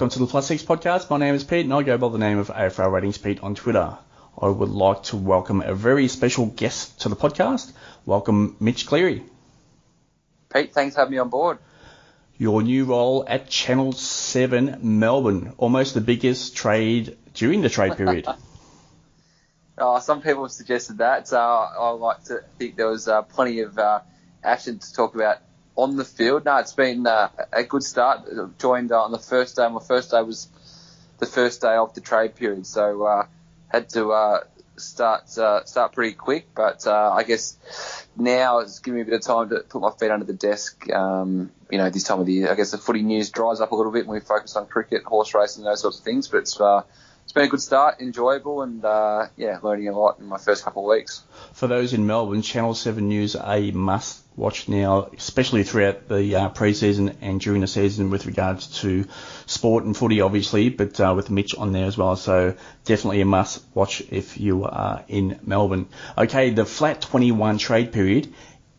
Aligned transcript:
Welcome 0.00 0.14
to 0.14 0.18
the 0.20 0.30
Plus 0.30 0.46
Six 0.46 0.62
podcast. 0.62 1.10
My 1.10 1.18
name 1.18 1.34
is 1.34 1.44
Pete 1.44 1.66
and 1.66 1.74
I 1.74 1.82
go 1.82 1.98
by 1.98 2.08
the 2.08 2.16
name 2.16 2.38
of 2.38 2.48
AFL 2.48 2.90
Ratings 2.90 3.18
Pete 3.18 3.42
on 3.42 3.54
Twitter. 3.54 3.98
I 4.40 4.48
would 4.48 4.70
like 4.70 5.02
to 5.02 5.18
welcome 5.18 5.60
a 5.60 5.74
very 5.74 6.08
special 6.08 6.46
guest 6.46 7.02
to 7.02 7.10
the 7.10 7.16
podcast. 7.16 7.70
Welcome 8.06 8.56
Mitch 8.60 8.86
Cleary. 8.86 9.22
Pete, 10.48 10.72
thanks 10.72 10.94
for 10.94 11.02
having 11.02 11.12
me 11.12 11.18
on 11.18 11.28
board. 11.28 11.58
Your 12.38 12.62
new 12.62 12.86
role 12.86 13.26
at 13.28 13.50
Channel 13.50 13.92
7 13.92 14.78
Melbourne, 14.80 15.52
almost 15.58 15.92
the 15.92 16.00
biggest 16.00 16.56
trade 16.56 17.18
during 17.34 17.60
the 17.60 17.68
trade 17.68 17.98
period. 17.98 18.26
oh, 19.76 20.00
some 20.00 20.22
people 20.22 20.44
have 20.44 20.52
suggested 20.52 20.96
that. 20.96 21.30
Uh, 21.30 21.68
I 21.78 21.90
like 21.90 22.24
to 22.24 22.42
think 22.58 22.76
there 22.76 22.88
was 22.88 23.06
uh, 23.06 23.20
plenty 23.20 23.60
of 23.60 23.78
uh, 23.78 24.00
action 24.42 24.78
to 24.78 24.94
talk 24.94 25.14
about 25.14 25.40
on 25.76 25.96
the 25.96 26.04
field. 26.04 26.44
No, 26.44 26.56
it's 26.58 26.72
been 26.72 27.06
uh, 27.06 27.28
a 27.52 27.64
good 27.64 27.82
start. 27.82 28.58
Joined 28.58 28.92
uh, 28.92 29.02
on 29.02 29.12
the 29.12 29.18
first 29.18 29.56
day. 29.56 29.68
My 29.68 29.80
first 29.80 30.10
day 30.10 30.22
was 30.22 30.48
the 31.18 31.26
first 31.26 31.60
day 31.60 31.76
of 31.76 31.94
the 31.94 32.00
trade 32.00 32.34
period, 32.34 32.66
so 32.66 33.04
uh, 33.04 33.26
had 33.68 33.88
to 33.90 34.10
uh, 34.12 34.40
start 34.76 35.36
uh, 35.38 35.64
start 35.64 35.92
pretty 35.92 36.14
quick. 36.14 36.48
But 36.54 36.86
uh, 36.86 37.12
I 37.12 37.22
guess 37.22 37.56
now 38.16 38.58
it's 38.58 38.80
giving 38.80 38.96
me 38.96 39.02
a 39.02 39.04
bit 39.04 39.14
of 39.14 39.22
time 39.22 39.50
to 39.50 39.60
put 39.60 39.80
my 39.80 39.90
feet 39.92 40.10
under 40.10 40.24
the 40.24 40.32
desk. 40.32 40.90
Um, 40.90 41.50
you 41.70 41.78
know, 41.78 41.88
this 41.90 42.04
time 42.04 42.20
of 42.20 42.26
the 42.26 42.32
year, 42.32 42.50
I 42.50 42.54
guess 42.54 42.72
the 42.72 42.78
footy 42.78 43.02
news 43.02 43.30
dries 43.30 43.60
up 43.60 43.72
a 43.72 43.76
little 43.76 43.92
bit 43.92 44.06
when 44.06 44.14
we 44.14 44.20
focus 44.20 44.56
on 44.56 44.66
cricket, 44.66 45.04
horse 45.04 45.34
racing, 45.34 45.64
those 45.64 45.80
sorts 45.80 45.98
of 45.98 46.04
things. 46.04 46.28
But 46.28 46.38
it's 46.38 46.60
it's 47.24 47.32
been 47.32 47.44
a 47.44 47.48
good 47.48 47.62
start, 47.62 48.00
enjoyable, 48.00 48.62
and 48.62 48.82
yeah, 49.36 49.58
learning 49.62 49.88
a 49.88 49.98
lot 49.98 50.18
in 50.18 50.26
my 50.26 50.38
first 50.38 50.64
couple 50.64 50.90
of 50.90 50.96
weeks. 50.96 51.22
For 51.52 51.68
those 51.68 51.92
in 51.92 52.06
Melbourne, 52.06 52.42
Channel 52.42 52.74
7 52.74 53.06
News 53.06 53.36
a 53.36 53.70
must 53.70 54.24
watch 54.40 54.68
now, 54.68 55.10
especially 55.16 55.62
throughout 55.62 56.08
the 56.08 56.34
uh, 56.34 56.48
pre-season 56.48 57.16
and 57.20 57.40
during 57.40 57.60
the 57.60 57.66
season 57.66 58.10
with 58.10 58.26
regards 58.26 58.80
to 58.80 59.06
sport 59.46 59.84
and 59.84 59.96
footy, 59.96 60.20
obviously, 60.20 60.70
but 60.70 60.98
uh, 60.98 61.12
with 61.14 61.30
Mitch 61.30 61.54
on 61.54 61.72
there 61.72 61.84
as 61.84 61.96
well. 61.96 62.16
So 62.16 62.56
definitely 62.84 63.20
a 63.20 63.26
must 63.26 63.62
watch 63.74 64.02
if 64.10 64.40
you 64.40 64.64
are 64.64 65.04
in 65.08 65.38
Melbourne. 65.44 65.88
Okay, 66.16 66.50
the 66.50 66.64
flat 66.64 67.02
21 67.02 67.58
trade 67.58 67.92
period. 67.92 68.32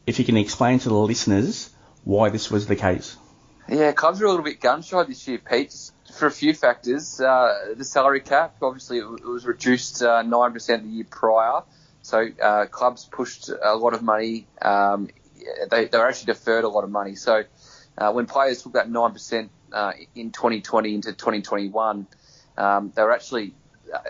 If 0.08 0.18
you 0.20 0.26
can 0.26 0.36
explain 0.36 0.80
to 0.80 0.90
the 0.90 0.96
listeners 0.96 1.70
why 2.04 2.30
this 2.30 2.50
was 2.50 2.66
the 2.66 2.76
case. 2.76 3.16
Yeah, 3.70 3.92
clubs 3.92 4.22
are 4.22 4.26
a 4.26 4.30
little 4.30 4.44
bit 4.44 4.60
gun 4.60 4.82
shy 4.82 5.04
this 5.04 5.28
year, 5.28 5.38
Pete 5.38 5.74
for 6.12 6.26
a 6.26 6.32
few 6.32 6.54
factors. 6.54 7.22
Uh, 7.22 7.76
the 7.78 7.86
salary 7.86 8.22
cap, 8.22 8.56
obviously, 8.62 8.98
it, 8.98 9.06
was 9.06 9.46
reduced 9.46 10.02
uh, 10.02 10.24
9% 10.24 10.84
the 10.84 10.90
year 10.90 11.06
prior. 11.10 11.62
So 12.02 12.28
uh, 12.42 12.66
clubs 12.66 13.06
pushed 13.06 13.50
a 13.50 13.76
lot 13.76 13.94
of 13.94 14.02
money. 14.02 14.48
Um, 14.62 15.10
they, 15.70 15.86
they 15.86 15.98
were 15.98 16.08
actually 16.08 16.34
deferred 16.34 16.64
a 16.64 16.70
lot 16.70 16.84
of 16.84 16.90
money. 16.90 17.16
So 17.16 17.44
uh, 17.98 18.12
when 18.12 18.26
players 18.26 18.64
took 18.64 18.74
that 18.74 18.90
9% 18.90 19.50
uh, 19.74 19.94
in 20.16 20.32
2020 20.32 20.96
into 20.96 21.14
2021, 21.14 22.08
um, 22.58 22.94
they 22.96 23.04
were 23.04 23.12
actually 23.12 23.54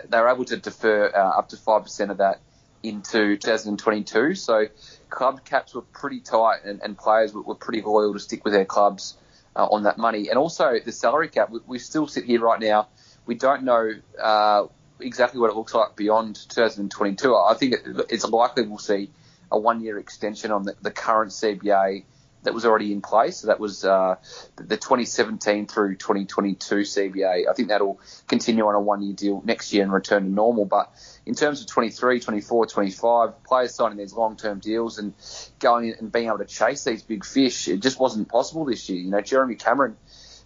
they 0.08 0.20
were 0.20 0.28
able 0.28 0.44
to 0.44 0.56
defer 0.56 1.10
uh, 1.12 1.38
up 1.38 1.48
to 1.48 1.56
5% 1.56 2.10
of 2.10 2.18
that 2.18 2.40
into 2.82 3.36
2022. 3.36 4.34
So 4.34 4.66
club 5.10 5.44
caps 5.44 5.74
were 5.74 5.82
pretty 5.82 6.20
tight 6.20 6.64
and, 6.64 6.80
and 6.82 6.96
players 6.96 7.32
were, 7.32 7.42
were 7.42 7.54
pretty 7.54 7.82
loyal 7.82 8.12
to 8.12 8.20
stick 8.20 8.44
with 8.44 8.54
their 8.54 8.64
clubs 8.64 9.16
uh, 9.54 9.66
on 9.66 9.84
that 9.84 9.98
money. 9.98 10.28
And 10.28 10.38
also 10.38 10.78
the 10.84 10.92
salary 10.92 11.28
cap, 11.28 11.50
we, 11.50 11.60
we, 11.66 11.78
still 11.78 12.06
sit 12.06 12.24
here 12.24 12.40
right 12.40 12.60
now. 12.60 12.88
We 13.26 13.34
don't 13.34 13.64
know 13.64 13.92
uh, 14.20 14.66
exactly 15.00 15.40
what 15.40 15.50
it 15.50 15.56
looks 15.56 15.74
like 15.74 15.96
beyond 15.96 16.36
2022. 16.48 17.36
I 17.36 17.54
think 17.54 17.74
it, 17.74 17.80
it's 18.08 18.24
likely 18.24 18.66
we'll 18.66 18.78
see 18.78 19.10
a 19.52 19.58
one-year 19.58 19.98
extension 19.98 20.50
on 20.50 20.64
the, 20.64 20.74
the, 20.80 20.90
current 20.90 21.30
CBA 21.30 22.04
that 22.42 22.54
was 22.54 22.64
already 22.64 22.92
in 22.92 23.02
place. 23.02 23.38
So 23.38 23.48
that 23.48 23.60
was 23.60 23.84
uh, 23.84 24.16
the 24.56 24.76
2017 24.76 25.66
through 25.66 25.96
2022 25.96 26.74
CBA. 26.76 27.48
I 27.48 27.52
think 27.52 27.68
that'll 27.68 28.00
continue 28.26 28.66
on 28.66 28.74
a 28.74 28.80
one-year 28.80 29.14
deal 29.14 29.42
next 29.44 29.72
year 29.72 29.82
and 29.82 29.92
return 29.92 30.24
to 30.24 30.28
normal. 30.28 30.64
But 30.64 30.90
in 31.26 31.34
terms 31.34 31.60
of 31.60 31.68
23, 31.68 32.20
24, 32.20 32.66
25, 32.66 33.44
players 33.44 33.74
signing 33.74 33.98
these 33.98 34.14
long-term 34.14 34.58
deals 34.58 34.98
and 34.98 35.14
going 35.60 35.94
and 35.98 36.10
being 36.10 36.26
able 36.26 36.38
to 36.38 36.46
chase 36.46 36.82
these 36.82 37.02
big 37.02 37.24
fish, 37.24 37.68
it 37.68 37.80
just 37.80 38.00
wasn't 38.00 38.28
possible 38.28 38.64
this 38.64 38.88
year. 38.88 39.00
You 39.00 39.10
know, 39.10 39.20
Jeremy 39.20 39.54
Cameron, 39.54 39.96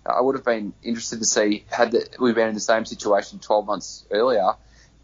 I 0.05 0.21
would 0.21 0.35
have 0.35 0.45
been 0.45 0.75
interested 0.83 1.21
to 1.21 1.25
see 1.25 1.65
had 1.71 1.93
the, 1.93 2.09
we 2.21 2.33
been 2.33 2.49
in 2.49 2.55
the 2.55 2.61
same 2.61 2.85
situation 2.85 3.39
12 3.39 3.67
months 3.67 4.05
earlier, 4.11 4.53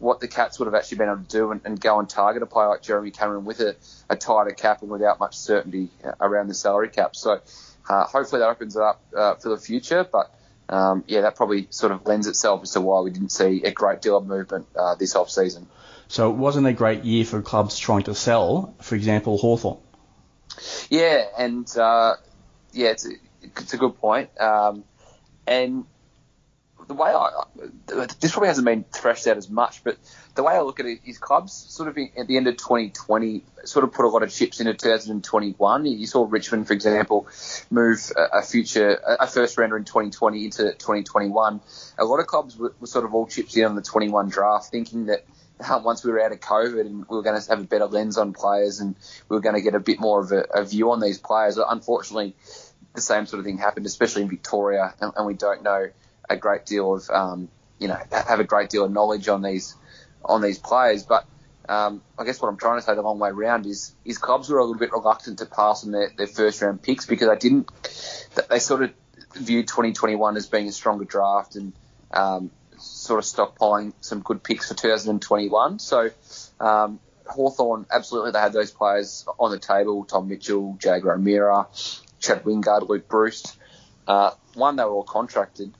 what 0.03 0.19
the 0.19 0.27
Cats 0.27 0.59
would 0.59 0.65
have 0.65 0.75
actually 0.75 0.97
been 0.97 1.07
able 1.07 1.23
to 1.23 1.29
do 1.29 1.51
and, 1.51 1.61
and 1.63 1.79
go 1.79 1.97
and 1.99 2.09
target 2.09 2.43
a 2.43 2.45
player 2.45 2.67
like 2.67 2.81
Jeremy 2.81 3.09
Cameron 3.09 3.45
with 3.45 3.61
a, 3.61 3.75
a 4.09 4.15
tighter 4.15 4.51
cap 4.51 4.81
and 4.81 4.91
without 4.91 5.19
much 5.19 5.37
certainty 5.37 5.89
around 6.19 6.49
the 6.49 6.53
salary 6.53 6.89
cap. 6.89 7.15
So 7.15 7.39
uh, 7.89 8.03
hopefully 8.03 8.39
that 8.39 8.49
opens 8.49 8.75
it 8.75 8.81
up 8.81 9.01
uh, 9.15 9.35
for 9.35 9.49
the 9.49 9.57
future, 9.57 10.05
but 10.09 10.35
um, 10.67 11.03
yeah, 11.07 11.21
that 11.21 11.35
probably 11.35 11.67
sort 11.69 11.93
of 11.93 12.05
lends 12.05 12.27
itself 12.27 12.63
as 12.63 12.71
to 12.71 12.81
why 12.81 12.99
we 12.99 13.11
didn't 13.11 13.31
see 13.31 13.63
a 13.63 13.71
great 13.71 14.01
deal 14.01 14.17
of 14.17 14.25
movement 14.25 14.67
uh, 14.75 14.95
this 14.95 15.15
off 15.15 15.29
season. 15.29 15.67
So 16.09 16.29
it 16.29 16.35
wasn't 16.35 16.67
a 16.67 16.73
great 16.73 17.05
year 17.05 17.23
for 17.23 17.41
clubs 17.41 17.79
trying 17.79 18.03
to 18.03 18.13
sell, 18.13 18.75
for 18.81 18.95
example, 18.95 19.37
Hawthorn. 19.37 19.77
Yeah, 20.89 21.23
and 21.37 21.67
uh, 21.77 22.15
yeah, 22.73 22.89
it's 22.89 23.07
a, 23.07 23.11
it's 23.41 23.73
a 23.73 23.77
good 23.77 23.97
point. 23.97 24.29
Um, 24.39 24.83
and 25.47 25.85
the 26.87 26.93
way 26.93 27.11
I 27.11 27.43
this 28.19 28.31
probably 28.31 28.47
hasn't 28.47 28.65
been 28.65 28.83
threshed 28.91 29.27
out 29.27 29.37
as 29.37 29.49
much, 29.49 29.83
but 29.83 29.97
the 30.35 30.43
way 30.43 30.53
I 30.53 30.61
look 30.61 30.79
at 30.79 30.85
it 30.85 30.99
is 31.05 31.17
clubs 31.17 31.53
sort 31.53 31.89
of 31.89 31.97
at 32.17 32.27
the 32.27 32.37
end 32.37 32.47
of 32.47 32.57
2020 32.57 33.43
sort 33.65 33.83
of 33.83 33.93
put 33.93 34.05
a 34.05 34.07
lot 34.07 34.23
of 34.23 34.33
chips 34.33 34.59
into 34.59 34.73
2021. 34.73 35.85
You 35.85 36.07
saw 36.07 36.27
Richmond, 36.29 36.67
for 36.67 36.73
example, 36.73 37.27
move 37.69 38.11
a 38.17 38.41
future 38.41 38.99
a 39.19 39.27
first 39.27 39.57
rounder 39.57 39.77
in 39.77 39.85
2020 39.85 40.45
into 40.45 40.63
2021. 40.73 41.61
A 41.97 42.05
lot 42.05 42.19
of 42.19 42.27
clubs 42.27 42.57
were, 42.57 42.73
were 42.79 42.87
sort 42.87 43.05
of 43.05 43.13
all 43.13 43.27
chips 43.27 43.55
in 43.55 43.65
on 43.65 43.75
the 43.75 43.81
21 43.81 44.29
draft, 44.29 44.71
thinking 44.71 45.07
that 45.07 45.25
uh, 45.59 45.79
once 45.83 46.03
we 46.03 46.11
were 46.11 46.21
out 46.21 46.31
of 46.31 46.39
COVID 46.39 46.81
and 46.81 47.05
we 47.07 47.15
were 47.15 47.23
going 47.23 47.39
to 47.39 47.49
have 47.49 47.59
a 47.59 47.63
better 47.63 47.85
lens 47.85 48.17
on 48.17 48.33
players 48.33 48.79
and 48.79 48.95
we 49.29 49.35
were 49.35 49.41
going 49.41 49.55
to 49.55 49.61
get 49.61 49.75
a 49.75 49.79
bit 49.79 49.99
more 49.99 50.19
of 50.21 50.31
a, 50.31 50.45
a 50.53 50.65
view 50.65 50.91
on 50.91 50.99
these 50.99 51.19
players. 51.19 51.57
Unfortunately, 51.57 52.35
the 52.95 53.01
same 53.01 53.25
sort 53.25 53.39
of 53.39 53.45
thing 53.45 53.57
happened, 53.57 53.85
especially 53.85 54.23
in 54.23 54.29
Victoria, 54.29 54.93
and, 54.99 55.13
and 55.15 55.25
we 55.25 55.33
don't 55.33 55.63
know 55.63 55.89
a 56.29 56.37
great 56.37 56.65
deal 56.65 56.95
of 56.95 57.09
um, 57.09 57.49
you 57.79 57.87
know 57.87 57.97
have 58.11 58.39
a 58.39 58.43
great 58.43 58.69
deal 58.69 58.85
of 58.85 58.91
knowledge 58.91 59.27
on 59.27 59.41
these 59.41 59.75
on 60.23 60.41
these 60.41 60.57
players. 60.57 61.03
But 61.03 61.25
um, 61.67 62.01
I 62.17 62.25
guess 62.25 62.41
what 62.41 62.49
I'm 62.49 62.57
trying 62.57 62.79
to 62.79 62.85
say 62.85 62.95
the 62.95 63.01
long 63.01 63.19
way 63.19 63.29
around 63.29 63.65
is 63.65 63.95
is 64.05 64.17
clubs 64.17 64.49
were 64.49 64.59
a 64.59 64.63
little 64.63 64.79
bit 64.79 64.91
reluctant 64.91 65.39
to 65.39 65.45
pass 65.45 65.85
on 65.85 65.91
their, 65.91 66.11
their 66.17 66.27
first 66.27 66.61
round 66.61 66.81
picks 66.81 67.05
because 67.05 67.29
they 67.29 67.37
didn't 67.37 67.69
they 68.49 68.59
sort 68.59 68.83
of 68.83 68.91
viewed 69.35 69.67
2021 69.67 70.37
as 70.37 70.47
being 70.47 70.67
a 70.67 70.71
stronger 70.71 71.05
draft 71.05 71.55
and 71.55 71.73
um, 72.11 72.51
sort 72.77 73.19
of 73.19 73.25
stockpiling 73.25 73.93
some 74.01 74.19
good 74.19 74.43
picks 74.43 74.67
for 74.67 74.75
2021. 74.75 75.79
So 75.79 76.09
um, 76.59 76.99
Hawthorn 77.25 77.85
absolutely 77.91 78.31
they 78.31 78.39
had 78.39 78.53
those 78.53 78.71
players 78.71 79.25
on 79.39 79.51
the 79.51 79.59
table: 79.59 80.03
Tom 80.05 80.27
Mitchell, 80.27 80.77
Jaeger 80.81 81.13
O'Meara, 81.13 81.67
Chad 82.19 82.43
Wingard, 82.43 82.87
Luke 82.87 83.07
Breust. 83.07 83.57
Uh, 84.05 84.31
one, 84.55 84.75
they 84.75 84.83
were 84.83 84.91
all 84.91 85.03
contracted, 85.03 85.73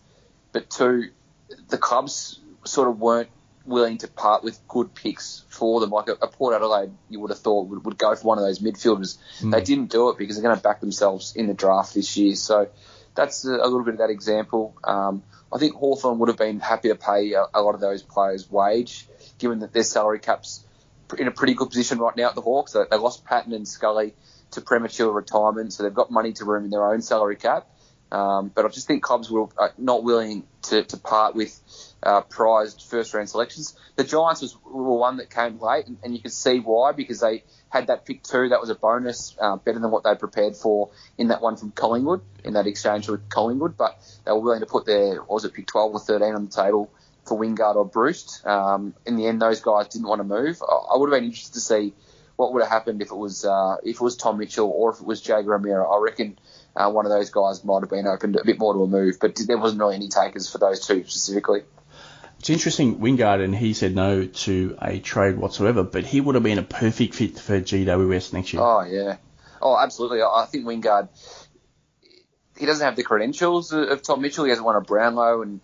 but 0.53 0.69
two, 0.69 1.09
the 1.67 1.77
clubs 1.77 2.39
sort 2.63 2.87
of 2.87 2.99
weren't 2.99 3.29
willing 3.65 3.97
to 3.97 4.07
part 4.07 4.43
with 4.43 4.59
good 4.67 4.93
picks 4.93 5.43
for 5.49 5.79
them. 5.79 5.89
Like 5.89 6.07
a, 6.07 6.13
a 6.13 6.27
Port 6.27 6.55
Adelaide, 6.55 6.91
you 7.09 7.19
would 7.19 7.31
have 7.31 7.39
thought 7.39 7.67
would, 7.67 7.85
would 7.85 7.97
go 7.97 8.15
for 8.15 8.27
one 8.27 8.37
of 8.37 8.43
those 8.43 8.59
midfielders. 8.59 9.17
Mm. 9.39 9.51
They 9.51 9.61
didn't 9.61 9.91
do 9.91 10.09
it 10.09 10.17
because 10.17 10.35
they're 10.35 10.43
going 10.43 10.55
to 10.55 10.63
back 10.63 10.79
themselves 10.79 11.35
in 11.35 11.47
the 11.47 11.53
draft 11.53 11.93
this 11.93 12.15
year. 12.15 12.35
So 12.35 12.69
that's 13.15 13.45
a, 13.45 13.51
a 13.51 13.67
little 13.67 13.83
bit 13.83 13.95
of 13.95 13.99
that 13.99 14.09
example. 14.09 14.75
Um, 14.83 15.23
I 15.51 15.59
think 15.59 15.75
Hawthorn 15.75 16.19
would 16.19 16.29
have 16.29 16.37
been 16.37 16.59
happy 16.59 16.89
to 16.89 16.95
pay 16.95 17.33
a, 17.33 17.45
a, 17.53 17.61
lot 17.61 17.75
of 17.75 17.81
those 17.81 18.01
players' 18.01 18.49
wage, 18.49 19.07
given 19.37 19.59
that 19.59 19.71
their 19.71 19.83
salary 19.83 20.19
caps 20.19 20.65
in 21.17 21.27
a 21.27 21.31
pretty 21.31 21.53
good 21.53 21.69
position 21.69 21.99
right 21.99 22.15
now 22.17 22.29
at 22.29 22.35
the 22.35 22.41
Hawks. 22.41 22.73
They, 22.73 22.81
they 22.89 22.97
lost 22.97 23.23
Patton 23.23 23.53
and 23.53 23.67
Scully 23.67 24.15
to 24.51 24.61
premature 24.61 25.11
retirement, 25.11 25.73
so 25.73 25.83
they've 25.83 25.93
got 25.93 26.11
money 26.11 26.33
to 26.33 26.45
room 26.45 26.65
in 26.65 26.71
their 26.71 26.91
own 26.91 27.01
salary 27.01 27.35
cap. 27.35 27.67
Um, 28.13 28.51
but 28.53 28.63
I 28.63 28.69
just 28.69 28.85
think 28.85 29.01
clubs 29.01 29.31
were 29.31 29.47
uh, 29.57 29.69
not 29.77 30.03
willing 30.03 30.43
to, 30.63 30.83
to 30.83 30.97
part 30.97 31.35
with 31.35 31.59
uh, 32.03 32.21
prized 32.21 32.83
first 32.83 33.11
round 33.13 33.27
selections. 33.27 33.75
The 33.95 34.03
Giants 34.03 34.41
was, 34.41 34.55
were 34.63 34.97
one 34.97 35.17
that 35.17 35.31
came 35.31 35.59
late, 35.59 35.87
and, 35.87 35.97
and, 36.03 36.13
you 36.13 36.21
can 36.21 36.29
see 36.29 36.59
why 36.59 36.91
because 36.91 37.21
they 37.21 37.43
had 37.69 37.87
that 37.87 38.05
pick 38.05 38.21
two. 38.21 38.49
That 38.49 38.61
was 38.61 38.69
a 38.69 38.75
bonus, 38.75 39.35
uh, 39.41 39.55
better 39.55 39.79
than 39.79 39.89
what 39.89 40.03
they 40.03 40.13
prepared 40.13 40.55
for 40.55 40.91
in 41.17 41.29
that 41.29 41.41
one 41.41 41.57
from 41.57 41.71
Collingwood, 41.71 42.21
in 42.43 42.53
that 42.53 42.67
exchange 42.67 43.09
with 43.09 43.29
Collingwood. 43.29 43.77
But 43.77 43.97
they 44.25 44.31
were 44.31 44.41
willing 44.41 44.59
to 44.59 44.67
put 44.67 44.85
their, 44.85 45.23
was 45.23 45.43
it 45.43 45.53
pick 45.55 45.65
12 45.65 45.93
or 45.93 45.99
13 45.99 46.35
on 46.35 46.45
the 46.45 46.51
table 46.51 46.91
for 47.25 47.39
Wingard 47.39 47.75
or 47.75 47.85
Breust. 47.85 48.45
Um, 48.45 48.93
in 49.07 49.15
the 49.15 49.25
end, 49.25 49.41
those 49.41 49.61
guys 49.61 49.87
didn't 49.87 50.07
want 50.07 50.19
to 50.19 50.23
move. 50.23 50.61
I, 50.61 50.93
I 50.93 50.97
would 50.97 51.11
have 51.11 51.17
been 51.17 51.25
interested 51.25 51.53
to 51.53 51.61
see 51.61 51.93
what 52.35 52.53
would 52.53 52.61
have 52.61 52.71
happened 52.71 53.01
if 53.01 53.11
it 53.11 53.15
was 53.15 53.45
uh, 53.45 53.77
if 53.83 53.95
it 53.95 54.01
was 54.01 54.17
Tom 54.17 54.37
Mitchell 54.37 54.69
or 54.69 54.91
if 54.91 54.99
it 54.99 55.05
was 55.05 55.25
Jaeger 55.25 55.53
O'Meara. 55.53 55.87
I 55.87 55.99
reckon 55.99 56.37
uh, 56.75 56.89
one 56.89 57.05
of 57.05 57.11
those 57.11 57.29
guys 57.29 57.63
might 57.63 57.81
have 57.81 57.89
been 57.89 58.07
open 58.07 58.35
a 58.35 58.43
bit 58.43 58.57
more 58.57 58.73
to 58.73 58.83
a 58.83 58.87
move, 58.87 59.17
but 59.19 59.39
there 59.47 59.57
wasn't 59.57 59.79
really 59.79 59.95
any 59.95 60.09
takers 60.09 60.49
for 60.49 60.57
those 60.57 60.85
two 60.85 61.03
specifically. 61.03 61.63
It's 62.39 62.49
interesting, 62.49 62.99
Wingard, 62.99 63.43
and 63.43 63.55
he 63.55 63.73
said 63.73 63.95
no 63.95 64.25
to 64.25 64.77
a 64.81 64.99
trade 64.99 65.37
whatsoever, 65.37 65.83
but 65.83 66.05
he 66.05 66.19
would 66.19 66.35
have 66.35 66.43
been 66.43 66.59
a 66.59 66.63
perfect 66.63 67.15
fit 67.15 67.39
for 67.39 67.61
GWS 67.61 68.33
next 68.33 68.51
year. 68.51 68.61
Oh, 68.61 68.81
yeah. 68.83 69.17
Oh, 69.61 69.77
absolutely. 69.77 70.21
I 70.21 70.45
think 70.49 70.65
Wingard, 70.65 71.07
he 72.57 72.65
doesn't 72.65 72.83
have 72.83 72.97
the 72.97 73.03
credentials 73.03 73.71
of, 73.71 73.87
of 73.87 74.01
Tom 74.01 74.21
Mitchell. 74.21 74.43
He 74.43 74.49
hasn't 74.49 74.65
won 74.65 74.75
a 74.75 74.81
Brownlow, 74.81 75.41
and 75.41 75.61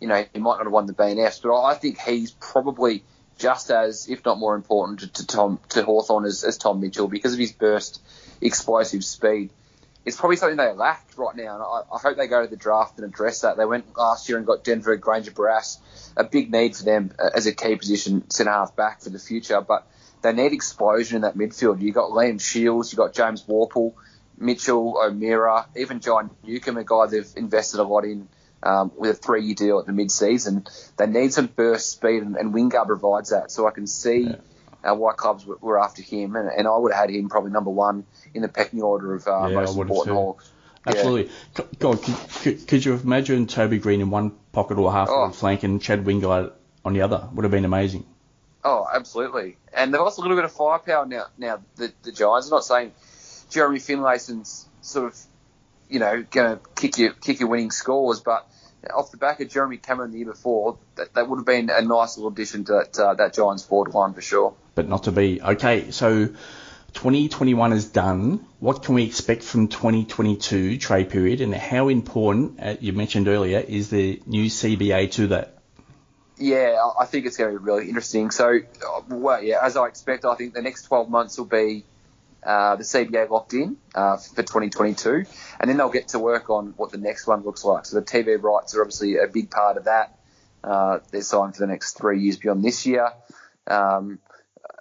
you 0.00 0.06
know 0.06 0.24
he 0.32 0.38
might 0.38 0.58
not 0.58 0.66
have 0.66 0.72
won 0.72 0.86
the 0.86 0.92
BNFs, 0.92 1.42
but 1.42 1.60
I 1.60 1.74
think 1.74 1.98
he's 1.98 2.30
probably 2.30 3.02
just 3.38 3.70
as, 3.70 4.08
if 4.08 4.24
not 4.24 4.38
more 4.38 4.54
important, 4.54 5.00
to, 5.00 5.12
to 5.12 5.26
Tom 5.26 5.58
to 5.70 5.82
Hawthorn 5.82 6.26
as, 6.26 6.44
as 6.44 6.58
Tom 6.58 6.80
Mitchell 6.80 7.08
because 7.08 7.32
of 7.32 7.40
his 7.40 7.50
burst, 7.50 8.00
explosive 8.40 9.02
speed. 9.02 9.50
It's 10.04 10.16
probably 10.16 10.36
something 10.36 10.56
they 10.56 10.72
lack 10.72 11.06
right 11.16 11.36
now, 11.36 11.54
and 11.54 11.62
I, 11.62 11.94
I 11.94 11.98
hope 11.98 12.16
they 12.16 12.26
go 12.26 12.42
to 12.42 12.48
the 12.48 12.56
draft 12.56 12.98
and 12.98 13.06
address 13.06 13.42
that. 13.42 13.56
They 13.56 13.66
went 13.66 13.96
last 13.96 14.28
year 14.28 14.38
and 14.38 14.46
got 14.46 14.64
Denver 14.64 14.96
Grainger 14.96 15.32
Barras, 15.32 15.78
a 16.16 16.24
big 16.24 16.50
need 16.50 16.74
for 16.74 16.84
them 16.84 17.12
as 17.34 17.46
a 17.46 17.54
key 17.54 17.76
position 17.76 18.28
centre 18.30 18.50
half 18.50 18.74
back 18.74 19.02
for 19.02 19.10
the 19.10 19.18
future, 19.18 19.60
but 19.60 19.86
they 20.22 20.32
need 20.32 20.52
explosion 20.52 21.16
in 21.16 21.22
that 21.22 21.36
midfield. 21.36 21.80
You 21.80 21.92
got 21.92 22.10
Liam 22.10 22.40
Shiels, 22.40 22.92
you 22.92 22.96
got 22.96 23.12
James 23.12 23.42
Worpel, 23.44 23.94
Mitchell, 24.38 24.98
O'Meara, 25.02 25.66
even 25.76 26.00
John 26.00 26.30
Newcombe, 26.44 26.78
a 26.78 26.84
guy 26.84 27.06
they've 27.06 27.32
invested 27.36 27.80
a 27.80 27.84
lot 27.84 28.04
in 28.04 28.28
um, 28.62 28.92
with 28.96 29.10
a 29.10 29.14
three-year 29.14 29.54
deal 29.54 29.78
at 29.80 29.86
the 29.86 29.92
mid-season. 29.92 30.66
They 30.96 31.06
need 31.06 31.32
some 31.32 31.46
burst 31.46 31.90
speed, 31.90 32.22
and, 32.22 32.36
and 32.36 32.54
Wingard 32.54 32.86
provides 32.86 33.30
that. 33.30 33.50
So 33.50 33.66
I 33.66 33.70
can 33.70 33.86
see 33.86 34.28
yeah. 34.28 34.36
Uh, 34.82 34.94
white 34.94 35.16
clubs 35.16 35.44
were, 35.44 35.58
were 35.60 35.78
after 35.78 36.02
him, 36.02 36.36
and, 36.36 36.48
and, 36.48 36.66
I 36.66 36.76
would 36.76 36.92
have 36.92 37.00
had 37.02 37.10
him 37.10 37.28
probably 37.28 37.50
number 37.50 37.70
one 37.70 38.06
in 38.32 38.40
the 38.40 38.48
pecking 38.48 38.80
order 38.80 39.14
of 39.14 39.26
uh, 39.26 39.46
yeah, 39.48 39.54
most 39.56 39.76
important 39.76 40.16
Hawks. 40.16 40.50
Absolutely. 40.86 41.30
Yeah. 41.58 41.64
God, 41.78 42.02
could, 42.02 42.16
could, 42.42 42.66
could, 42.66 42.84
you 42.84 42.94
imagine 42.94 43.46
Toby 43.46 43.78
Greene 43.78 44.00
in 44.00 44.10
one 44.10 44.30
pocket 44.52 44.78
or 44.78 44.90
half 44.90 45.08
oh. 45.10 45.30
flank 45.30 45.62
and 45.62 45.82
Chad 45.82 46.04
Wingard 46.04 46.52
on 46.84 46.94
the 46.94 47.02
other? 47.02 47.28
Would 47.34 47.44
have 47.44 47.52
been 47.52 47.66
amazing. 47.66 48.06
Oh, 48.64 48.86
absolutely. 48.92 49.56
And 49.72 49.92
they've 49.92 50.00
also 50.00 50.20
a 50.20 50.22
little 50.22 50.36
bit 50.36 50.44
of 50.44 50.52
firepower 50.52 51.06
now. 51.06 51.26
Now 51.36 51.62
the, 51.76 51.92
the 52.02 52.12
Giants. 52.12 52.48
I'm 52.48 52.50
not 52.50 52.64
saying 52.64 52.92
Jeremy 53.50 53.78
Finlayson's 53.78 54.68
sort 54.80 55.12
of, 55.12 55.18
you 55.88 55.98
know, 55.98 56.24
going 56.30 56.58
to 56.58 56.64
kick 56.76 56.98
you 56.98 57.12
kick 57.12 57.40
your 57.40 57.48
winning 57.48 57.70
scores, 57.70 58.20
but 58.20 58.48
off 58.94 59.10
the 59.10 59.16
back 59.16 59.40
of 59.40 59.48
Jeremy 59.48 59.76
Cameron 59.76 60.12
the 60.12 60.18
year 60.18 60.26
before, 60.26 60.78
that, 60.96 61.12
that 61.14 61.28
would 61.28 61.36
have 61.36 61.46
been 61.46 61.70
a 61.70 61.82
nice 61.82 62.16
little 62.16 62.30
addition 62.30 62.64
to 62.64 62.72
that, 62.72 62.98
uh, 62.98 63.14
that 63.14 63.34
Giants 63.34 63.64
forward 63.64 63.92
line 63.92 64.14
for 64.14 64.22
sure. 64.22 64.54
But 64.74 64.88
not 64.88 65.04
to 65.04 65.12
be. 65.12 65.42
Okay, 65.42 65.90
so 65.90 66.26
2021 66.94 67.72
is 67.72 67.86
done. 67.86 68.44
What 68.58 68.82
can 68.82 68.94
we 68.94 69.04
expect 69.04 69.42
from 69.42 69.68
2022 69.68 70.78
trade 70.78 71.10
period, 71.10 71.40
and 71.40 71.54
how 71.54 71.88
important, 71.88 72.60
uh, 72.60 72.76
you 72.80 72.92
mentioned 72.92 73.28
earlier, 73.28 73.58
is 73.58 73.90
the 73.90 74.20
new 74.26 74.46
CBA 74.46 75.12
to 75.12 75.26
that? 75.28 75.56
Yeah, 76.38 76.78
I 76.98 77.04
think 77.04 77.26
it's 77.26 77.36
going 77.36 77.52
to 77.52 77.58
be 77.58 77.64
really 77.64 77.88
interesting. 77.88 78.30
So, 78.30 78.58
uh, 78.58 79.00
well, 79.08 79.42
yeah, 79.42 79.58
as 79.62 79.76
I 79.76 79.86
expect, 79.86 80.24
I 80.24 80.34
think 80.36 80.54
the 80.54 80.62
next 80.62 80.84
12 80.84 81.10
months 81.10 81.36
will 81.36 81.44
be 81.44 81.84
uh, 82.42 82.76
the 82.76 82.84
CBA 82.84 83.28
locked 83.28 83.52
in 83.52 83.76
uh, 83.94 84.16
for 84.16 84.42
2022, 84.42 85.26
and 85.60 85.70
then 85.70 85.76
they'll 85.76 85.90
get 85.90 86.08
to 86.08 86.18
work 86.18 86.48
on 86.48 86.72
what 86.76 86.90
the 86.90 86.98
next 86.98 87.26
one 87.26 87.42
looks 87.42 87.64
like. 87.64 87.84
So 87.84 88.00
the 88.00 88.06
TV 88.06 88.42
rights 88.42 88.74
are 88.74 88.80
obviously 88.80 89.18
a 89.18 89.26
big 89.26 89.50
part 89.50 89.76
of 89.76 89.84
that. 89.84 90.18
Uh, 90.64 91.00
they're 91.10 91.22
signed 91.22 91.54
for 91.54 91.60
the 91.60 91.66
next 91.66 91.98
three 91.98 92.20
years 92.20 92.36
beyond 92.36 92.64
this 92.64 92.86
year. 92.86 93.12
Um, 93.66 94.18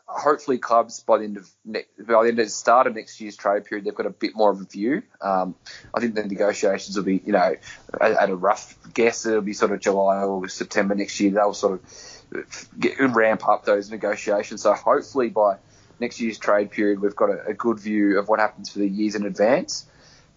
hopefully, 0.09 0.57
clubs 0.57 1.01
by 1.01 1.19
the 1.19 1.23
end 1.23 1.38
of 1.38 1.50
by 1.65 1.83
the 2.23 2.29
end 2.29 2.39
of 2.39 2.45
the 2.45 2.50
start 2.50 2.88
of 2.88 2.95
next 2.95 3.21
year's 3.21 3.38
trade 3.38 3.65
period, 3.65 3.85
they've 3.85 3.95
got 3.95 4.07
a 4.07 4.11
bit 4.11 4.35
more 4.35 4.51
of 4.51 4.59
a 4.59 4.65
view. 4.65 5.03
Um, 5.21 5.56
I 5.94 6.00
think 6.00 6.15
the 6.15 6.23
negotiations 6.23 6.97
will 6.97 7.03
be, 7.03 7.21
you 7.23 7.31
know, 7.31 7.56
at, 8.01 8.11
at, 8.11 8.29
a 8.29 8.35
rough 8.35 8.75
guess, 8.94 9.25
it'll 9.25 9.41
be 9.41 9.53
sort 9.53 9.71
of 9.71 9.79
July 9.79 10.23
or 10.23 10.47
September 10.50 10.95
next 10.95 11.19
year. 11.19 11.31
They'll 11.31 11.53
sort 11.53 11.81
of 11.81 12.69
get, 12.77 13.00
ramp 13.00 13.47
up 13.47 13.65
those 13.65 13.91
negotiations. 13.91 14.63
So 14.63 14.73
hopefully 14.73 15.29
by 15.29 15.57
next 16.00 16.19
year's 16.19 16.39
trade 16.39 16.71
period, 16.71 17.01
we've 17.01 17.15
got 17.15 17.29
a, 17.29 17.50
a, 17.50 17.53
good 17.53 17.79
view 17.79 18.17
of 18.17 18.27
what 18.27 18.39
happens 18.39 18.71
for 18.71 18.79
the 18.79 18.88
years 18.88 19.15
in 19.15 19.25
advance. 19.25 19.85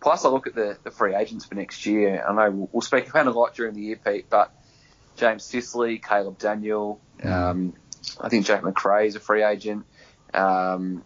Plus, 0.00 0.24
I 0.24 0.28
look 0.28 0.46
at 0.46 0.54
the, 0.54 0.76
the 0.82 0.90
free 0.90 1.14
agents 1.14 1.44
for 1.44 1.54
next 1.54 1.86
year. 1.86 2.24
I 2.28 2.34
know 2.34 2.50
we'll, 2.50 2.68
we'll, 2.72 2.82
speak 2.82 3.08
about 3.08 3.26
a 3.26 3.30
lot 3.30 3.54
during 3.54 3.74
the 3.74 3.82
year, 3.82 3.96
Pete, 4.04 4.26
but 4.28 4.52
James 5.16 5.44
Sicily, 5.44 5.98
Caleb 5.98 6.38
Daniel, 6.38 7.00
um, 7.22 7.74
I 8.20 8.28
think 8.28 8.46
Jack 8.46 8.62
Macrae 8.62 9.06
is 9.06 9.16
a 9.16 9.20
free 9.20 9.42
agent. 9.42 9.84
Um, 10.34 11.04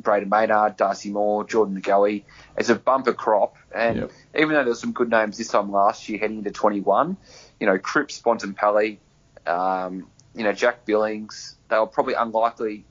Brayden 0.00 0.28
Maynard, 0.28 0.76
Darcy 0.76 1.10
Moore, 1.10 1.44
Jordan 1.44 1.74
De 1.74 1.80
Goey. 1.80 2.24
It's 2.56 2.68
a 2.68 2.74
bumper 2.74 3.12
crop. 3.12 3.56
And 3.74 3.98
yep. 3.98 4.12
even 4.36 4.50
though 4.50 4.64
there's 4.64 4.80
some 4.80 4.92
good 4.92 5.10
names 5.10 5.38
this 5.38 5.48
time 5.48 5.70
last 5.70 6.08
year 6.08 6.18
heading 6.18 6.38
into 6.38 6.50
21, 6.50 7.16
you 7.60 7.66
know, 7.66 7.78
Cripps, 7.78 8.20
Bontempelli, 8.20 8.98
um, 9.46 10.06
you 10.34 10.44
know, 10.44 10.52
Jack 10.52 10.84
Billings, 10.84 11.56
they 11.68 11.78
were 11.78 11.86
probably 11.86 12.14
unlikely 12.14 12.84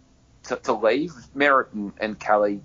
to, 0.44 0.56
to 0.58 0.74
leave. 0.74 1.14
Merrett 1.36 1.74
and, 1.74 1.94
and 2.00 2.20
Kelly, 2.20 2.62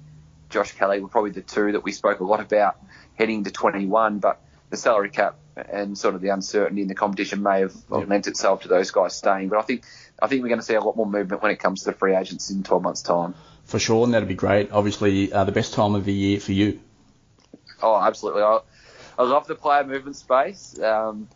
Josh 0.51 0.73
Kelly 0.73 1.01
were 1.01 1.09
probably 1.09 1.31
the 1.31 1.43
two 1.43 1.73
that 1.73 1.83
we 1.83 1.93
spoke 1.93 2.21
a 2.21 2.25
lot 2.25 2.41
about 2.41 2.79
heading 3.17 3.45
to 3.45 3.51
21, 3.51 4.19
but 4.19 4.41
the 4.71 4.77
salary 4.77 5.11
cap 5.11 5.37
and 5.71 5.97
sort 5.97 6.15
of 6.15 6.21
the 6.21 6.29
uncertainty 6.29 6.83
in 6.83 6.89
the 6.89 6.95
competition 6.95 7.43
may 7.43 7.61
have 7.61 7.75
lent 7.91 8.27
itself 8.27 8.63
to 8.63 8.69
those 8.69 8.91
guys 8.91 9.17
staying. 9.17 9.49
But 9.49 9.59
I 9.59 9.63
think 9.63 9.85
I 10.21 10.27
think 10.27 10.43
we're 10.43 10.49
going 10.49 10.61
to 10.61 10.67
see 10.67 10.75
a 10.75 10.81
lot 10.81 10.97
more 10.97 11.07
movement 11.07 11.43
when 11.43 11.53
it 11.53 11.59
comes 11.59 11.81
to 11.81 11.91
the 11.91 11.97
free 11.97 12.15
agents 12.15 12.51
in 12.51 12.63
12 12.63 12.83
months' 12.83 13.03
time. 13.03 13.35
For 13.65 13.79
sure, 13.79 14.05
and 14.05 14.15
that'd 14.15 14.29
be 14.29 14.35
great. 14.35 14.73
Obviously, 14.73 15.33
uh, 15.33 15.45
the 15.45 15.53
best 15.53 15.75
time 15.75 15.95
of 15.95 16.05
the 16.05 16.13
year 16.13 16.41
for 16.41 16.53
you. 16.53 16.81
Oh, 17.83 17.97
absolutely. 18.01 18.43
I, 18.43 18.61
I 19.19 19.23
love 19.25 19.47
the 19.47 19.55
player 19.55 19.85
movement 19.85 20.17
space. 20.17 20.79
Um, 20.81 21.29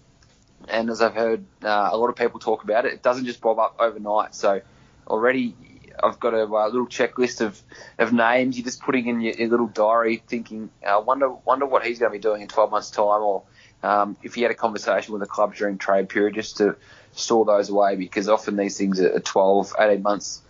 and 0.68 0.90
as 0.90 1.02
I've 1.02 1.14
heard 1.14 1.44
uh, 1.62 1.90
a 1.92 1.96
lot 1.96 2.08
of 2.08 2.16
people 2.16 2.40
talk 2.40 2.64
about 2.64 2.86
it, 2.86 2.94
it 2.94 3.02
doesn't 3.02 3.26
just 3.26 3.40
bob 3.40 3.58
up 3.58 3.76
overnight. 3.78 4.34
So 4.34 4.62
already 5.06 5.54
I've 6.02 6.18
got 6.18 6.34
a, 6.34 6.44
uh, 6.44 6.66
little 6.66 6.86
checklist 6.86 7.40
of, 7.40 7.60
of 7.98 8.12
names. 8.12 8.56
You're 8.56 8.64
just 8.64 8.82
putting 8.82 9.06
in 9.06 9.20
your, 9.20 9.34
your 9.34 9.48
little 9.48 9.66
diary, 9.66 10.22
thinking, 10.26 10.70
uh, 10.84 11.02
wonder 11.04 11.30
wonder 11.30 11.66
what 11.66 11.84
he's 11.84 11.98
going 11.98 12.10
to 12.10 12.18
be 12.18 12.22
doing 12.22 12.42
in 12.42 12.48
12 12.48 12.70
months' 12.70 12.90
time, 12.90 13.22
or 13.22 13.42
um, 13.82 14.16
if 14.22 14.36
you 14.36 14.44
had 14.44 14.52
a 14.52 14.56
conversation 14.56 15.12
with 15.12 15.22
a 15.22 15.26
club 15.26 15.54
during 15.54 15.78
trade 15.78 16.08
period, 16.08 16.34
just 16.34 16.58
to 16.58 16.76
store 17.12 17.44
those 17.44 17.68
away, 17.68 17.96
because 17.96 18.28
often 18.28 18.56
these 18.56 18.78
things 18.78 19.00
are 19.00 19.18
12, 19.18 19.74
18 19.78 20.02
months 20.02 20.42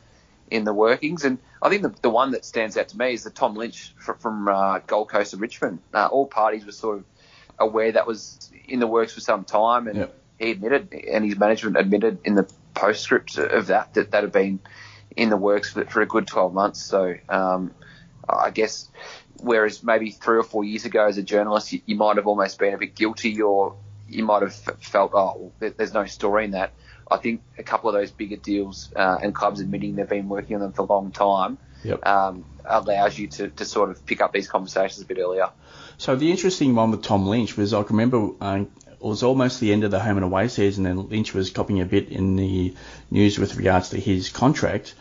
in 0.51 0.65
the 0.65 0.75
workings. 0.75 1.25
And 1.25 1.39
I 1.63 1.71
think 1.71 1.83
the, 1.83 1.95
the 2.03 2.11
one 2.11 2.33
that 2.33 2.45
stands 2.45 2.77
out 2.77 2.89
to 2.89 2.99
me 2.99 3.15
is 3.15 3.25
the 3.25 3.31
Tom 3.31 3.55
Lynch 3.55 3.95
from, 3.99 4.19
from 4.19 4.49
uh, 4.49 4.79
Gold 4.81 5.09
Coast 5.09 5.33
and 5.33 5.41
Richmond. 5.41 5.81
Uh, 5.93 6.07
all 6.07 6.27
parties 6.27 6.67
were 6.67 6.73
sort 6.73 6.99
of 6.99 7.05
aware 7.59 7.93
that 7.93 8.07
was 8.07 8.51
in 8.69 8.81
the 8.81 8.87
works 8.87 9.15
for 9.15 9.21
some 9.21 9.45
time, 9.45 9.89
and 9.89 9.97
yep. 9.97 10.19
he 10.39 10.51
admitted, 10.51 10.93
and 10.93 11.25
his 11.25 11.39
management 11.39 11.77
admitted 11.77 12.19
in 12.25 12.35
the 12.35 12.49
postscript 12.75 13.39
of 13.39 13.67
that 13.69 13.95
that 13.95 14.11
that 14.13 14.23
had 14.23 14.33
been 14.33 14.59
in 15.17 15.31
the 15.31 15.37
works 15.37 15.73
for, 15.73 15.85
for 15.85 16.01
a 16.03 16.07
good 16.07 16.27
12 16.27 16.55
months. 16.55 16.83
So 16.83 17.15
um, 17.29 17.75
I 18.29 18.51
guess 18.51 18.89
whereas 19.43 19.83
maybe 19.83 20.11
three 20.11 20.39
or 20.39 20.43
four 20.43 20.65
years 20.65 20.85
ago 20.85 21.07
as 21.07 21.19
a 21.19 21.23
journalist, 21.23 21.73
you, 21.73 21.81
you, 21.85 21.97
might 21.97 22.17
have 22.17 22.27
almost 22.27 22.59
been 22.59 22.75
a 22.75 22.79
bit 22.79 22.95
guilty 22.95 23.41
or 23.43 23.77
you 24.09 24.25
might 24.25 24.43
have 24.43 24.55
felt, 24.55 25.13
oh, 25.15 25.53
well, 25.61 25.73
there's 25.77 25.93
no 25.93 26.07
story 26.07 26.45
in 26.45 26.53
that. 26.53 26.73
I 27.11 27.17
think 27.19 27.43
a 27.59 27.63
couple 27.63 27.91
of 27.91 27.95
those 27.95 28.11
bigger 28.11 28.37
deals 28.37 28.91
uh, 28.95 29.19
and 29.23 29.35
clubs 29.35 29.61
admitting 29.61 29.97
they've 29.97 30.09
been 30.09 30.29
working 30.29 30.57
on 30.57 30.63
them 30.63 30.73
for 30.73 30.83
a 30.83 30.87
long 30.87 31.11
time 31.11 31.59
yep. 31.85 32.07
um, 32.07 32.45
allows 32.65 33.19
you 33.19 33.29
to, 33.29 33.49
to 33.49 33.65
sort 33.65 33.91
of 33.91 34.05
pick 34.07 34.21
up 34.21 34.33
these 34.33 34.49
conversations 34.49 35.03
a 35.03 35.07
bit 35.07 35.19
earlier. 35.19 35.51
So 35.99 36.17
the 36.17 36.31
interesting 36.31 36.75
one 36.75 36.91
with 36.91 37.03
Tom 37.03 37.27
Lynch 37.27 37.57
was 37.57 37.75
I 37.75 37.83
can 37.83 37.97
remember 37.97 38.31
uh, 38.41 38.65
it 38.87 39.01
was 39.01 39.23
almost 39.23 39.61
the 39.61 39.73
end 39.73 39.85
of 39.85 39.91
the 39.91 40.01
home 40.01 40.17
and 40.17 40.25
away 40.25 40.49
season, 40.49 40.87
and 40.87 41.11
Lynch 41.11 41.35
was 41.35 41.51
copying 41.51 41.81
a 41.81 41.85
bit 41.85 42.09
in 42.09 42.37
the 42.37 42.75
news 43.11 43.39
with 43.39 43.57
regards 43.57 43.91
to 43.91 44.01
his 44.01 44.29
contract. 44.29 44.95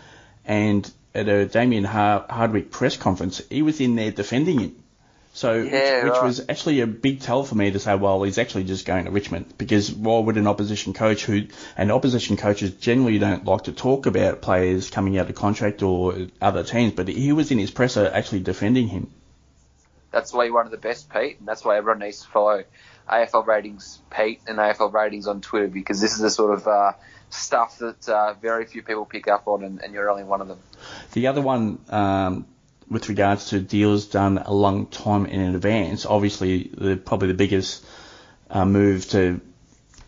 And 0.43 0.91
at 1.13 1.27
a 1.27 1.45
Damien 1.45 1.83
Hardwick 1.83 2.71
press 2.71 2.97
conference, 2.97 3.41
he 3.49 3.61
was 3.61 3.81
in 3.81 3.95
there 3.95 4.11
defending 4.11 4.59
him. 4.59 4.75
So, 5.33 5.53
yeah, 5.53 6.03
which, 6.03 6.13
which 6.13 6.21
was 6.21 6.45
actually 6.49 6.81
a 6.81 6.87
big 6.87 7.21
tell 7.21 7.43
for 7.43 7.55
me 7.55 7.71
to 7.71 7.79
say, 7.79 7.95
well, 7.95 8.21
he's 8.23 8.37
actually 8.37 8.65
just 8.65 8.85
going 8.85 9.05
to 9.05 9.11
Richmond 9.11 9.53
because 9.57 9.89
why 9.89 10.19
would 10.19 10.35
an 10.35 10.45
opposition 10.45 10.93
coach 10.93 11.23
who, 11.23 11.47
and 11.77 11.89
opposition 11.89 12.35
coaches 12.35 12.71
generally 12.71 13.17
don't 13.17 13.45
like 13.45 13.63
to 13.63 13.71
talk 13.71 14.07
about 14.07 14.41
players 14.41 14.89
coming 14.89 15.17
out 15.17 15.29
of 15.29 15.35
contract 15.35 15.83
or 15.83 16.27
other 16.41 16.63
teams, 16.63 16.93
but 16.93 17.07
he 17.07 17.31
was 17.31 17.49
in 17.49 17.59
his 17.59 17.71
presser 17.71 18.11
actually 18.13 18.41
defending 18.41 18.89
him. 18.89 19.09
That's 20.11 20.33
why 20.33 20.45
you're 20.45 20.53
one 20.53 20.65
of 20.65 20.71
the 20.71 20.77
best, 20.77 21.09
Pete, 21.09 21.39
and 21.39 21.47
that's 21.47 21.63
why 21.63 21.77
everyone 21.77 21.99
needs 21.99 22.23
to 22.23 22.27
follow 22.27 22.65
AFL 23.09 23.47
ratings 23.47 23.99
Pete 24.09 24.41
and 24.47 24.57
AFL 24.57 24.91
ratings 24.91 25.27
on 25.27 25.39
Twitter 25.39 25.67
because 25.67 26.01
this 26.01 26.11
is 26.13 26.19
the 26.19 26.29
sort 26.29 26.53
of 26.53 26.67
uh, 26.67 26.91
stuff 27.33 27.77
that 27.79 28.07
uh, 28.09 28.33
very 28.33 28.65
few 28.65 28.81
people 28.81 29.05
pick 29.05 29.27
up 29.27 29.47
on, 29.47 29.63
and, 29.63 29.81
and, 29.81 29.93
you're 29.93 30.09
only 30.09 30.23
one 30.23 30.41
of 30.41 30.47
them. 30.47 30.59
The 31.13 31.27
other 31.27 31.41
one, 31.41 31.79
um, 31.89 32.45
with 32.89 33.09
regards 33.09 33.49
to 33.49 33.59
deals 33.59 34.05
done 34.05 34.37
a 34.37 34.53
long 34.53 34.87
time 34.87 35.25
in 35.25 35.55
advance, 35.55 36.05
obviously 36.05 36.69
the, 36.73 36.97
probably 36.97 37.29
the 37.29 37.33
biggest 37.33 37.85
uh, 38.49 38.65
move 38.65 39.07
to 39.09 39.41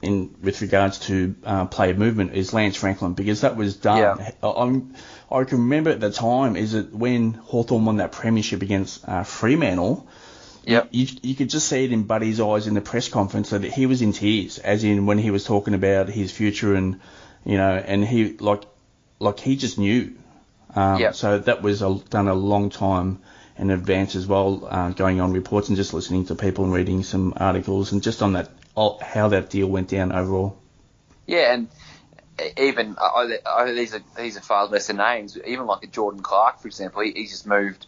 in 0.02 0.36
with 0.44 0.62
regards 0.62 1.00
to 1.00 1.34
uh, 1.46 1.66
player 1.66 1.94
movement 1.94 2.34
is 2.34 2.54
Lance 2.54 2.76
Franklin 2.76 3.14
because 3.14 3.42
that 3.42 3.56
was 3.56 3.78
done. 3.78 4.00
Yeah. 4.00 4.32
I'm, 4.44 4.94
I 5.32 5.46
can 5.46 5.60
remember 5.60 5.92
at 5.92 6.02
the 6.02 6.12
time 6.12 6.58
is 6.58 6.74
it 6.74 6.94
when 6.94 7.34
Hawthorn 7.34 7.86
won 7.86 7.98
that 7.98 8.12
premiership 8.12 8.62
against 8.62 9.08
uh, 9.08 9.24
Fremantle 9.24 10.06
yeah. 10.66 10.86
You, 10.92 11.08
you 11.22 11.36
could 11.36 11.50
just 11.50 11.68
see 11.68 11.86
it 11.86 11.92
in 11.92 12.04
Buddy's 12.04 12.40
eyes 12.40 12.68
in 12.68 12.74
the 12.74 12.82
press 12.82 13.10
conference 13.10 13.52
that 13.52 13.64
he 13.64 13.86
was 13.86 14.02
in 14.02 14.14
tears, 14.14 14.58
as 14.60 14.84
in 14.84 15.06
when 15.06 15.18
he 15.18 15.32
was 15.32 15.44
talking 15.46 15.74
about 15.74 16.10
his 16.10 16.32
future 16.32 16.76
and, 16.76 17.00
you 17.46 17.58
know, 17.58 17.76
and 17.76 18.06
he, 18.06 18.38
like, 18.38 18.64
like 19.20 19.40
he 19.40 19.56
just 19.56 19.78
knew. 19.78 20.16
Um, 20.76 21.00
yep. 21.00 21.16
So 21.16 21.40
that 21.40 21.62
was 21.62 21.82
a, 21.82 22.00
done 22.10 22.28
a 22.28 22.34
long 22.34 22.70
time 22.70 23.20
in 23.58 23.70
advance 23.70 24.16
as 24.16 24.26
well, 24.26 24.68
uh, 24.70 24.90
going 24.90 25.22
on 25.22 25.34
reports 25.34 25.70
and 25.70 25.78
just 25.78 25.94
listening 25.94 26.26
to 26.26 26.36
people 26.36 26.66
and 26.66 26.74
reading 26.74 27.04
some 27.04 27.34
articles 27.38 27.92
and 27.92 28.02
just 28.02 28.22
on 28.22 28.34
that 28.34 28.50
how 28.76 29.28
that 29.28 29.50
deal 29.50 29.68
went 29.68 29.90
down 29.90 30.12
overall. 30.12 30.58
Yeah, 31.28 31.54
and 31.54 31.68
even 32.58 32.96
I, 33.00 33.38
I, 33.46 33.72
these 33.72 33.94
are 33.94 34.02
these 34.18 34.36
are 34.38 34.42
far 34.42 34.66
lesser 34.66 34.94
names. 34.94 35.38
Even 35.46 35.68
like 35.68 35.84
a 35.84 35.88
Jordan 35.88 36.24
Clark, 36.24 36.60
for 36.60 36.68
example, 36.68 37.04
he, 37.04 37.12
he's 37.12 37.30
just 37.30 37.46
moved 37.46 37.86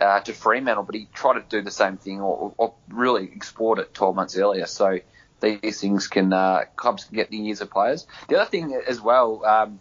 uh, 0.00 0.20
to 0.20 0.32
Fremantle, 0.32 0.84
but 0.84 0.94
he 0.94 1.08
tried 1.12 1.34
to 1.34 1.44
do 1.48 1.62
the 1.62 1.70
same 1.70 1.96
thing 1.96 2.20
or, 2.20 2.54
or 2.56 2.74
really 2.88 3.24
explored 3.24 3.78
it 3.78 3.94
12 3.94 4.16
months 4.16 4.36
earlier. 4.36 4.66
So 4.66 5.00
these 5.40 5.80
things 5.80 6.06
can 6.08 6.32
uh, 6.32 6.64
clubs 6.76 7.04
can 7.04 7.16
get 7.16 7.30
the 7.30 7.36
years 7.36 7.60
of 7.60 7.70
players. 7.70 8.06
The 8.28 8.40
other 8.40 8.50
thing 8.50 8.80
as 8.86 9.00
well. 9.00 9.44
Um, 9.44 9.80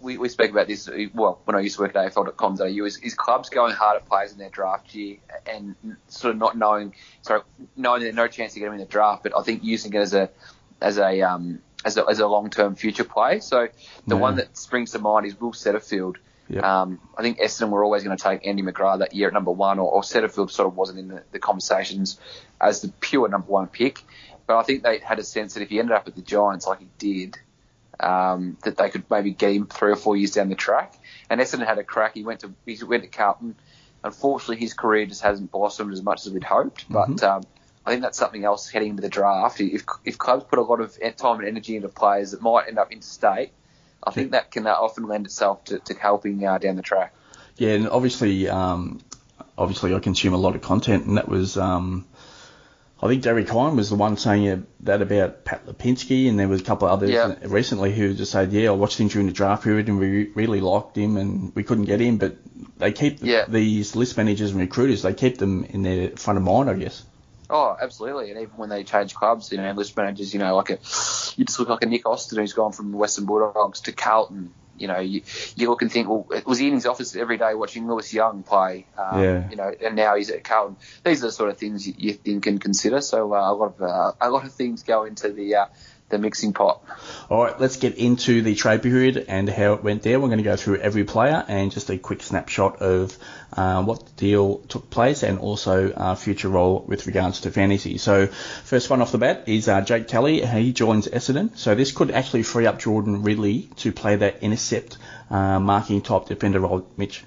we, 0.00 0.16
we 0.16 0.30
speak 0.30 0.50
about 0.50 0.66
this, 0.66 0.88
well, 1.12 1.40
when 1.44 1.56
I 1.56 1.60
used 1.60 1.76
to 1.76 1.82
work 1.82 1.94
at 1.94 2.14
AFL.com.au, 2.14 2.64
is, 2.64 2.96
is 2.98 3.12
clubs 3.12 3.50
going 3.50 3.74
hard 3.74 3.96
at 3.96 4.08
players 4.08 4.32
in 4.32 4.38
their 4.38 4.48
draft 4.48 4.94
year 4.94 5.18
and 5.46 5.74
sort 6.08 6.32
of 6.34 6.38
not 6.38 6.56
knowing, 6.56 6.94
sorry, 7.20 7.42
knowing 7.76 8.02
there's 8.02 8.14
no 8.14 8.26
chance 8.26 8.54
to 8.54 8.60
get 8.60 8.64
them 8.64 8.74
in 8.74 8.80
the 8.80 8.86
draft, 8.86 9.22
but 9.22 9.36
I 9.36 9.42
think 9.42 9.62
using 9.62 9.92
it 9.92 9.98
as 9.98 10.14
a, 10.14 10.30
as 10.80 10.96
a, 10.96 11.20
um, 11.20 11.60
as 11.84 11.96
a, 11.96 12.06
as 12.08 12.18
a 12.18 12.26
long-term 12.26 12.76
future 12.76 13.04
play. 13.04 13.40
So 13.40 13.68
the 14.06 14.14
yeah. 14.14 14.20
one 14.20 14.36
that 14.36 14.56
springs 14.56 14.92
to 14.92 14.98
mind 14.98 15.26
is 15.26 15.38
Will 15.38 15.52
Setterfield. 15.52 16.16
Yep. 16.50 16.64
Um, 16.64 16.98
I 17.16 17.22
think 17.22 17.38
Essendon 17.38 17.70
were 17.70 17.84
always 17.84 18.02
going 18.02 18.16
to 18.16 18.22
take 18.22 18.44
Andy 18.44 18.62
McGrath 18.62 18.98
that 18.98 19.14
year 19.14 19.28
at 19.28 19.34
number 19.34 19.52
one, 19.52 19.78
or, 19.78 19.88
or 19.90 20.02
Setterfield 20.02 20.50
sort 20.50 20.66
of 20.66 20.76
wasn't 20.76 20.98
in 20.98 21.08
the, 21.08 21.22
the 21.30 21.38
conversations 21.38 22.18
as 22.60 22.82
the 22.82 22.88
pure 23.00 23.28
number 23.28 23.46
one 23.46 23.68
pick. 23.68 24.02
But 24.48 24.58
I 24.58 24.62
think 24.64 24.82
they 24.82 24.98
had 24.98 25.20
a 25.20 25.22
sense 25.22 25.54
that 25.54 25.62
if 25.62 25.68
he 25.68 25.78
ended 25.78 25.94
up 25.94 26.08
at 26.08 26.16
the 26.16 26.22
Giants 26.22 26.66
like 26.66 26.80
he 26.80 26.88
did, 26.98 27.38
um, 28.00 28.56
that 28.64 28.76
they 28.76 28.90
could 28.90 29.04
maybe 29.08 29.30
get 29.30 29.52
him 29.54 29.66
three 29.66 29.92
or 29.92 29.96
four 29.96 30.16
years 30.16 30.32
down 30.32 30.48
the 30.48 30.56
track. 30.56 30.94
And 31.28 31.40
Essendon 31.40 31.66
had 31.66 31.78
a 31.78 31.84
crack. 31.84 32.14
He 32.14 32.24
went 32.24 32.40
to 32.40 32.52
he 32.66 32.82
went 32.82 33.04
to 33.04 33.08
Carlton. 33.08 33.54
Unfortunately, 34.02 34.56
his 34.56 34.74
career 34.74 35.06
just 35.06 35.22
hasn't 35.22 35.52
blossomed 35.52 35.92
as 35.92 36.02
much 36.02 36.26
as 36.26 36.32
we'd 36.32 36.42
hoped. 36.42 36.90
Mm-hmm. 36.90 37.14
But 37.14 37.22
um, 37.22 37.42
I 37.86 37.90
think 37.90 38.02
that's 38.02 38.18
something 38.18 38.44
else 38.44 38.68
heading 38.68 38.90
into 38.90 39.02
the 39.02 39.08
draft. 39.08 39.60
If 39.60 39.84
if 40.04 40.18
clubs 40.18 40.44
put 40.44 40.58
a 40.58 40.62
lot 40.62 40.80
of 40.80 40.98
time 41.16 41.38
and 41.38 41.46
energy 41.46 41.76
into 41.76 41.88
players 41.88 42.32
that 42.32 42.42
might 42.42 42.66
end 42.66 42.78
up 42.78 42.90
interstate, 42.90 43.52
I 44.02 44.10
think 44.12 44.32
that 44.32 44.50
can 44.50 44.66
often 44.66 45.06
lend 45.06 45.26
itself 45.26 45.64
to, 45.64 45.78
to 45.78 45.94
helping 45.94 46.44
uh, 46.44 46.58
down 46.58 46.76
the 46.76 46.82
track. 46.82 47.14
Yeah, 47.56 47.70
and 47.70 47.88
obviously, 47.88 48.48
um, 48.48 49.00
obviously, 49.58 49.94
I 49.94 49.98
consume 49.98 50.32
a 50.32 50.38
lot 50.38 50.54
of 50.54 50.62
content, 50.62 51.04
and 51.04 51.18
that 51.18 51.28
was 51.28 51.56
um, 51.58 52.06
I 53.02 53.08
think 53.08 53.22
Derek 53.22 53.48
Hine 53.48 53.76
was 53.76 53.88
the 53.88 53.96
one 53.96 54.16
saying 54.18 54.66
that 54.80 55.00
about 55.00 55.44
Pat 55.44 55.66
Lipinski, 55.66 56.28
and 56.28 56.38
there 56.38 56.48
was 56.48 56.60
a 56.60 56.64
couple 56.64 56.86
of 56.86 56.92
others 56.92 57.10
yeah. 57.10 57.34
recently 57.44 57.92
who 57.92 58.12
just 58.12 58.32
said, 58.32 58.52
"Yeah, 58.52 58.68
I 58.68 58.72
watched 58.72 59.00
him 59.00 59.08
during 59.08 59.26
the 59.26 59.32
draft 59.32 59.64
period, 59.64 59.88
and 59.88 59.98
we 59.98 60.28
really 60.34 60.60
liked 60.60 60.96
him, 60.96 61.16
and 61.16 61.54
we 61.54 61.62
couldn't 61.62 61.84
get 61.84 62.00
him." 62.00 62.18
But 62.18 62.36
they 62.76 62.92
keep 62.92 63.18
yeah. 63.22 63.46
these 63.48 63.96
list 63.96 64.18
managers 64.18 64.50
and 64.50 64.60
recruiters, 64.60 65.02
they 65.02 65.14
keep 65.14 65.38
them 65.38 65.64
in 65.64 65.82
their 65.82 66.10
front 66.10 66.36
of 66.36 66.42
mind, 66.42 66.68
I 66.68 66.74
guess. 66.74 67.02
Oh, 67.48 67.76
absolutely. 67.80 68.30
And 68.30 68.40
even 68.40 68.56
when 68.56 68.68
they 68.68 68.84
change 68.84 69.14
clubs, 69.14 69.50
you 69.50 69.58
know, 69.58 69.72
list 69.72 69.96
managers, 69.96 70.32
you 70.32 70.38
know, 70.38 70.54
like 70.54 70.70
a, 70.70 70.78
you 71.40 71.46
just 71.46 71.58
look 71.58 71.70
like 71.70 71.82
a 71.82 71.86
Nick 71.86 72.06
Austin 72.06 72.38
who's 72.38 72.52
gone 72.52 72.72
from 72.72 72.92
Western 72.92 73.24
Bulldogs 73.24 73.80
to 73.82 73.92
Carlton 73.92 74.52
you 74.80 74.88
know, 74.88 74.98
you, 74.98 75.22
you 75.56 75.68
look 75.68 75.82
and 75.82 75.92
think, 75.92 76.08
well, 76.08 76.26
it 76.30 76.46
was 76.46 76.58
he 76.58 76.68
in 76.68 76.74
his 76.74 76.86
office 76.86 77.14
every 77.14 77.36
day 77.36 77.54
watching 77.54 77.86
Lewis 77.86 78.12
Young 78.14 78.42
play? 78.42 78.86
Um, 78.96 79.22
yeah. 79.22 79.50
You 79.50 79.56
know, 79.56 79.70
and 79.84 79.94
now 79.94 80.16
he's 80.16 80.30
at 80.30 80.42
Carlton. 80.42 80.76
These 81.04 81.22
are 81.22 81.26
the 81.26 81.32
sort 81.32 81.50
of 81.50 81.58
things 81.58 81.86
you, 81.86 81.94
you 81.98 82.12
think 82.14 82.46
and 82.46 82.60
consider. 82.60 83.02
So 83.02 83.34
uh, 83.34 83.52
a 83.52 83.52
lot 83.52 83.74
of 83.78 83.82
uh, 83.82 84.12
a 84.20 84.30
lot 84.30 84.44
of 84.44 84.52
things 84.52 84.82
go 84.82 85.04
into 85.04 85.30
the 85.32 85.54
uh, 85.54 85.66
the 86.10 86.18
mixing 86.18 86.52
pot. 86.52 86.82
All 87.30 87.44
right, 87.44 87.58
let's 87.60 87.76
get 87.76 87.96
into 87.96 88.42
the 88.42 88.54
trade 88.54 88.82
period 88.82 89.24
and 89.28 89.48
how 89.48 89.74
it 89.74 89.82
went 89.82 90.02
there. 90.02 90.20
We're 90.20 90.28
going 90.28 90.38
to 90.38 90.44
go 90.44 90.56
through 90.56 90.78
every 90.78 91.04
player 91.04 91.44
and 91.48 91.70
just 91.70 91.88
a 91.90 91.98
quick 91.98 92.22
snapshot 92.22 92.82
of 92.82 93.16
uh, 93.52 93.82
what 93.82 94.04
the 94.04 94.12
deal 94.12 94.58
took 94.68 94.90
place 94.90 95.22
and 95.22 95.38
also 95.38 95.92
uh, 95.92 96.14
future 96.14 96.48
role 96.48 96.84
with 96.86 97.06
regards 97.06 97.40
to 97.42 97.50
fantasy. 97.50 97.98
So 97.98 98.26
first 98.26 98.90
one 98.90 99.00
off 99.00 99.12
the 99.12 99.18
bat 99.18 99.44
is 99.48 99.68
uh, 99.68 99.80
Jake 99.80 100.08
Kelly. 100.08 100.44
He 100.44 100.72
joins 100.72 101.08
Essendon. 101.08 101.56
So 101.56 101.74
this 101.74 101.92
could 101.92 102.10
actually 102.10 102.42
free 102.42 102.66
up 102.66 102.78
Jordan 102.78 103.22
Ridley 103.22 103.70
to 103.76 103.92
play 103.92 104.16
that 104.16 104.42
intercept 104.42 104.98
uh, 105.30 105.60
marking 105.60 106.02
type 106.02 106.26
defender 106.26 106.60
role, 106.60 106.86
Mitch. 106.96 107.24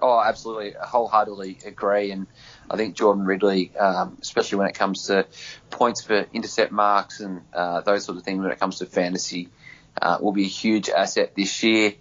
Oh, 0.00 0.20
absolutely. 0.20 0.76
I 0.76 0.86
wholeheartedly 0.86 1.58
agree. 1.64 2.10
And 2.10 2.26
I 2.70 2.76
think 2.76 2.96
Jordan 2.96 3.24
Ridley, 3.24 3.76
um, 3.76 4.18
especially 4.20 4.58
when 4.58 4.68
it 4.68 4.74
comes 4.74 5.06
to 5.06 5.26
points 5.70 6.02
for 6.02 6.26
intercept 6.32 6.72
marks 6.72 7.20
and 7.20 7.42
uh, 7.52 7.80
those 7.82 8.04
sort 8.04 8.18
of 8.18 8.24
things 8.24 8.42
when 8.42 8.50
it 8.50 8.58
comes 8.58 8.78
to 8.78 8.86
fantasy, 8.86 9.48
uh, 10.00 10.18
will 10.20 10.32
be 10.32 10.44
a 10.44 10.48
huge 10.48 10.88
asset 10.88 11.34
this 11.36 11.62
year. 11.62 11.94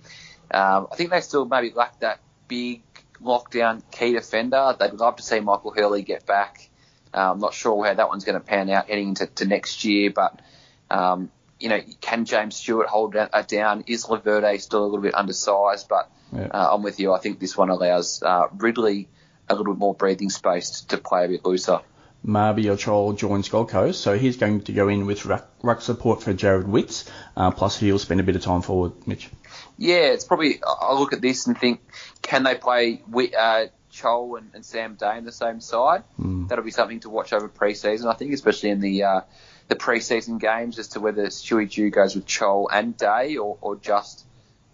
Um, 0.51 0.88
I 0.91 0.95
think 0.95 1.10
they 1.10 1.22
still 1.22 1.45
maybe 1.45 1.72
lack 1.72 2.00
that 2.00 2.19
big 2.48 2.81
lockdown 3.22 3.81
key 3.91 4.13
defender. 4.13 4.75
They'd 4.79 4.93
love 4.93 5.17
to 5.17 5.24
see 5.24 5.39
Michael 5.39 5.72
Hurley 5.72 6.03
get 6.03 6.25
back. 6.25 6.69
Uh, 7.13 7.31
I'm 7.31 7.39
not 7.39 7.53
sure 7.53 7.86
how 7.86 7.93
that 7.93 8.10
one's 8.10 8.25
going 8.25 8.39
to 8.39 8.45
pan 8.45 8.69
out 8.69 8.89
heading 8.89 9.10
into 9.10 9.45
next 9.45 9.86
year, 9.86 10.12
but 10.12 10.41
um, 10.89 11.31
you 11.60 11.69
know, 11.69 11.79
can 12.01 12.25
James 12.25 12.55
Stewart 12.55 12.88
hold 12.88 13.13
that 13.13 13.29
uh, 13.34 13.41
down? 13.41 13.86
Is 13.88 14.05
Laverde 14.05 14.60
still 14.60 14.84
a 14.84 14.86
little 14.86 15.01
bit 15.01 15.15
undersized? 15.15 15.88
But 15.88 16.12
yeah. 16.34 16.48
uh, 16.48 16.69
I'm 16.74 16.84
with 16.84 17.00
you. 17.00 17.13
I 17.13 17.19
think 17.19 17.39
this 17.39 17.55
one 17.57 17.69
allows 17.69 18.22
uh, 18.22 18.48
Ridley 18.57 19.07
a 19.49 19.55
little 19.55 19.73
bit 19.73 19.79
more 19.79 19.93
breathing 19.93 20.29
space 20.29 20.81
to 20.81 20.97
play 20.97 21.25
a 21.25 21.27
bit 21.27 21.45
looser. 21.45 21.81
Mabior 22.25 22.75
Chol 22.75 23.15
joins 23.15 23.49
Gold 23.49 23.69
Coast, 23.69 24.01
so 24.01 24.17
he's 24.17 24.37
going 24.37 24.61
to 24.61 24.73
go 24.73 24.87
in 24.87 25.05
with 25.05 25.25
ruck, 25.25 25.47
ruck 25.61 25.81
support 25.81 26.23
for 26.23 26.33
Jarrod 26.33 26.65
Witts, 26.65 27.09
uh, 27.37 27.51
plus 27.51 27.77
he'll 27.77 27.99
spend 27.99 28.19
a 28.19 28.23
bit 28.23 28.35
of 28.35 28.41
time 28.41 28.63
forward, 28.63 28.93
Mitch. 29.05 29.29
Yeah, 29.77 30.07
it's 30.07 30.23
probably, 30.23 30.59
I 30.63 30.93
look 30.93 31.13
at 31.13 31.21
this 31.21 31.45
and 31.45 31.57
think, 31.57 31.81
can 32.23 32.43
they 32.43 32.55
play 32.55 33.01
uh, 33.13 33.65
Chol 33.91 34.39
and, 34.39 34.49
and, 34.55 34.65
Sam 34.65 34.95
Day 34.95 35.17
in 35.17 35.25
the 35.25 35.31
same 35.31 35.61
side? 35.61 36.03
Mm. 36.19 36.47
That'll 36.47 36.65
be 36.65 36.71
something 36.71 37.01
to 37.01 37.09
watch 37.09 37.31
over 37.31 37.47
pre-season, 37.47 38.07
I 38.07 38.13
think, 38.13 38.33
especially 38.33 38.71
in 38.71 38.79
the 38.79 39.03
uh, 39.03 39.21
the 39.67 39.75
pre-season 39.75 40.37
games 40.37 40.77
as 40.79 40.89
to 40.89 40.99
whether 40.99 41.27
Stewie 41.27 41.71
Dew 41.71 41.89
goes 41.89 42.15
with 42.15 42.25
Chol 42.25 42.67
and 42.71 42.95
Day 42.95 43.37
or, 43.37 43.57
or 43.61 43.75
just 43.75 44.25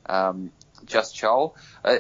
um, 0.05 0.51
just 0.85 1.15
Chol. 1.15 1.53
Uh, 1.83 1.97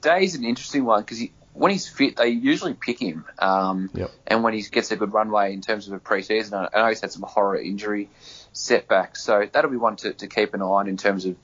Day's 0.00 0.34
an 0.34 0.44
interesting 0.44 0.84
one 0.84 1.02
because 1.02 1.18
he, 1.18 1.32
when 1.58 1.72
he's 1.72 1.88
fit, 1.88 2.16
they 2.16 2.28
usually 2.28 2.74
pick 2.74 3.00
him. 3.00 3.24
Um, 3.38 3.90
yep. 3.94 4.10
And 4.26 4.42
when 4.42 4.54
he 4.54 4.62
gets 4.62 4.90
a 4.92 4.96
good 4.96 5.12
runway 5.12 5.52
in 5.52 5.60
terms 5.60 5.88
of 5.88 5.94
a 5.94 5.98
pre-season, 5.98 6.54
I 6.54 6.68
know 6.78 6.88
he's 6.88 7.00
had 7.00 7.12
some 7.12 7.22
horror 7.22 7.58
injury 7.58 8.08
setbacks, 8.52 9.22
so 9.22 9.46
that'll 9.50 9.70
be 9.70 9.76
one 9.76 9.96
to, 9.96 10.12
to 10.12 10.26
keep 10.28 10.54
an 10.54 10.62
eye 10.62 10.66
on 10.66 10.88
in 10.88 10.96
terms 10.96 11.26
of 11.26 11.36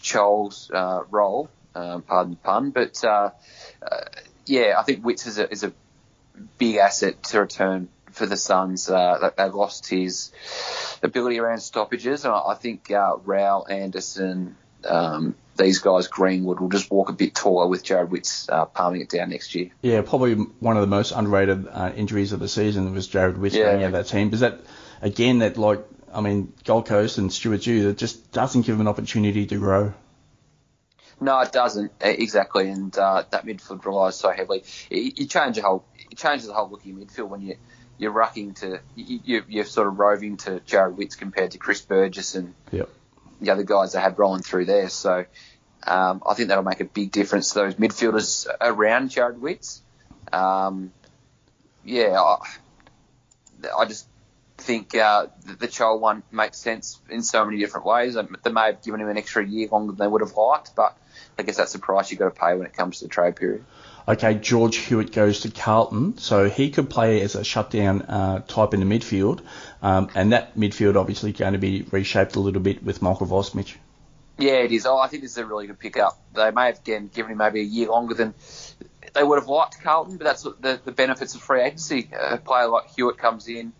Chol's 0.00 0.70
uh, 0.72 1.04
role. 1.10 1.48
Um, 1.74 2.02
pardon 2.02 2.32
the 2.32 2.36
pun, 2.36 2.70
but 2.70 3.02
uh, 3.02 3.30
uh, 3.80 4.00
yeah, 4.44 4.74
I 4.78 4.82
think 4.82 5.04
Witts 5.04 5.26
is 5.26 5.38
a, 5.38 5.50
is 5.50 5.64
a 5.64 5.72
big 6.58 6.76
asset 6.76 7.22
to 7.24 7.40
return 7.40 7.88
for 8.10 8.26
the 8.26 8.36
Suns. 8.36 8.90
Uh, 8.90 9.30
they 9.36 9.48
lost 9.48 9.88
his 9.88 10.32
ability 11.02 11.38
around 11.38 11.60
stoppages, 11.60 12.26
and 12.26 12.34
I 12.34 12.54
think 12.54 12.90
uh, 12.90 13.16
Rowell, 13.24 13.66
Anderson, 13.70 14.56
um, 14.84 15.34
these 15.56 15.78
guys, 15.78 16.08
Greenwood, 16.08 16.60
will 16.60 16.68
just 16.68 16.90
walk 16.90 17.08
a 17.08 17.12
bit 17.12 17.34
taller 17.34 17.66
with 17.66 17.84
Jarrod 17.84 18.08
Witts 18.08 18.48
uh, 18.48 18.64
palming 18.66 19.02
it 19.02 19.08
down 19.08 19.30
next 19.30 19.54
year. 19.54 19.70
Yeah, 19.82 20.02
probably 20.02 20.34
one 20.34 20.76
of 20.76 20.80
the 20.80 20.86
most 20.86 21.12
underrated 21.12 21.68
uh, 21.68 21.92
injuries 21.94 22.32
of 22.32 22.40
the 22.40 22.48
season 22.48 22.92
was 22.92 23.08
Jarrod 23.08 23.36
Witts 23.36 23.54
yeah. 23.54 23.72
being 23.72 23.84
out 23.84 23.92
that 23.92 24.06
team. 24.06 24.32
Is 24.32 24.40
that 24.40 24.60
again 25.00 25.40
that 25.40 25.56
like 25.56 25.84
I 26.12 26.20
mean 26.20 26.52
Gold 26.64 26.86
Coast 26.86 27.18
and 27.18 27.32
Stuart 27.32 27.62
Dew 27.62 27.84
that 27.84 27.98
just 27.98 28.32
doesn't 28.32 28.62
give 28.62 28.76
him 28.76 28.80
an 28.82 28.88
opportunity 28.88 29.46
to 29.46 29.58
grow. 29.58 29.94
No, 31.20 31.38
it 31.40 31.52
doesn't 31.52 31.92
exactly, 32.00 32.68
and 32.68 32.96
uh, 32.98 33.22
that 33.30 33.46
midfield 33.46 33.84
relies 33.84 34.16
so 34.16 34.30
heavily. 34.30 34.64
You, 34.90 35.12
you 35.14 35.26
change 35.26 35.56
the 35.56 35.62
whole, 35.62 35.84
it 36.10 36.18
changes 36.18 36.48
the 36.48 36.54
whole 36.54 36.68
look 36.68 36.80
of 36.80 36.86
your 36.86 36.96
midfield 36.96 37.28
when 37.28 37.42
you 37.42 37.56
you're 37.98 38.12
rucking 38.12 38.56
to 38.56 38.80
you, 38.96 39.44
you're 39.46 39.64
sort 39.64 39.86
of 39.86 39.98
roving 39.98 40.36
to 40.38 40.60
Jarrod 40.66 40.96
Witts 40.96 41.14
compared 41.14 41.52
to 41.52 41.58
Chris 41.58 41.80
Burgess 41.82 42.34
and 42.34 42.54
yep. 42.72 42.88
The 43.42 43.50
other 43.50 43.64
guys 43.64 43.92
they 43.92 44.00
have 44.00 44.18
rolling 44.18 44.42
through 44.42 44.66
there. 44.66 44.88
So 44.88 45.24
um, 45.86 46.22
I 46.28 46.34
think 46.34 46.48
that'll 46.48 46.64
make 46.64 46.80
a 46.80 46.84
big 46.84 47.10
difference 47.10 47.50
to 47.50 47.60
those 47.60 47.74
midfielders 47.74 48.46
around 48.60 49.10
Jarrod 49.10 49.38
Witts. 49.38 49.82
Um, 50.32 50.92
yeah, 51.84 52.20
I, 52.20 52.36
I, 53.76 53.84
just 53.86 54.06
think 54.56 54.94
uh, 54.94 55.26
the, 55.44 55.54
the 55.54 55.68
Chol 55.68 56.00
one 56.00 56.22
makes 56.30 56.58
sense 56.58 57.00
in 57.10 57.22
so 57.22 57.44
many 57.44 57.58
different 57.58 57.84
ways. 57.86 58.14
They 58.14 58.50
may 58.50 58.66
have 58.66 58.82
given 58.82 59.00
him 59.00 59.08
an 59.08 59.18
extra 59.18 59.44
year 59.44 59.68
longer 59.70 59.92
than 59.92 59.98
they 59.98 60.06
would 60.06 60.20
have 60.20 60.36
liked, 60.36 60.76
but 60.76 60.96
I 61.38 61.42
guess 61.42 61.56
that's 61.56 61.72
the 61.72 61.80
price 61.80 62.10
you've 62.10 62.20
got 62.20 62.34
to 62.34 62.40
pay 62.40 62.54
when 62.54 62.66
it 62.66 62.74
comes 62.74 63.00
to 63.00 63.06
the 63.06 63.10
trade 63.10 63.36
period. 63.36 63.64
Okay, 64.08 64.34
George 64.34 64.76
Hewitt 64.76 65.12
goes 65.12 65.40
to 65.40 65.50
Carlton, 65.50 66.18
so 66.18 66.48
he 66.50 66.70
could 66.70 66.90
play 66.90 67.20
as 67.20 67.36
a 67.36 67.44
shutdown 67.44 68.02
uh, 68.02 68.40
type 68.40 68.74
in 68.74 68.80
the 68.80 68.98
midfield, 68.98 69.40
um, 69.80 70.10
and 70.14 70.32
that 70.32 70.56
midfield 70.56 70.96
obviously 70.96 71.32
going 71.32 71.52
to 71.52 71.58
be 71.58 71.82
reshaped 71.90 72.34
a 72.34 72.40
little 72.40 72.60
bit 72.60 72.82
with 72.82 73.00
Michael 73.00 73.26
Voss, 73.26 73.54
Mitch. 73.54 73.78
Yeah, 74.38 74.54
it 74.54 74.72
is. 74.72 74.86
Oh, 74.86 74.98
I 74.98 75.06
think 75.06 75.22
this 75.22 75.32
is 75.32 75.38
a 75.38 75.46
really 75.46 75.68
good 75.68 75.78
pickup. 75.78 76.18
They 76.34 76.50
may 76.50 76.66
have 76.66 76.78
again 76.78 77.10
given 77.14 77.32
him 77.32 77.38
maybe 77.38 77.60
a 77.60 77.64
year 77.64 77.88
longer 77.88 78.14
than 78.14 78.34
they 79.14 79.22
would 79.22 79.38
have 79.38 79.48
liked 79.48 79.80
Carlton, 79.82 80.16
but 80.16 80.24
that's 80.24 80.42
the, 80.42 80.80
the 80.84 80.92
benefits 80.92 81.34
of 81.34 81.42
free 81.42 81.62
agency. 81.62 82.10
A 82.18 82.38
player 82.38 82.66
like 82.68 82.90
Hewitt 82.96 83.18
comes 83.18 83.46
in. 83.46 83.72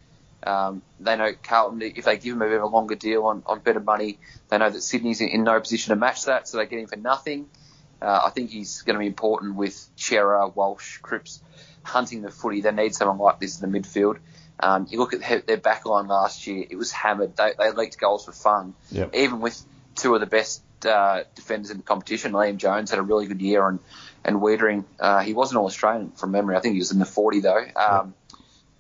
Um, 0.45 0.83
they 1.01 1.17
know 1.17 1.33
Carlton, 1.43 1.83
if 1.83 2.05
they 2.05 2.17
give 2.19 2.35
him 2.35 2.43
a 2.43 2.47
bit 2.47 2.57
of 2.57 2.63
a 2.63 2.67
longer 2.67 2.97
deal 2.97 3.25
on, 3.25 3.43
on 3.47 3.61
better 3.61 3.81
money, 3.81 4.19
they 4.49 4.59
know 4.59 4.69
that 4.69 4.83
Sydney's 4.83 5.21
in, 5.21 5.29
in 5.29 5.45
no 5.45 5.59
position 5.61 5.91
to 5.91 5.97
match 5.97 6.25
that, 6.25 6.49
so 6.49 6.59
they 6.59 6.67
get 6.67 6.81
him 6.81 6.87
for 6.87 6.97
nothing. 6.97 7.49
Uh, 8.03 8.21
I 8.27 8.31
think 8.31 8.51
he's 8.51 8.83
going 8.83 8.95
to 8.95 9.01
be 9.01 9.07
important 9.07 9.55
with 9.55 9.89
Cerra, 9.97 10.49
Walsh, 10.49 10.99
Cripps 10.99 11.41
hunting 11.85 12.23
the 12.23 12.31
footy. 12.31 12.61
They 12.61 12.73
need 12.73 12.95
someone 12.95 13.19
like 13.19 13.39
this 13.41 13.61
in 13.61 13.71
the 13.71 13.79
midfield. 13.79 14.19
Um, 14.61 14.87
you 14.91 14.99
look 14.99 15.15
at 15.15 15.47
their 15.47 15.57
back 15.57 15.87
line 15.87 16.07
last 16.09 16.47
year; 16.47 16.65
it 16.69 16.77
was 16.77 16.93
hammered. 16.93 17.37
They, 17.37 17.53
they 17.59 17.71
leaked 17.73 17.99
goals 17.99 18.25
for 18.25 18.33
fun, 18.33 18.75
Yep. 18.91 19.15
even 19.15 19.41
with 19.41 19.61
two 19.97 20.15
of 20.15 20.21
the 20.21 20.27
best 20.27 20.63
uh, 20.87 21.25
defenders 21.35 21.71
in 21.71 21.79
the 21.79 21.83
competition. 21.83 22.33
Liam 22.33 22.57
Jones 22.59 22.91
had 22.91 22.99
a 22.99 23.03
really 23.03 23.27
good 23.27 23.41
year, 23.41 23.67
and 23.69 23.79
and 24.25 24.37
Weitering, 24.37 24.85
uh, 25.01 25.21
he 25.21 25.33
wasn't 25.33 25.59
all 25.59 25.67
Australian 25.67 26.11
from 26.13 26.31
memory. 26.31 26.57
I 26.57 26.61
think 26.61 26.75
he 26.75 26.79
was 26.79 26.93
in 26.93 26.99
the 27.01 27.05
40 27.05 27.41
though. 27.41 27.65
Um, 27.75 28.15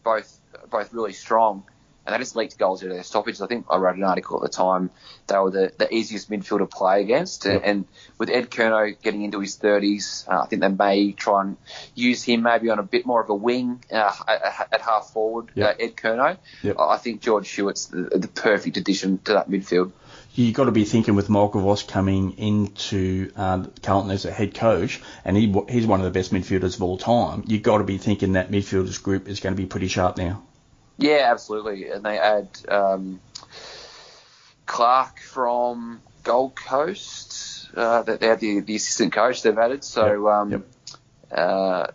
Both 0.05 0.39
both 0.71 0.93
really 0.93 1.13
strong, 1.13 1.65
and 2.05 2.15
they 2.15 2.19
just 2.19 2.35
leaked 2.37 2.59
goals 2.59 2.83
out 2.83 2.89
of 2.91 2.95
their 2.95 3.03
stoppages. 3.05 3.41
I 3.41 3.47
think 3.47 3.67
I 3.71 3.77
wrote 3.77 3.97
an 3.97 4.03
article 4.05 4.37
at 4.37 4.43
the 4.43 4.57
time. 4.57 4.91
They 5.29 5.39
were 5.39 5.51
the, 5.51 5.73
the 5.79 5.95
easiest 5.95 6.31
midfield 6.31 6.59
to 6.59 6.67
play 6.67 7.01
against, 7.01 7.45
Yep. 7.45 7.63
and 7.65 7.85
with 8.19 8.29
Ed 8.31 8.51
Curnow 8.51 9.01
getting 9.03 9.23
into 9.23 9.41
his 9.41 9.57
30s, 9.59 10.29
uh, 10.29 10.43
I 10.43 10.47
think 10.47 10.63
they 10.63 10.69
may 10.69 11.13
try 11.13 11.43
and 11.43 11.57
use 11.95 12.23
him 12.25 12.43
maybe 12.43 12.71
on 12.71 12.79
a 12.79 12.83
bit 12.83 13.07
more 13.07 13.23
of 13.23 13.31
a 13.31 13.35
wing 13.35 13.85
uh, 13.93 14.13
at, 14.27 14.69
at 14.73 14.81
half 14.81 15.11
forward. 15.13 15.51
Yep. 15.55 15.69
Uh, 15.81 15.83
Ed 15.85 15.97
Curnow, 15.97 16.37
Yep. 16.63 16.77
I 16.79 16.95
I 16.95 16.97
think 16.99 17.21
George 17.21 17.49
Hewitt's 17.51 17.87
the, 17.87 18.03
the 18.19 18.29
perfect 18.29 18.77
addition 18.77 19.19
to 19.25 19.35
that 19.35 19.49
midfield. 19.49 19.93
you've 20.35 20.55
got 20.55 20.65
to 20.65 20.73
be 20.73 20.85
thinking 20.85 21.15
with 21.15 21.29
Michael 21.29 21.61
Voss 21.61 21.83
coming 21.83 22.33
into 22.39 23.31
uh, 23.37 23.65
Carlton 23.83 24.11
as 24.11 24.25
a 24.25 24.31
head 24.31 24.55
coach, 24.55 25.01
and 25.25 25.37
he 25.37 25.53
he's 25.69 25.87
one 25.87 26.01
of 26.01 26.05
the 26.05 26.11
best 26.11 26.33
midfielders 26.33 26.77
of 26.77 26.83
all 26.83 26.99
time. 26.99 27.45
You've 27.47 27.63
got 27.63 27.79
to 27.79 27.85
be 27.85 27.99
thinking 27.99 28.33
that 28.33 28.51
midfielders 28.51 29.03
group 29.03 29.29
is 29.29 29.41
going 29.41 29.55
to 29.55 29.61
be 29.61 29.67
pretty 29.67 29.89
sharp 29.89 30.17
now. 30.17 30.43
Yeah, 30.99 31.29
absolutely. 31.31 31.89
And 31.89 32.05
they 32.05 32.19
add 32.19 32.49
um, 32.69 33.21
Clark 34.67 35.21
from 35.21 36.01
Gold 36.23 36.57
Coast. 36.57 37.71
Uh, 37.75 38.03
that 38.03 38.21
they 38.21 38.27
had 38.27 38.39
the, 38.41 38.61
the 38.61 38.77
assistant 38.77 39.15
coach 39.15 39.43
they've 39.43 39.57
added. 39.57 39.83
So 39.83 40.27
Yep, 40.27 40.33
um, 40.33 40.51
yep. 40.51 40.67
Uh, 41.31 41.87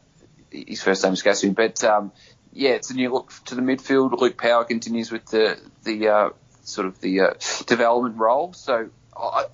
his 0.49 0.81
first 0.81 1.03
name 1.03 1.13
is 1.13 1.21
Gaston, 1.21 1.53
but 1.53 1.83
um, 1.83 2.11
yeah, 2.51 2.71
it's 2.71 2.89
a 2.89 2.95
new 2.95 3.11
look 3.11 3.31
to 3.45 3.55
the 3.55 3.61
midfield. 3.61 4.19
Luke 4.19 4.37
Power 4.37 4.63
continues 4.63 5.11
with 5.11 5.25
the 5.27 5.59
the 5.83 6.07
uh, 6.07 6.29
sort 6.63 6.87
of 6.87 6.99
the 6.99 7.21
uh, 7.21 7.33
development 7.67 8.17
role. 8.17 8.53
So 8.53 8.89
I, 9.15 9.45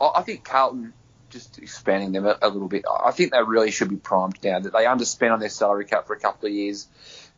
I 0.00 0.10
I 0.16 0.22
think 0.22 0.44
Carlton 0.44 0.94
just 1.28 1.58
expanding 1.58 2.12
them 2.12 2.26
a, 2.26 2.38
a 2.42 2.48
little 2.48 2.68
bit. 2.68 2.84
I 2.88 3.10
think 3.10 3.32
they 3.32 3.42
really 3.42 3.70
should 3.70 3.88
be 3.88 3.96
primed 3.96 4.38
now 4.42 4.60
that 4.60 4.72
they 4.72 4.84
underspent 4.84 5.32
on 5.32 5.40
their 5.40 5.48
salary 5.48 5.84
cap 5.86 6.06
for 6.06 6.14
a 6.14 6.18
couple 6.18 6.48
of 6.48 6.54
years. 6.54 6.86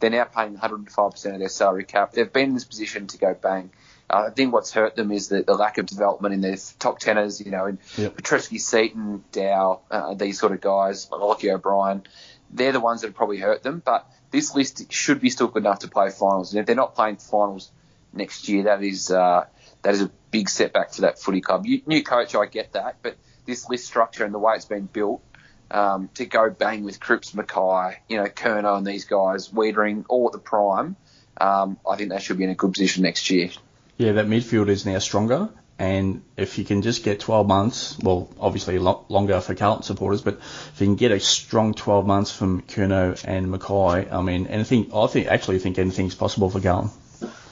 They're 0.01 0.11
now 0.11 0.25
paying 0.25 0.57
105% 0.57 1.33
of 1.33 1.39
their 1.39 1.49
salary 1.49 1.85
cap. 1.85 2.13
They've 2.13 2.33
been 2.33 2.49
in 2.49 2.55
this 2.55 2.65
position 2.65 3.07
to 3.09 3.19
go 3.19 3.35
bang. 3.35 3.71
Uh, 4.11 4.27
I 4.29 4.31
think 4.31 4.53
what's 4.53 4.73
hurt 4.73 4.97
them 4.97 5.11
is 5.13 5.29
the, 5.29 5.43
the 5.43 5.55
lack 5.55 5.79
of 5.79 5.87
development 5.87 6.35
in 6.35 6.41
their 6.41 6.57
top 6.79 6.99
tenors, 6.99 7.41
you 7.41 7.51
know, 7.51 7.67
in 7.67 7.79
Yep. 7.97 8.17
Petrevski, 8.17 8.61
Seton, 8.61 9.25
Dow, 9.33 9.81
uh, 9.91 10.15
these 10.15 10.39
sort 10.39 10.53
of 10.53 10.61
guys, 10.61 11.07
Lochie 11.07 11.53
O'Brien. 11.53 12.03
They're 12.51 12.73
the 12.73 12.81
ones 12.81 13.01
that 13.01 13.09
have 13.09 13.17
probably 13.17 13.39
hurt 13.39 13.63
them. 13.63 13.83
But 13.85 14.07
this 14.31 14.55
list 14.55 14.93
should 14.93 15.21
be 15.21 15.31
still 15.31 15.49
good 15.49 15.63
enough 15.63 15.81
to 15.81 15.89
play 15.89 16.11
finals. 16.11 16.53
And 16.53 16.61
if 16.61 16.67
they're 16.67 16.77
not 16.77 16.95
playing 16.95 17.17
finals 17.17 17.71
next 18.13 18.49
year, 18.49 18.65
that 18.65 18.83
is 18.83 19.11
uh, 19.11 19.47
that 19.83 19.95
is 19.95 20.03
a 20.03 20.11
big 20.31 20.49
setback 20.49 20.93
for 20.93 21.03
that 21.03 21.19
footy 21.19 21.41
club. 21.41 21.65
You, 21.67 21.81
new 21.87 22.03
coach, 22.03 22.35
I 22.35 22.47
get 22.47 22.73
that, 22.73 22.97
but 23.03 23.17
this 23.47 23.69
list 23.69 23.87
structure 23.87 24.25
and 24.25 24.35
the 24.35 24.39
way 24.39 24.55
it's 24.55 24.65
been 24.65 24.87
built 24.87 25.23
um, 25.71 26.09
to 26.15 26.27
go 26.27 26.51
bang 26.51 26.85
with 26.85 27.01
Cripps, 27.01 27.33
McKay, 27.33 27.97
you 28.09 28.17
know, 28.17 28.27
Curnow 28.27 28.77
and 28.77 28.87
these 28.87 29.05
guys, 29.05 29.49
Weitering, 29.49 30.05
all 30.09 30.27
at 30.27 30.33
the 30.33 30.39
prime, 30.39 30.97
um, 31.41 31.79
I 31.89 31.97
think 31.97 32.11
they 32.11 32.21
should 32.21 32.39
be 32.39 32.45
in 32.45 32.51
a 32.51 32.55
good 32.55 32.73
position 32.73 33.03
next 33.03 33.31
year. 33.31 33.51
Yeah, 33.97 34.13
that 34.13 34.27
midfield 34.27 34.69
is 34.69 34.87
now 34.87 34.99
stronger, 34.99 35.51
and 35.79 36.23
if 36.37 36.59
you 36.59 36.65
can 36.65 36.83
just 36.83 37.05
get 37.05 37.21
12 37.21 37.47
months, 37.47 37.99
well, 37.99 38.29
obviously 38.39 38.79
lo- 38.79 39.05
longer 39.09 39.41
for 39.41 39.55
Carlton 39.55 39.83
supporters, 39.83 40.23
but 40.23 40.35
if 40.35 40.77
you 40.81 40.87
can 40.87 40.97
get 40.97 41.11
a 41.11 41.21
strong 41.21 41.75
12 41.75 42.07
months 42.07 42.31
from 42.31 42.63
Curnow 42.63 43.23
and 43.25 43.47
McKay, 43.47 44.13
I 44.13 44.23
mean, 44.23 44.47
anything, 44.47 44.91
I 44.95 45.07
think 45.07 45.27
actually 45.29 45.59
think 45.59 45.79
anything's 45.79 46.15
possible 46.15 46.51
for 46.51 46.61
Carlton. 46.61 46.91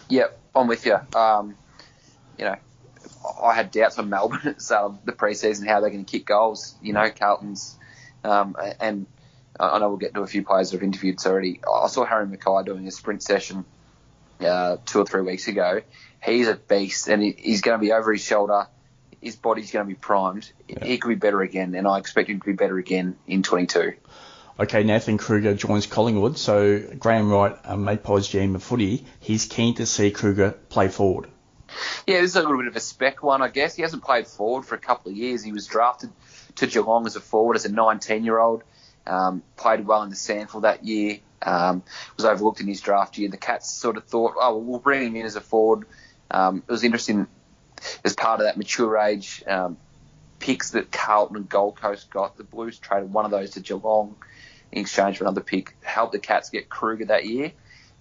Yep, 0.09 0.39
I'm 0.55 0.67
with 0.69 0.87
you. 0.87 0.99
Um, 1.15 1.57
you 2.39 2.45
know, 2.45 2.57
I 3.43 3.55
had 3.55 3.71
doubts 3.71 3.99
on 3.99 4.09
Melbourne 4.09 4.41
at 4.45 4.57
the 4.57 4.63
start 4.63 4.85
of 4.85 5.05
the 5.05 5.13
preseason 5.13 5.67
how 5.67 5.81
they're 5.81 5.91
going 5.91 6.05
to 6.05 6.11
kick 6.11 6.27
goals. 6.27 6.75
You 6.83 6.93
know, 6.93 7.11
Carlton's, 7.11 7.77
um, 8.25 8.57
and 8.81 9.07
I 9.59 9.79
know 9.79 9.89
we'll 9.89 9.99
get 9.99 10.15
to 10.15 10.23
a 10.23 10.27
few 10.27 10.45
players 10.45 10.71
that 10.71 10.79
have 10.79 10.85
interviewed 10.85 11.19
already. 11.27 11.61
I 11.73 11.87
saw 11.89 12.05
Harry 12.05 12.27
McKay 12.27 12.65
doing 12.65 12.87
a 12.87 12.91
sprint 12.91 13.23
session 13.23 13.65
uh, 14.41 14.79
two 14.85 15.01
or 15.01 15.07
three 15.07 15.23
weeks 15.23 15.49
ago. 15.49 15.83
He's 16.23 16.49
a 16.49 16.55
beast, 16.55 17.09
and 17.09 17.23
he, 17.23 17.35
he's 17.37 17.61
going 17.61 17.79
to 17.79 17.85
be 17.85 17.93
over 17.93 18.13
his 18.13 18.23
shoulder. 18.23 18.67
His 19.21 19.37
body's 19.37 19.71
going 19.71 19.87
to 19.87 19.89
be 19.89 19.95
primed. 19.95 20.51
He 20.67 20.99
could 20.99 21.09
be 21.09 21.15
better 21.15 21.41
again, 21.43 21.75
and 21.75 21.87
I 21.87 21.99
expect 21.99 22.29
him 22.29 22.41
to 22.41 22.47
be 22.47 22.53
better 22.53 22.79
again 22.79 23.17
in 23.27 23.43
22. 23.43 23.95
Okay, 24.61 24.85
Nathan 24.85 25.19
Kruger 25.19 25.55
joins 25.55 25.87
Collingwood, 25.87 26.39
so 26.39 26.79
Graham 26.99 27.31
Wright, 27.31 27.57
a 27.65 27.77
Magpies 27.77 28.29
GM 28.29 28.55
of 28.55 28.63
footy, 28.63 29.07
he's 29.21 29.47
keen 29.47 29.75
to 29.77 29.87
see 29.87 30.11
Kruger 30.11 30.53
play 30.69 30.89
forward. 30.89 31.29
Yeah, 32.07 32.21
this 32.21 32.31
is 32.31 32.37
a 32.37 32.41
little 32.41 32.59
bit 32.59 32.67
of 32.67 32.77
a 32.77 32.81
spec 32.81 33.23
one, 33.23 33.43
I 33.43 33.49
guess. 33.49 33.75
He 33.75 33.83
hasn't 33.83 34.05
played 34.05 34.27
forward 34.27 34.67
for 34.67 34.75
a 34.75 34.79
couple 34.79 35.11
of 35.11 35.17
years. 35.17 35.43
He 35.43 35.53
was 35.53 35.67
drafted 35.67 36.11
to 36.57 36.67
Geelong 36.67 37.07
as 37.07 37.17
a 37.17 37.21
forward 37.21 37.57
as 37.57 37.65
a 37.65 37.73
19 37.73 38.25
year 38.25 38.39
old. 38.39 38.63
Um, 39.07 39.43
played 39.57 39.85
well 39.87 40.03
in 40.03 40.11
the 40.11 40.17
Sandford 40.17 40.63
that 40.63 40.85
year. 40.85 41.19
Um, 41.45 41.83
was 42.17 42.25
overlooked 42.25 42.61
in 42.61 42.69
his 42.69 42.81
draft 42.81 43.19
year. 43.19 43.29
The 43.29 43.37
Cats 43.37 43.69
sort 43.69 43.97
of 43.97 44.05
thought, 44.05 44.35
oh, 44.37 44.57
well, 44.57 44.61
we'll 44.61 44.79
bring 44.79 45.09
him 45.09 45.17
in 45.17 45.27
as 45.27 45.35
a 45.35 45.41
forward. 45.41 45.87
Um, 46.31 46.63
it 46.67 46.71
was 46.71 46.85
interesting 46.85 47.27
as 48.05 48.15
part 48.15 48.41
of 48.41 48.47
that 48.47 48.57
mature 48.57 48.97
age 48.99 49.43
um, 49.47 49.77
picks 50.39 50.71
that 50.71 50.93
Carlton 50.93 51.37
and 51.37 51.49
Gold 51.49 51.77
Coast 51.77 52.11
got. 52.11 52.37
The 52.37 52.45
Blues 52.45 52.79
traded 52.79 53.13
one 53.13 53.25
of 53.25 53.31
those 53.33 53.51
to 53.51 53.61
Geelong 53.61 54.17
in 54.71 54.81
exchange 54.81 55.19
for 55.19 55.25
another 55.25 55.41
pick. 55.41 55.77
Helped 55.83 56.13
the 56.13 56.19
Cats 56.19 56.51
get 56.51 56.69
Kruger 56.69 57.07
that 57.07 57.27
year. 57.27 57.53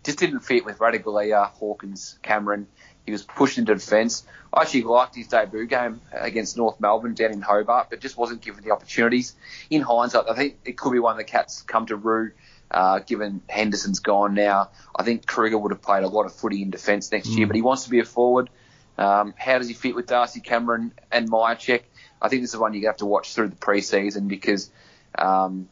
Just 0.04 0.20
didn't 0.20 0.40
fit 0.40 0.66
with 0.66 0.80
Ratugolea, 0.80 1.48
Hawkins, 1.48 2.18
Cameron. 2.24 2.68
He 3.06 3.12
was 3.12 3.24
pushed 3.24 3.58
into 3.58 3.74
defence. 3.74 4.24
I 4.54 4.62
actually 4.62 4.84
liked 4.84 5.16
his 5.16 5.28
debut 5.28 5.66
game 5.66 6.02
against 6.12 6.58
North 6.58 6.80
Melbourne 6.80 7.14
down 7.14 7.32
in 7.32 7.42
Hobart, 7.42 7.88
but 7.90 8.00
just 8.00 8.18
wasn't 8.18 8.42
given 8.42 8.64
the 8.64 8.72
opportunities. 8.72 9.34
In 9.70 9.82
hindsight, 9.82 10.26
I 10.30 10.36
think 10.36 10.58
it 10.66 10.78
could 10.78 10.92
be 10.92 11.00
one 11.00 11.14
of 11.14 11.18
the 11.18 11.24
Cats 11.24 11.62
come 11.64 11.86
to 11.88 11.96
rue, 11.96 12.32
uh, 12.70 13.00
given 13.00 13.42
Henderson's 13.50 14.00
gone 14.00 14.34
now. 14.34 14.70
I 14.96 15.04
think 15.04 15.26
Kruger 15.26 15.58
would 15.58 15.72
have 15.72 15.82
played 15.82 16.04
a 16.04 16.08
lot 16.08 16.26
of 16.26 16.34
footy 16.34 16.62
in 16.62 16.70
defence 16.70 17.12
next 17.12 17.30
year, 17.30 17.48
but 17.48 17.56
he 17.56 17.62
wants 17.62 17.86
to 17.86 17.90
be 17.90 18.00
a 18.00 18.06
forward. 18.06 18.50
Um, 18.98 19.34
how 19.38 19.58
does 19.58 19.68
he 19.68 19.74
fit 19.74 19.96
with 19.96 20.06
Darcy 20.06 20.42
Cameron 20.42 20.94
and 21.12 21.30
Mihocek? 21.30 21.84
I 22.22 22.30
think 22.30 22.44
this 22.44 22.54
is 22.54 22.60
one 22.60 22.74
you 22.74 22.86
have 22.88 22.98
to 22.98 23.06
watch 23.06 23.34
through 23.34 23.48
the 23.48 23.56
preseason 23.56 24.28
because, 24.28 24.70
um, 25.18 25.70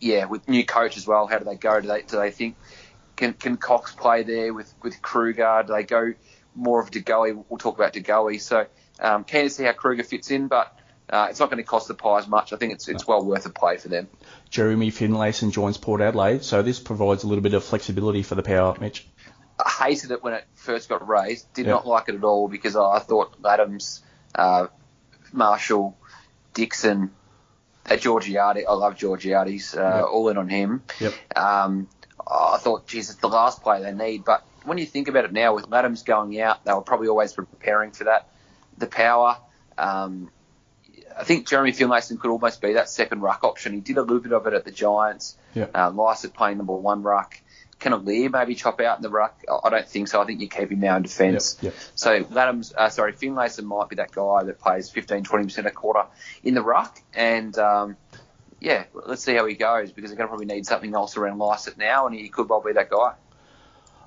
yeah, 0.00 0.26
with 0.26 0.48
new 0.48 0.64
coach 0.64 0.96
as 0.96 1.06
well, 1.06 1.26
how 1.26 1.38
do 1.38 1.44
they 1.44 1.56
go? 1.56 1.80
Do 1.80 1.88
they 1.88 2.02
do 2.02 2.18
they 2.18 2.30
think 2.30 2.56
can 3.16 3.32
can 3.32 3.56
Cox 3.56 3.92
play 3.92 4.22
there 4.22 4.54
with 4.54 4.72
with 4.82 5.02
Kruger? 5.02 5.64
Do 5.66 5.72
they 5.72 5.82
go 5.82 6.12
more 6.56 6.80
of 6.80 6.90
DeGoey? 6.90 7.44
We'll 7.48 7.58
talk 7.58 7.76
about 7.76 7.92
DeGoey. 7.92 8.40
So 8.40 8.66
um, 8.98 9.24
keen 9.24 9.44
to 9.44 9.50
see 9.50 9.64
how 9.64 9.72
Kruger 9.72 10.02
fits 10.02 10.30
in, 10.30 10.48
but 10.48 10.76
uh, 11.08 11.28
it's 11.30 11.38
not 11.38 11.50
going 11.50 11.62
to 11.62 11.68
cost 11.68 11.86
the 11.88 11.94
Pies 11.94 12.26
much. 12.26 12.52
I 12.52 12.56
think 12.56 12.72
it's 12.72 12.88
it's 12.88 13.06
well 13.06 13.24
worth 13.24 13.46
a 13.46 13.50
play 13.50 13.76
for 13.76 13.88
them. 13.88 14.08
Jeremy 14.50 14.90
Finlayson 14.90 15.52
joins 15.52 15.76
Port 15.76 16.00
Adelaide, 16.00 16.42
so 16.42 16.62
this 16.62 16.80
provides 16.80 17.22
a 17.22 17.28
little 17.28 17.42
bit 17.42 17.54
of 17.54 17.62
flexibility 17.62 18.22
for 18.22 18.34
the 18.34 18.42
power, 18.42 18.76
Mitch. 18.80 19.06
I 19.64 19.70
hated 19.88 20.10
it 20.10 20.22
when 20.22 20.34
it 20.34 20.44
first 20.54 20.88
got 20.88 21.06
raised. 21.06 21.52
Did 21.54 21.66
Yeah. 21.66 21.72
not 21.72 21.86
like 21.86 22.08
it 22.08 22.14
at 22.16 22.24
all 22.24 22.48
because 22.48 22.76
I 22.76 22.98
thought 22.98 23.36
Adams, 23.48 24.02
uh, 24.34 24.66
Marshall, 25.32 25.96
Dixon, 26.54 27.10
uh, 27.88 27.96
Georgiades. 27.96 28.66
I 28.68 28.72
love 28.72 28.96
Georgiades. 28.96 29.74
Uh. 29.74 30.02
All 30.10 30.28
in 30.28 30.36
on 30.36 30.48
him. 30.48 30.82
Yep. 31.00 31.14
Um, 31.36 31.88
I 32.26 32.58
thought, 32.58 32.86
geez, 32.86 33.10
it's 33.10 33.20
the 33.20 33.28
last 33.28 33.62
player 33.62 33.82
they 33.82 33.92
need. 33.92 34.24
But 34.24 34.44
when 34.66 34.78
you 34.78 34.86
think 34.86 35.08
about 35.08 35.24
it 35.24 35.32
now, 35.32 35.54
with 35.54 35.72
Adams 35.72 36.02
going 36.02 36.38
out, 36.40 36.64
they 36.64 36.72
were 36.72 36.82
probably 36.82 37.08
always 37.08 37.32
preparing 37.32 37.92
for 37.92 38.04
that. 38.04 38.28
The 38.78 38.86
power. 38.86 39.38
Um, 39.78 40.30
I 41.18 41.24
think 41.24 41.48
Jeremy 41.48 41.72
Finlayson 41.72 42.18
could 42.18 42.30
almost 42.30 42.60
be 42.60 42.74
that 42.74 42.90
second 42.90 43.22
ruck 43.22 43.42
option. 43.42 43.72
He 43.72 43.80
did 43.80 43.96
a 43.96 44.02
little 44.02 44.20
bit 44.20 44.32
of 44.32 44.46
it 44.46 44.52
at 44.52 44.64
the 44.64 44.70
Giants. 44.70 45.36
Yep. 45.54 45.70
Uh, 45.74 45.90
Lycett 45.90 46.34
playing 46.34 46.58
number 46.58 46.74
one 46.74 47.02
ruck. 47.02 47.40
Can 47.78 47.92
Aliir 47.92 48.30
maybe 48.30 48.54
chop 48.54 48.80
out 48.80 48.98
in 48.98 49.02
the 49.02 49.10
ruck? 49.10 49.42
I 49.62 49.68
don't 49.68 49.86
think 49.86 50.08
so. 50.08 50.20
I 50.20 50.24
think 50.24 50.40
you 50.40 50.48
keep 50.48 50.70
him 50.70 50.80
now 50.80 50.96
in 50.96 51.02
defence. 51.02 51.58
Yep, 51.60 51.72
yep. 51.72 51.82
So 51.94 52.26
Adams, 52.36 52.72
uh, 52.76 52.88
sorry, 52.88 53.12
Finlayson 53.12 53.66
might 53.66 53.88
be 53.88 53.96
that 53.96 54.12
guy 54.12 54.44
that 54.44 54.58
plays 54.58 54.90
15, 54.90 55.24
20% 55.24 55.66
a 55.66 55.70
quarter 55.70 56.04
in 56.42 56.54
the 56.54 56.62
ruck. 56.62 57.00
And 57.14 57.56
um, 57.58 57.96
yeah, 58.60 58.84
let's 58.94 59.22
see 59.22 59.34
how 59.34 59.46
he 59.46 59.54
goes 59.54 59.92
because 59.92 60.10
they're 60.10 60.16
going 60.16 60.26
to 60.26 60.30
probably 60.30 60.46
need 60.46 60.66
something 60.66 60.94
else 60.94 61.16
around 61.16 61.38
Lycett 61.38 61.76
now, 61.76 62.06
and 62.06 62.14
he 62.16 62.28
could 62.28 62.48
well 62.48 62.62
be 62.62 62.72
that 62.72 62.90
guy. 62.90 63.14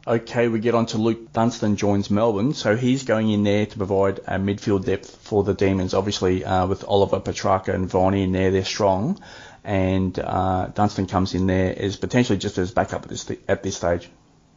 Okay, 0.08 0.48
we 0.48 0.60
get 0.60 0.76
on 0.76 0.86
to 0.88 0.98
Luke 0.98 1.34
Dunstan 1.34 1.76
joins 1.76 2.10
Melbourne, 2.10 2.54
so 2.54 2.76
he's 2.76 3.04
going 3.04 3.30
in 3.30 3.44
there 3.44 3.66
to 3.66 3.78
provide 3.78 4.20
a 4.20 4.40
midfield 4.40 4.86
depth 4.86 5.18
for 5.18 5.44
the 5.44 5.54
Demons. 5.54 5.94
Obviously, 5.94 6.44
uh, 6.46 6.68
with 6.68 6.84
Oliver 6.88 7.20
Petracca 7.20 7.74
and 7.74 7.90
Viney 7.90 8.24
in 8.24 8.32
there, 8.32 8.50
they're 8.50 8.64
strong, 8.64 9.22
and 9.64 10.18
uh, 10.18 10.68
Dunstan 10.68 11.06
comes 11.06 11.36
in 11.36 11.48
there 11.48 11.76
as 11.78 11.98
potentially 11.98 12.38
just 12.38 12.58
as 12.58 12.72
backup 12.72 13.04
at 13.04 13.10
this 13.10 13.30
at 13.48 13.62
this 13.62 13.76
stage. 13.76 14.10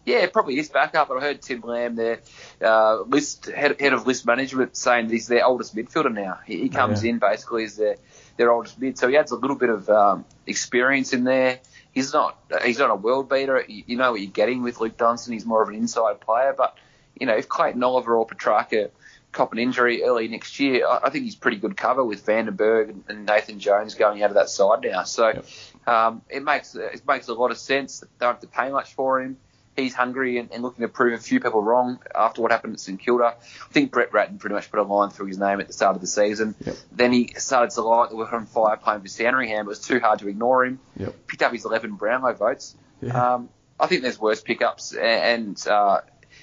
Yeah, 0.04 0.26
probably 0.26 0.56
his 0.56 0.68
backup. 0.68 1.08
But 1.08 1.18
I 1.18 1.20
heard 1.20 1.42
Tim 1.42 1.60
Lamb, 1.60 1.96
their 1.96 2.20
uh, 2.60 3.02
list 3.02 3.46
head, 3.46 3.80
head 3.80 3.92
of 3.92 4.06
list 4.06 4.26
management, 4.26 4.76
saying 4.76 5.08
that 5.08 5.12
he's 5.12 5.28
their 5.28 5.44
oldest 5.44 5.76
midfielder 5.76 6.12
now. 6.12 6.38
He, 6.44 6.62
he 6.62 6.68
comes 6.68 7.04
yeah. 7.04 7.10
in 7.10 7.18
basically 7.18 7.64
as 7.64 7.76
their 7.76 7.96
their 8.36 8.50
oldest 8.50 8.80
mid, 8.80 8.96
so 8.96 9.08
he 9.08 9.16
adds 9.16 9.32
a 9.32 9.36
little 9.36 9.56
bit 9.56 9.70
of 9.70 9.88
um, 9.88 10.24
experience 10.46 11.12
in 11.12 11.24
there. 11.24 11.60
He's 11.92 12.12
not 12.12 12.38
he's 12.64 12.78
not 12.78 12.90
a 12.90 12.94
world 12.94 13.28
beater. 13.28 13.64
You, 13.68 13.96
know 13.96 14.12
what 14.12 14.20
you're 14.20 14.30
getting 14.30 14.62
with 14.62 14.80
Luke 14.80 14.96
Dunstan. 14.96 15.32
He's 15.34 15.44
more 15.46 15.62
of 15.62 15.68
an 15.68 15.74
inside 15.74 16.20
player, 16.20 16.54
but 16.56 16.76
you 17.18 17.26
know 17.26 17.34
if 17.36 17.48
Clayton 17.48 17.82
Oliver 17.82 18.16
or 18.16 18.26
Petracca 18.26 18.90
cop 19.32 19.52
an 19.52 19.58
injury 19.58 20.02
early 20.02 20.28
next 20.28 20.58
year, 20.60 20.86
I, 20.86 21.00
I 21.04 21.10
think 21.10 21.24
he's 21.24 21.36
pretty 21.36 21.56
good 21.56 21.76
cover 21.76 22.04
with 22.04 22.24
Vandenberg 22.26 22.90
and, 22.90 23.04
and 23.08 23.26
Nathan 23.26 23.58
Jones 23.58 23.94
going 23.94 24.22
out 24.22 24.30
of 24.30 24.34
that 24.34 24.48
side 24.48 24.80
now. 24.82 25.02
So 25.04 25.28
Yep. 25.28 25.44
um, 25.86 26.22
it 26.28 26.42
makes 26.42 26.74
it 26.74 27.02
makes 27.06 27.28
a 27.28 27.34
lot 27.34 27.50
of 27.50 27.58
sense. 27.58 28.00
They 28.00 28.06
don't 28.20 28.34
have 28.34 28.40
to 28.40 28.46
pay 28.46 28.70
much 28.70 28.94
for 28.94 29.20
him. 29.20 29.36
He's 29.76 29.94
hungry 29.94 30.36
and, 30.38 30.52
and 30.52 30.62
looking 30.62 30.82
to 30.82 30.88
prove 30.88 31.14
a 31.18 31.22
few 31.22 31.40
people 31.40 31.62
wrong 31.62 31.98
after 32.14 32.42
what 32.42 32.50
happened 32.50 32.74
at 32.74 32.80
St 32.80 33.00
Kilda. 33.00 33.36
I 33.38 33.72
think 33.72 33.90
Brett 33.90 34.12
Ratten 34.12 34.38
pretty 34.38 34.54
much 34.54 34.70
put 34.70 34.78
a 34.80 34.82
line 34.82 35.08
through 35.10 35.26
his 35.26 35.38
name 35.38 35.60
at 35.60 35.66
the 35.66 35.72
start 35.72 35.94
of 35.96 36.02
the 36.02 36.06
season. 36.06 36.54
Yep. 36.64 36.76
Then 36.92 37.12
he 37.12 37.32
started 37.38 37.70
to 37.76 37.80
light 37.82 38.10
the 38.10 38.16
world 38.16 38.34
on 38.34 38.44
fire 38.46 38.76
playing 38.76 39.00
for 39.00 39.08
Sandringham. 39.08 39.66
It 39.66 39.68
was 39.68 39.80
too 39.80 39.98
hard 39.98 40.18
to 40.18 40.28
ignore 40.28 40.64
him. 40.66 40.78
Yep. 40.98 41.26
Picked 41.26 41.42
up 41.42 41.52
his 41.52 41.64
11 41.64 41.92
Brownlow 41.96 42.34
votes. 42.34 42.76
Yeah. 43.00 43.34
Um, 43.34 43.48
I 43.80 43.86
think 43.86 44.02
there's 44.02 44.20
worse 44.20 44.42
pickups, 44.42 44.94
a- 44.94 45.00
and 45.02 45.66
uh, 45.66 46.02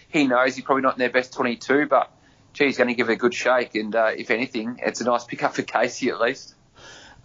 he 0.10 0.26
knows 0.28 0.56
he's 0.56 0.66
probably 0.66 0.82
not 0.82 0.96
in 0.96 1.00
their 1.00 1.12
best 1.12 1.32
22, 1.34 1.86
but 1.86 2.12
gee, 2.54 2.66
he's 2.66 2.78
going 2.78 2.88
to 2.90 2.96
give 2.96 3.10
it 3.10 3.14
a 3.14 3.16
good 3.16 3.34
shake. 3.34 3.76
And 3.76 3.96
uh, 3.96 4.12
if 4.18 4.32
anything, 4.32 4.80
it's 4.84 5.02
a 5.02 5.04
nice 5.06 5.24
pickup 5.24 5.54
for 5.54 5.62
Casey 5.62 6.10
at 6.10 6.20
least. 6.20 6.56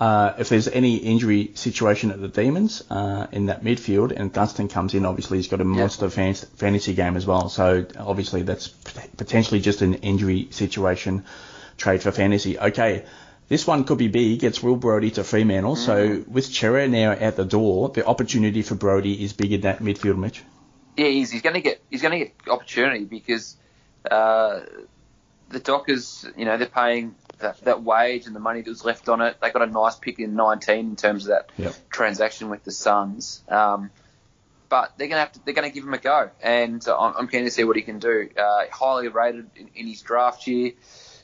Uh, 0.00 0.35
if 0.38 0.48
there's 0.48 0.66
any 0.66 0.96
injury 0.96 1.52
situation 1.54 2.11
at 2.11 2.20
the 2.20 2.28
Demons 2.28 2.83
uh, 2.90 3.28
in 3.30 3.46
that 3.46 3.62
midfield, 3.62 4.11
and 4.11 4.33
Dunstan 4.33 4.68
comes 4.68 4.92
in, 4.94 5.07
obviously 5.07 5.38
he's 5.38 5.48
got 5.48 5.61
a 5.61 5.64
monster 5.64 6.11
fan- 6.11 6.35
fantasy 6.35 6.94
game 6.94 7.16
as 7.16 7.26
well. 7.26 7.48
So 7.48 7.87
obviously 7.98 8.42
that's 8.42 8.68
potentially 8.68 9.61
just 9.61 9.83
an 9.83 9.94
injury 9.94 10.48
situation 10.50 11.24
trade 11.76 12.02
for 12.02 12.11
fantasy. 12.11 12.59
Okay, 12.59 13.04
this 13.48 13.66
one 13.66 13.85
could 13.85 13.98
be 13.98 14.09
big. 14.09 14.42
It's 14.42 14.62
Will 14.62 14.76
Brodie 14.76 15.12
to 15.12 15.24
Fremantle. 15.24 15.76
So 15.76 16.24
with 16.26 16.46
Cerra 16.46 16.88
now 16.88 17.12
at 17.12 17.37
the 17.37 17.44
door, 17.44 17.90
the 17.90 18.04
opportunity 18.04 18.62
for 18.62 18.74
Brodie 18.74 19.22
is 19.22 19.33
big 19.33 19.52
in 19.52 19.61
that 19.62 19.78
midfield, 19.78 20.18
Mitch. 20.18 20.42
Yeah, 20.96 21.07
he's, 21.07 21.30
he's 21.30 21.42
going 21.42 21.54
to 21.54 21.61
get 21.61 21.80
he's 21.90 22.02
going 22.02 22.18
to 22.18 22.24
get 22.26 22.35
opportunity 22.48 23.04
because 23.04 23.57
uh, 24.11 24.61
the 25.50 25.61
Dockers, 25.61 26.26
you 26.37 26.44
know, 26.44 26.57
they're 26.57 26.66
paying 26.66 27.14
that, 27.44 27.61
that 27.62 27.83
wage 27.83 28.26
and 28.26 28.35
the 28.37 28.40
money 28.40 28.61
that 28.61 28.68
was 28.68 28.85
left 28.85 29.09
on 29.09 29.20
it. 29.20 29.37
They 29.40 29.50
got 29.50 29.62
a 29.62 29.66
nice 29.70 29.94
pick 29.96 30.18
in 30.18 30.35
19 30.35 30.78
in 30.78 30.96
terms 30.96 31.24
of 31.24 31.28
that 31.28 31.50
Yep. 31.57 31.74
transaction 31.90 32.50
with 32.50 32.64
the 32.64 32.72
Suns. 32.72 33.42
Um, 33.48 33.90
but 34.68 34.92
they're 34.98 35.07
going 35.09 35.16
to 35.16 35.20
have 35.20 35.33
to 35.33 35.44
they're 35.44 35.54
going 35.54 35.68
to 35.68 35.74
give 35.74 35.85
him 35.85 35.94
a 35.94 35.98
go, 35.98 36.30
and 36.42 36.85
I'm 36.88 37.14
I'm 37.16 37.28
keen 37.28 37.44
to 37.44 37.50
see 37.50 37.64
what 37.64 37.76
he 37.76 37.83
can 37.83 37.98
do. 38.00 38.28
Uh, 38.37 38.62
highly 38.72 39.09
rated 39.09 39.48
in, 39.57 39.70
in 39.76 39.87
his 39.87 40.02
draft 40.02 40.46
year. 40.48 40.72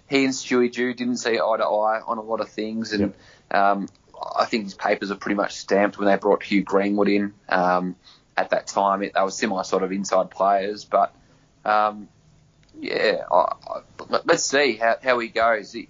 He 0.09 0.25
and 0.25 0.33
Stewie 0.35 0.71
Dew 0.73 0.93
didn't 0.95 1.17
see 1.19 1.35
eye 1.41 1.57
to 1.57 1.65
eye 1.65 2.01
on 2.07 2.19
a 2.19 2.23
lot 2.23 2.41
of 2.41 2.49
things, 2.51 2.93
and 2.93 3.15
um, 3.51 3.89
I 4.37 4.45
think 4.45 4.65
his 4.65 4.75
papers 4.75 5.11
are 5.11 5.17
pretty 5.17 5.37
much 5.37 5.55
stamped 5.57 5.99
when 5.99 6.07
they 6.07 6.17
brought 6.17 6.43
Hugh 6.43 6.63
Greenwood 6.63 7.09
in. 7.09 7.33
Um, 7.49 7.97
at 8.37 8.51
that 8.51 8.67
time, 8.69 9.03
it, 9.03 9.13
they 9.15 9.21
were 9.23 9.31
similar 9.31 9.65
sort 9.65 9.83
of 9.83 9.91
inside 9.93 10.31
players, 10.31 10.85
but 10.85 11.13
um, 11.65 12.09
yeah, 12.79 13.23
I, 13.31 13.37
I, 13.37 13.81
let- 14.09 14.27
let's 14.27 14.45
see 14.45 14.75
how, 14.77 14.97
how 15.03 15.19
he 15.19 15.29
goes. 15.29 15.73
He, 15.73 15.89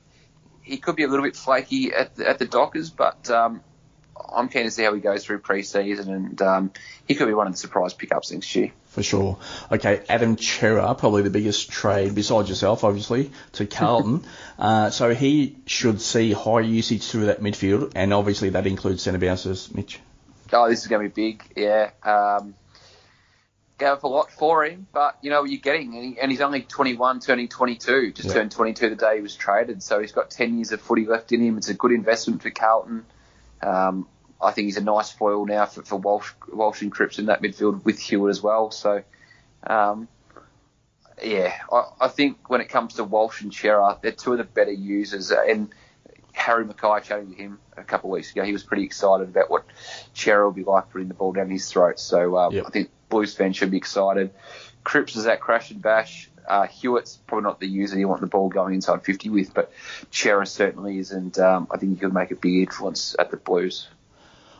he 0.71 0.79
could 0.79 0.97
be 0.97 1.03
a 1.03 1.09
little 1.09 1.25
bit 1.25 1.37
flaky 1.37 1.93
at 1.93 2.15
the, 2.15 2.29
at 2.29 2.39
the 2.39 2.47
Dockers, 2.47 2.91
but 2.91 3.29
um, 3.31 3.61
I'm 4.33 4.49
keen 4.49 4.65
to 4.65 4.71
see 4.71 4.85
how 4.85 4.95
he 4.95 5.01
goes 5.01 5.25
through 5.25 5.41
pre-season, 5.41 6.13
and 6.13 6.43
um, 6.43 6.73
he 7.07 7.15
could 7.15 7.27
be 7.27 7.35
one 7.35 7.47
of 7.47 7.53
the 7.53 7.59
surprise 7.59 7.93
pickups 7.93 8.33
next 8.33 8.55
year. 8.55 8.73
For 8.87 9.03
sure. 9.03 9.39
Okay, 9.71 10.03
Adam 10.09 10.37
Cerra, 10.39 10.95
probably 10.95 11.23
the 11.23 11.31
biggest 11.31 11.71
trade 11.71 12.15
besides 12.15 12.49
yourself, 12.49 12.85
obviously, 12.85 13.31
to 13.53 13.67
Carlton. 13.67 14.25
uh, 14.59 14.91
so 14.91 15.15
he 15.15 15.57
should 15.67 16.01
see 16.01 16.33
high 16.33 16.61
usage 16.61 17.05
through 17.05 17.27
that 17.27 17.41
midfield, 17.41 17.93
and 17.95 18.13
obviously 18.13 18.51
that 18.51 18.67
includes 18.67 19.03
centre 19.03 19.19
bounces, 19.19 19.73
Mitch. 19.75 20.01
Oh, 20.53 20.69
this 20.69 20.81
is 20.81 20.87
going 20.89 21.09
to 21.09 21.15
be 21.15 21.31
big, 21.31 21.45
yeah. 21.57 21.91
Um, 22.03 22.55
gave 23.81 23.88
up 23.88 24.05
a 24.05 24.09
lot 24.09 24.31
for 24.31 24.64
him, 24.64 24.87
but 24.93 25.16
you 25.23 25.31
know 25.31 25.40
what 25.40 25.51
you're 25.51 25.61
getting, 25.61 25.97
and, 25.97 26.05
he, 26.05 26.21
and 26.21 26.31
he's 26.31 26.40
only 26.40 26.62
21, 26.62 27.19
turning 27.21 27.49
22. 27.49 28.12
Just 28.12 28.29
Yeah. 28.29 28.35
turned 28.35 28.53
22 28.53 28.90
the 28.90 28.95
day 28.97 29.16
he 29.16 29.23
was 29.23 29.35
traded, 29.35 29.83
so 29.83 29.99
he's 29.99 30.12
got 30.12 30.31
10 30.31 30.57
years 30.57 30.71
of 30.71 30.81
footy 30.81 31.07
left 31.07 31.33
in 31.33 31.40
him. 31.43 31.57
It's 31.59 31.69
a 31.71 31.75
good 31.75 31.90
investment 31.90 32.43
for 32.43 32.51
Carlton. 32.51 33.07
Um, 33.62 34.07
I 34.40 34.53
think 34.53 34.66
he's 34.66 34.77
a 34.77 34.83
nice 34.85 35.11
foil 35.11 35.45
now 35.47 35.66
for, 35.66 35.83
for 35.83 35.97
Walsh, 35.97 36.31
Walsh 36.53 36.83
and 36.83 36.93
Cripps 36.93 37.19
in 37.19 37.27
that 37.27 37.43
midfield 37.43 37.85
with 37.85 37.99
Hewitt 37.99 38.31
as 38.31 38.43
well. 38.43 38.71
So, 38.71 39.03
um, 39.66 40.09
yeah, 41.23 41.53
I, 41.73 41.85
I 42.03 42.09
think 42.09 42.49
when 42.49 42.61
it 42.61 42.69
comes 42.69 42.95
to 42.95 43.05
Walsh 43.05 43.43
and 43.43 43.53
Cerra, 43.53 43.99
they're 44.01 44.12
two 44.12 44.33
of 44.33 44.38
the 44.38 44.45
better 44.45 44.73
users. 44.73 45.31
And 45.31 45.71
Harry 46.33 46.64
McKay 46.64 47.03
chatting 47.03 47.33
to 47.33 47.37
him 47.37 47.59
a 47.77 47.83
couple 47.85 48.11
of 48.11 48.12
weeks 48.12 48.31
ago, 48.33 48.45
he 48.45 48.53
was 48.53 48.62
pretty 48.62 48.85
excited 48.85 49.29
about 49.29 49.51
what 49.51 49.64
Cerra 50.14 50.45
will 50.45 50.53
be 50.53 50.64
like 50.64 50.90
putting 50.90 51.09
the 51.09 51.14
ball 51.14 51.33
down 51.33 51.51
his 51.51 51.71
throat. 51.71 51.99
So 51.99 52.37
um, 52.38 52.55
Yep. 52.55 52.64
I 52.66 52.71
think 52.71 52.90
Blues 53.11 53.35
fans 53.35 53.57
should 53.57 53.70
be 53.70 53.77
excited. 53.77 54.31
Cripps 54.85 55.16
is 55.16 55.25
that 55.25 55.40
crash 55.40 55.70
and 55.70 55.83
bash. 55.83 56.31
Uh, 56.49 56.66
Hewitt's 56.66 57.16
probably 57.27 57.44
not 57.44 57.61
the 57.61 57.66
user 57.68 57.99
you 57.99 58.09
want 58.09 58.23
the 58.23 58.27
ball 58.27 58.49
going 58.49 58.75
inside 58.75 59.05
50 59.05 59.29
with, 59.29 59.53
but 59.53 59.70
Cerra 60.11 60.46
certainly 60.46 60.99
is, 60.99 61.11
and 61.12 61.38
um, 61.38 61.68
I 61.70 61.77
think 61.77 61.92
he 61.92 61.99
could 62.01 62.14
make 62.14 62.31
a 62.31 62.35
big 62.37 62.55
influence 62.62 63.14
at 63.18 63.31
the 63.31 63.37
Blues. 63.37 63.87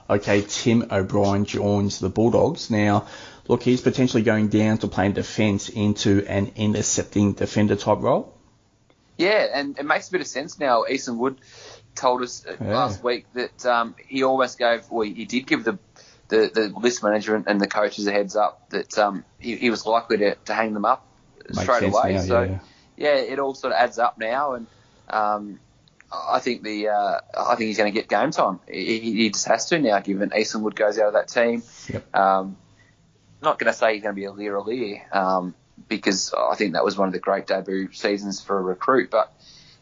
Okay, 0.09 0.43
Tim 0.47 0.87
O'Brien 0.91 1.45
joins 1.47 1.99
the 2.01 2.09
Bulldogs. 2.09 2.71
Now, 2.71 3.07
look, 3.49 3.63
he's 3.63 3.81
potentially 3.81 4.23
going 4.23 4.49
down 4.49 4.79
to 4.79 4.89
playing 4.89 5.13
defence 5.15 5.69
into 5.69 6.25
an 6.29 6.53
intercepting 6.57 7.33
defender 7.33 7.77
type 7.77 7.99
role. 8.01 8.35
Yeah, 9.17 9.47
and 9.53 9.79
it 9.79 9.85
makes 9.85 10.09
a 10.09 10.13
bit 10.13 10.21
of 10.21 10.27
sense 10.27 10.59
now. 10.59 10.85
Easton 10.89 11.19
Wood 11.19 11.39
told 11.95 12.23
us 12.23 12.45
uh, 12.47 12.57
Yeah. 12.61 12.75
last 12.77 13.03
week 13.05 13.27
that 13.35 13.67
um, 13.67 13.95
he 14.07 14.23
almost 14.23 14.59
gave, 14.59 14.89
well, 14.91 15.03
he 15.07 15.25
did 15.27 15.47
give 15.47 15.63
the 15.65 15.79
the, 16.31 16.51
the 16.53 16.79
list 16.79 17.03
manager 17.03 17.35
and, 17.35 17.61
the 17.61 17.67
coaches 17.67 18.07
a 18.07 18.13
heads 18.13 18.37
up 18.37 18.71
that 18.71 18.99
um, 18.99 19.25
he, 19.39 19.57
he 19.57 19.71
was 19.71 19.85
likely 19.85 20.17
to, 20.19 20.35
to 20.47 20.55
hang 20.55 20.73
them 20.73 20.85
up 20.85 21.07
Makes 21.49 21.61
straight 21.61 21.83
away. 21.83 22.15
now, 22.15 22.21
so 22.23 22.43
yeah. 22.43 22.59
yeah, 22.97 23.17
it 23.17 23.39
all 23.39 23.55
sort 23.55 23.73
of 23.75 23.79
adds 23.79 23.99
up 23.99 24.19
now, 24.19 24.55
and 24.55 24.67
um, 25.09 25.61
I 26.13 26.39
think 26.39 26.63
the 26.63 26.89
uh, 26.89 27.19
I 27.39 27.55
think 27.57 27.69
he's 27.69 27.77
going 27.77 27.93
to 27.93 27.99
get 27.99 28.09
game 28.09 28.31
time. 28.31 28.61
He, 28.69 28.99
he- 29.01 29.31
just 29.31 29.47
has 29.47 29.67
to 29.67 29.79
now, 29.79 30.01
given 30.01 30.33
Easton 30.35 30.63
Wood 30.63 30.77
goes 30.77 30.99
out 30.99 31.09
of 31.09 31.13
that 31.15 31.29
team. 31.29 31.63
Yep. 31.93 32.17
Um, 32.17 32.57
not 33.43 33.59
going 33.59 33.73
to 33.73 33.79
say 33.79 33.95
he's 33.95 34.03
going 34.03 34.15
to 34.15 34.21
be 34.21 34.25
a 34.25 34.33
Lear 34.33 34.57
or 34.57 34.65
Lear, 34.65 35.03
um, 35.13 35.55
because 35.89 36.35
I 36.37 36.55
think 36.57 36.75
that 36.75 36.85
was 36.85 36.97
one 36.97 37.09
of 37.09 37.13
the 37.13 37.21
great 37.21 37.47
debut 37.47 37.93
seasons 37.93 38.41
for 38.41 38.59
a 38.59 38.63
recruit. 38.63 39.11
But 39.11 39.33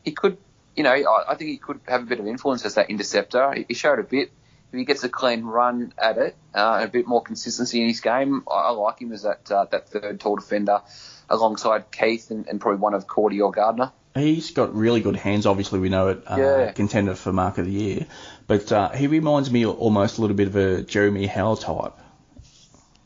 he 0.05 0.13
could, 0.13 0.39
you 0.77 0.85
know, 0.85 0.93
I, 0.93 1.33
I 1.33 1.35
think 1.35 1.51
he 1.51 1.57
could 1.59 1.81
have 1.87 2.03
a 2.03 2.07
bit 2.07 2.21
of 2.21 2.27
influence 2.27 2.65
as 2.65 2.75
that 2.75 2.89
interceptor. 2.89 3.53
He, 3.53 3.67
he 3.69 3.75
showed 3.75 3.99
a 3.99 4.05
bit. 4.05 4.31
If 4.73 4.79
he 4.79 4.85
gets 4.85 5.03
a 5.05 5.09
clean 5.09 5.45
run 5.45 5.95
at 5.97 6.19
it, 6.19 6.37
uh, 6.55 6.75
and 6.81 6.85
a 6.85 6.89
bit 6.89 7.07
more 7.07 7.23
consistency 7.23 7.81
in 7.81 7.89
his 7.89 8.01
game, 8.01 8.45
I, 8.51 8.55
I 8.55 8.71
like 8.71 9.01
him 9.01 9.13
as 9.13 9.23
that 9.23 9.51
uh, 9.51 9.65
that 9.71 9.89
third 9.89 10.21
tall 10.21 10.37
defender 10.37 10.83
alongside 11.31 11.91
Keath 11.91 12.31
and, 12.31 12.47
and 12.47 12.61
probably 12.61 12.79
one 12.81 12.95
of 12.95 13.07
Cordy 13.07 13.41
or 13.41 13.51
Gardner. 13.51 13.93
He's 14.15 14.51
got 14.51 14.75
really 14.75 15.01
good 15.01 15.17
hands. 15.17 15.47
Obviously, 15.47 15.79
we 15.79 15.89
know 15.89 16.09
it. 16.09 16.23
Uh, 16.27 16.37
Yeah. 16.37 16.73
Contender 16.73 17.15
for 17.15 17.33
Mark 17.33 17.59
of 17.59 17.67
the 17.67 17.73
Year, 17.73 18.07
but 18.47 18.71
uh, 18.73 18.91
he 18.91 19.07
reminds 19.07 19.51
me 19.51 19.65
almost 19.65 20.19
a 20.19 20.21
little 20.21 20.37
bit 20.37 20.49
of 20.49 20.57
a 20.57 20.83
Jeremy 20.83 21.27
Howe 21.27 21.55
type. 21.55 21.95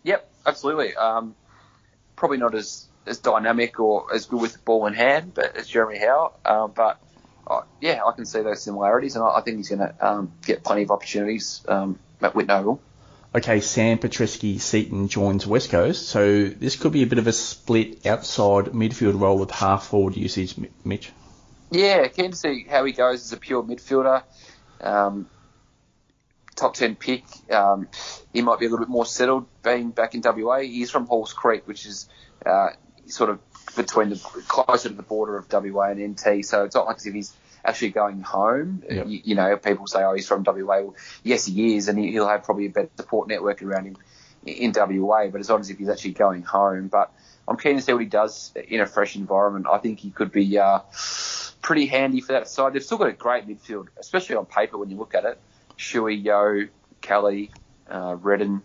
Yep, 0.05 0.31
absolutely. 0.46 0.96
Um, 0.96 1.35
probably 2.16 2.38
not 2.38 2.55
as, 2.55 2.87
as 3.07 3.18
dynamic 3.18 3.79
or 3.79 4.12
as 4.14 4.27
good 4.27 4.40
with 4.40 4.55
the 4.55 4.59
ball 4.61 4.87
in 4.87 4.94
hand, 4.94 5.33
but 5.35 5.57
as 5.57 5.68
Jeremy 5.68 5.98
Howe. 5.98 6.33
Um, 6.44 6.72
but 6.75 7.01
uh, 7.46 7.62
yeah, 7.81 8.00
I 8.05 8.12
can 8.12 8.24
see 8.24 8.42
those 8.42 8.62
similarities, 8.62 9.16
and 9.16 9.24
I, 9.24 9.38
I 9.38 9.40
think 9.42 9.57
he's 9.59 9.68
going 9.68 9.81
to 9.81 9.94
um, 10.07 10.33
get 10.44 10.62
plenty 10.64 10.83
of 10.83 10.90
opportunities 10.90 11.64
um, 11.68 11.98
at 12.20 12.35
Whitten 12.35 12.50
Oval. 12.50 12.81
Okay, 13.35 13.61
Sam 13.61 13.98
Petrevski 13.98 14.61
Seton 14.61 15.09
joins 15.09 15.46
West 15.46 15.70
Coast, 15.70 16.07
so 16.07 16.44
this 16.48 16.76
could 16.76 16.92
be 16.92 17.02
a 17.02 17.07
bit 17.07 17.18
of 17.18 17.26
a 17.26 17.33
split 17.33 18.05
outside 18.07 18.66
midfield 18.66 19.18
role 19.18 19.38
with 19.38 19.50
half 19.50 19.87
forward 19.87 20.16
usage, 20.16 20.55
Mitch. 20.85 21.11
Yeah, 21.70 22.07
keen 22.09 22.33
to 22.33 22.37
see 22.37 22.66
how 22.68 22.85
he 22.85 22.92
goes 22.92 23.24
as 23.24 23.33
a 23.33 23.38
pure 23.38 23.62
midfielder. 23.62 24.22
Um, 24.83 25.31
top 26.55 26.74
10 26.74 26.96
pick. 26.96 27.24
Um, 27.50 27.88
he 28.35 28.42
might 28.42 28.59
be 28.59 28.66
a 28.66 28.68
little 28.68 28.85
bit 28.85 28.90
more 28.90 29.07
settled 29.07 29.46
being 29.62 29.90
back 29.90 30.14
in 30.14 30.20
WA. 30.22 30.59
He's 30.59 30.90
from 30.90 31.07
Halls 31.07 31.33
Creek, 31.33 31.66
which 31.66 31.87
is 31.87 32.09
uh, 32.44 32.68
sort 33.07 33.31
of 33.31 33.40
between 33.77 34.11
the 34.11 34.17
closer 34.17 34.89
to 34.89 34.95
the 34.95 35.03
border 35.03 35.37
of 35.37 35.47
WA 35.53 35.91
and 35.91 36.13
NT. 36.13 36.45
So 36.45 36.65
it's 36.65 36.75
not 36.75 36.87
like 36.87 36.97
as 36.97 37.07
if 37.07 37.15
he's 37.15 37.35
actually 37.65 37.91
going 37.91 38.23
home. 38.23 38.83
Yep. 38.89 39.07
You, 39.07 39.21
you 39.25 39.35
know, 39.35 39.57
people 39.57 39.87
say, 39.87 40.03
oh, 40.03 40.15
he's 40.15 40.27
from 40.27 40.43
WA. 40.45 40.63
Well, 40.63 40.97
yes, 41.23 41.47
he 41.47 41.77
is, 41.77 41.89
and 41.89 41.99
he, 41.99 42.11
he'll 42.11 42.29
have 42.29 42.45
probably 42.45 42.67
a 42.67 42.71
better 42.71 42.91
support 42.97 43.29
network 43.29 43.63
around 43.63 43.87
him 43.87 43.97
in 44.45 44.73
WA, 44.75 45.29
but 45.29 45.41
it's 45.41 45.49
not 45.49 45.61
as 45.61 45.71
if 45.71 45.79
he's 45.79 45.89
actually 45.89 46.13
going 46.13 46.43
home. 46.43 46.89
But 46.89 47.13
I'm 47.47 47.57
keen 47.57 47.77
to 47.77 47.83
see 47.83 47.93
what 47.93 48.03
he 48.03 48.09
does 48.09 48.53
in 48.57 48.81
a 48.81 48.87
fresh 48.87 49.17
environment. 49.17 49.67
I 49.71 49.79
think 49.79 50.01
he 50.01 50.11
could 50.11 50.33
be 50.33 50.59
uh, 50.59 50.81
pretty 51.61 51.87
handy 51.87 52.21
for 52.21 52.33
that 52.33 52.49
side. 52.49 52.73
They've 52.73 52.83
still 52.83 52.99
got 52.99 53.09
a 53.09 53.13
great 53.13 53.47
midfield, 53.47 53.89
especially 53.99 54.37
on 54.37 54.47
paper 54.47 54.79
when 54.79 54.91
you 54.91 54.97
look 54.97 55.15
at 55.15 55.25
it. 55.25 55.39
Shuey, 55.79 56.23
Yeo, 56.23 56.69
Kelly, 57.01 57.51
uh, 57.91 58.17
Redden, 58.21 58.63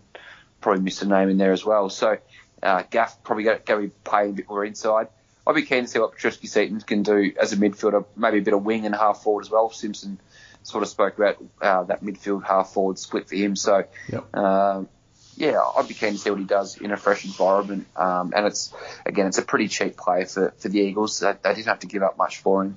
probably 0.60 0.82
missed 0.82 1.02
a 1.02 1.06
name 1.06 1.28
in 1.28 1.38
there 1.38 1.52
as 1.52 1.64
well. 1.64 1.88
So 1.90 2.18
Uh, 2.62 2.82
Gaff 2.90 3.22
probably 3.22 3.44
going 3.44 3.60
to 3.64 3.76
be 3.78 3.88
playing 4.04 4.30
a 4.30 4.32
bit 4.34 4.48
more 4.48 4.64
inside. 4.64 5.08
I'd 5.46 5.54
be 5.54 5.62
keen 5.62 5.84
to 5.84 5.88
see 5.88 5.98
what 5.98 6.14
Petrevski-Seton 6.16 6.80
can 6.82 7.02
do 7.02 7.32
as 7.40 7.52
a 7.52 7.56
midfielder, 7.56 8.04
maybe 8.16 8.38
a 8.38 8.42
bit 8.42 8.52
of 8.54 8.64
wing 8.64 8.84
and 8.84 8.94
half 8.94 9.22
forward 9.22 9.46
as 9.46 9.50
well. 9.50 9.70
Simpson 9.70 10.18
sort 10.62 10.82
of 10.82 10.90
spoke 10.90 11.16
about 11.16 11.42
uh, 11.62 11.84
that 11.84 12.02
midfield 12.04 12.44
half 12.44 12.70
forward 12.72 12.98
split 12.98 13.28
for 13.28 13.36
him. 13.36 13.56
So, 13.56 13.84
Yep. 14.12 14.34
um, 14.36 14.88
yeah, 15.36 15.60
I'd 15.76 15.88
be 15.88 15.94
keen 15.94 16.12
to 16.12 16.18
see 16.18 16.30
what 16.30 16.38
he 16.38 16.44
does 16.44 16.76
in 16.76 16.90
a 16.90 16.96
fresh 16.96 17.24
environment. 17.24 17.86
Um, 17.96 18.34
and 18.36 18.46
it's 18.46 18.74
again, 19.06 19.26
it's 19.28 19.38
a 19.38 19.42
pretty 19.42 19.68
cheap 19.68 19.96
play 19.96 20.24
for, 20.24 20.50
for 20.58 20.68
the 20.68 20.80
Eagles. 20.80 21.20
They, 21.20 21.32
they 21.42 21.54
didn't 21.54 21.68
have 21.68 21.80
to 21.80 21.86
give 21.86 22.02
up 22.02 22.18
much 22.18 22.38
for 22.38 22.64
him. 22.64 22.76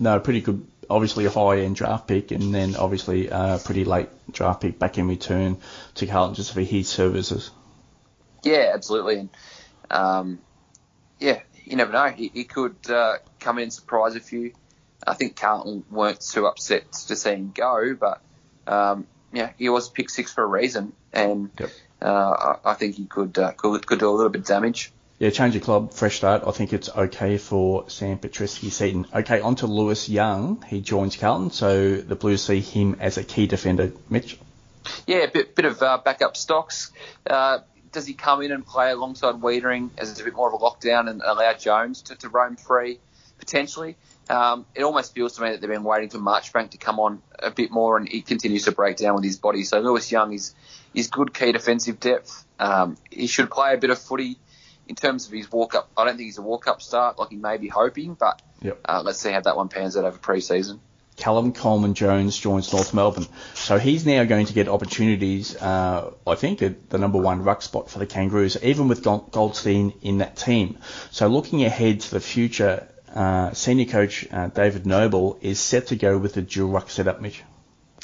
No, 0.00 0.18
pretty 0.18 0.40
good. 0.40 0.66
Obviously 0.90 1.26
a 1.26 1.30
high 1.30 1.60
end 1.60 1.76
draft 1.76 2.08
pick, 2.08 2.30
and 2.30 2.54
then 2.54 2.74
obviously 2.74 3.28
a 3.28 3.60
pretty 3.62 3.84
late 3.84 4.08
draft 4.32 4.62
pick 4.62 4.78
back 4.78 4.96
in 4.96 5.06
return 5.06 5.58
to 5.96 6.06
Carlton 6.06 6.34
just 6.34 6.54
for 6.54 6.62
his 6.62 6.88
services. 6.88 7.50
Yeah, 8.42 8.72
absolutely. 8.74 9.18
And 9.18 9.28
um, 9.90 10.38
yeah, 11.18 11.40
you 11.64 11.76
never 11.76 11.92
know. 11.92 12.08
He, 12.08 12.30
he 12.32 12.44
could 12.44 12.76
uh, 12.88 13.18
come 13.40 13.58
in 13.58 13.64
and 13.64 13.72
surprise 13.72 14.16
a 14.16 14.20
few. 14.20 14.52
I 15.06 15.14
think 15.14 15.36
Carlton 15.36 15.84
weren't 15.90 16.20
too 16.20 16.46
upset 16.46 16.92
to 16.92 17.16
see 17.16 17.30
him 17.30 17.52
go, 17.54 17.94
but 17.94 18.20
um, 18.66 19.06
yeah, 19.32 19.50
he 19.58 19.68
was 19.68 19.88
pick 19.88 20.10
six 20.10 20.32
for 20.32 20.42
a 20.42 20.46
reason, 20.46 20.92
and 21.12 21.50
Yep. 21.58 21.70
uh, 22.02 22.06
I, 22.64 22.70
I 22.72 22.74
think 22.74 22.96
he 22.96 23.06
could, 23.06 23.38
uh, 23.38 23.52
could 23.52 23.86
could 23.86 24.00
do 24.00 24.08
a 24.08 24.12
little 24.12 24.30
bit 24.30 24.40
of 24.42 24.46
damage. 24.46 24.92
Yeah, 25.18 25.30
change 25.30 25.56
of 25.56 25.62
club, 25.62 25.92
fresh 25.92 26.16
start. 26.16 26.44
I 26.46 26.52
think 26.52 26.72
it's 26.72 26.88
okay 26.88 27.38
for 27.38 27.88
Sam 27.90 28.18
Petrevski 28.18 28.70
Seton. 28.70 29.06
Okay, 29.12 29.40
on 29.40 29.56
to 29.56 29.66
Lewis 29.66 30.08
Young. 30.08 30.62
He 30.68 30.80
joins 30.80 31.16
Carlton, 31.16 31.50
so 31.50 31.96
the 31.96 32.14
Blues 32.14 32.42
see 32.44 32.60
him 32.60 32.96
as 33.00 33.18
a 33.18 33.24
key 33.24 33.46
defender. 33.48 33.92
Mitch? 34.08 34.38
Yeah, 35.06 35.18
a 35.18 35.30
bit, 35.30 35.56
bit 35.56 35.64
of 35.64 35.82
uh, 35.82 35.98
backup 36.04 36.36
stocks. 36.36 36.92
Uh, 37.26 37.58
does 37.92 38.06
he 38.06 38.14
come 38.14 38.42
in 38.42 38.52
and 38.52 38.64
play 38.66 38.90
alongside 38.90 39.36
Weitering 39.36 39.90
as 39.98 40.18
a 40.20 40.24
bit 40.24 40.34
more 40.34 40.48
of 40.52 40.54
a 40.54 40.64
lockdown 40.64 41.08
and 41.08 41.22
allow 41.24 41.52
Jones 41.54 42.02
to, 42.02 42.16
to 42.16 42.28
roam 42.28 42.56
free 42.56 42.98
potentially? 43.38 43.96
Um, 44.28 44.66
it 44.74 44.82
almost 44.82 45.14
feels 45.14 45.36
to 45.36 45.42
me 45.42 45.50
that 45.50 45.60
they've 45.60 45.70
been 45.70 45.84
waiting 45.84 46.10
for 46.10 46.18
Marchbank 46.18 46.70
to 46.70 46.78
come 46.78 47.00
on 47.00 47.22
a 47.38 47.50
bit 47.50 47.70
more, 47.70 47.96
and 47.96 48.06
he 48.08 48.20
continues 48.20 48.64
to 48.64 48.72
break 48.72 48.96
down 48.98 49.14
with 49.14 49.24
his 49.24 49.38
body. 49.38 49.62
So 49.64 49.80
Lewis 49.80 50.10
Young 50.12 50.32
is 50.32 50.54
is 50.94 51.08
good 51.08 51.32
key 51.32 51.52
defensive 51.52 52.00
depth. 52.00 52.44
Um, 52.58 52.96
he 53.10 53.26
should 53.26 53.50
play 53.50 53.74
a 53.74 53.78
bit 53.78 53.90
of 53.90 53.98
footy 53.98 54.36
in 54.86 54.94
terms 54.96 55.26
of 55.26 55.32
his 55.32 55.50
walk 55.50 55.74
up. 55.74 55.90
I 55.96 56.04
don't 56.04 56.16
think 56.16 56.26
he's 56.26 56.38
a 56.38 56.42
walk 56.42 56.66
up 56.66 56.82
start 56.82 57.18
like 57.18 57.30
he 57.30 57.36
may 57.36 57.56
be 57.58 57.68
hoping, 57.68 58.14
but 58.14 58.40
Yep. 58.62 58.80
uh, 58.88 59.02
let's 59.04 59.18
see 59.20 59.30
how 59.30 59.40
that 59.40 59.56
one 59.56 59.68
pans 59.68 59.96
out 59.96 60.04
over 60.04 60.18
pre-season. 60.18 60.80
Callum 61.18 61.52
Coleman 61.52 61.94
Jones 61.94 62.36
joins 62.38 62.72
North 62.72 62.94
Melbourne. 62.94 63.26
So 63.54 63.78
he's 63.78 64.06
now 64.06 64.24
going 64.24 64.46
to 64.46 64.52
get 64.52 64.68
opportunities, 64.68 65.56
uh, 65.56 66.12
I 66.26 66.34
think, 66.36 66.62
at 66.62 66.88
the 66.90 66.98
number 66.98 67.18
one 67.18 67.42
ruck 67.42 67.60
spot 67.60 67.90
for 67.90 67.98
the 67.98 68.06
Kangaroos, 68.06 68.56
even 68.62 68.88
with 68.88 69.02
Goldstein 69.02 69.92
in 70.00 70.18
that 70.18 70.36
team. 70.36 70.78
So 71.10 71.26
looking 71.26 71.64
ahead 71.64 72.00
to 72.00 72.10
the 72.12 72.20
future, 72.20 72.88
uh, 73.12 73.52
senior 73.52 73.86
coach 73.86 74.26
uh, 74.32 74.46
David 74.46 74.86
Noble 74.86 75.38
is 75.40 75.58
set 75.58 75.88
to 75.88 75.96
go 75.96 76.16
with 76.18 76.34
the 76.34 76.42
dual 76.42 76.70
ruck 76.70 76.88
setup, 76.88 77.20
Mitch. 77.20 77.42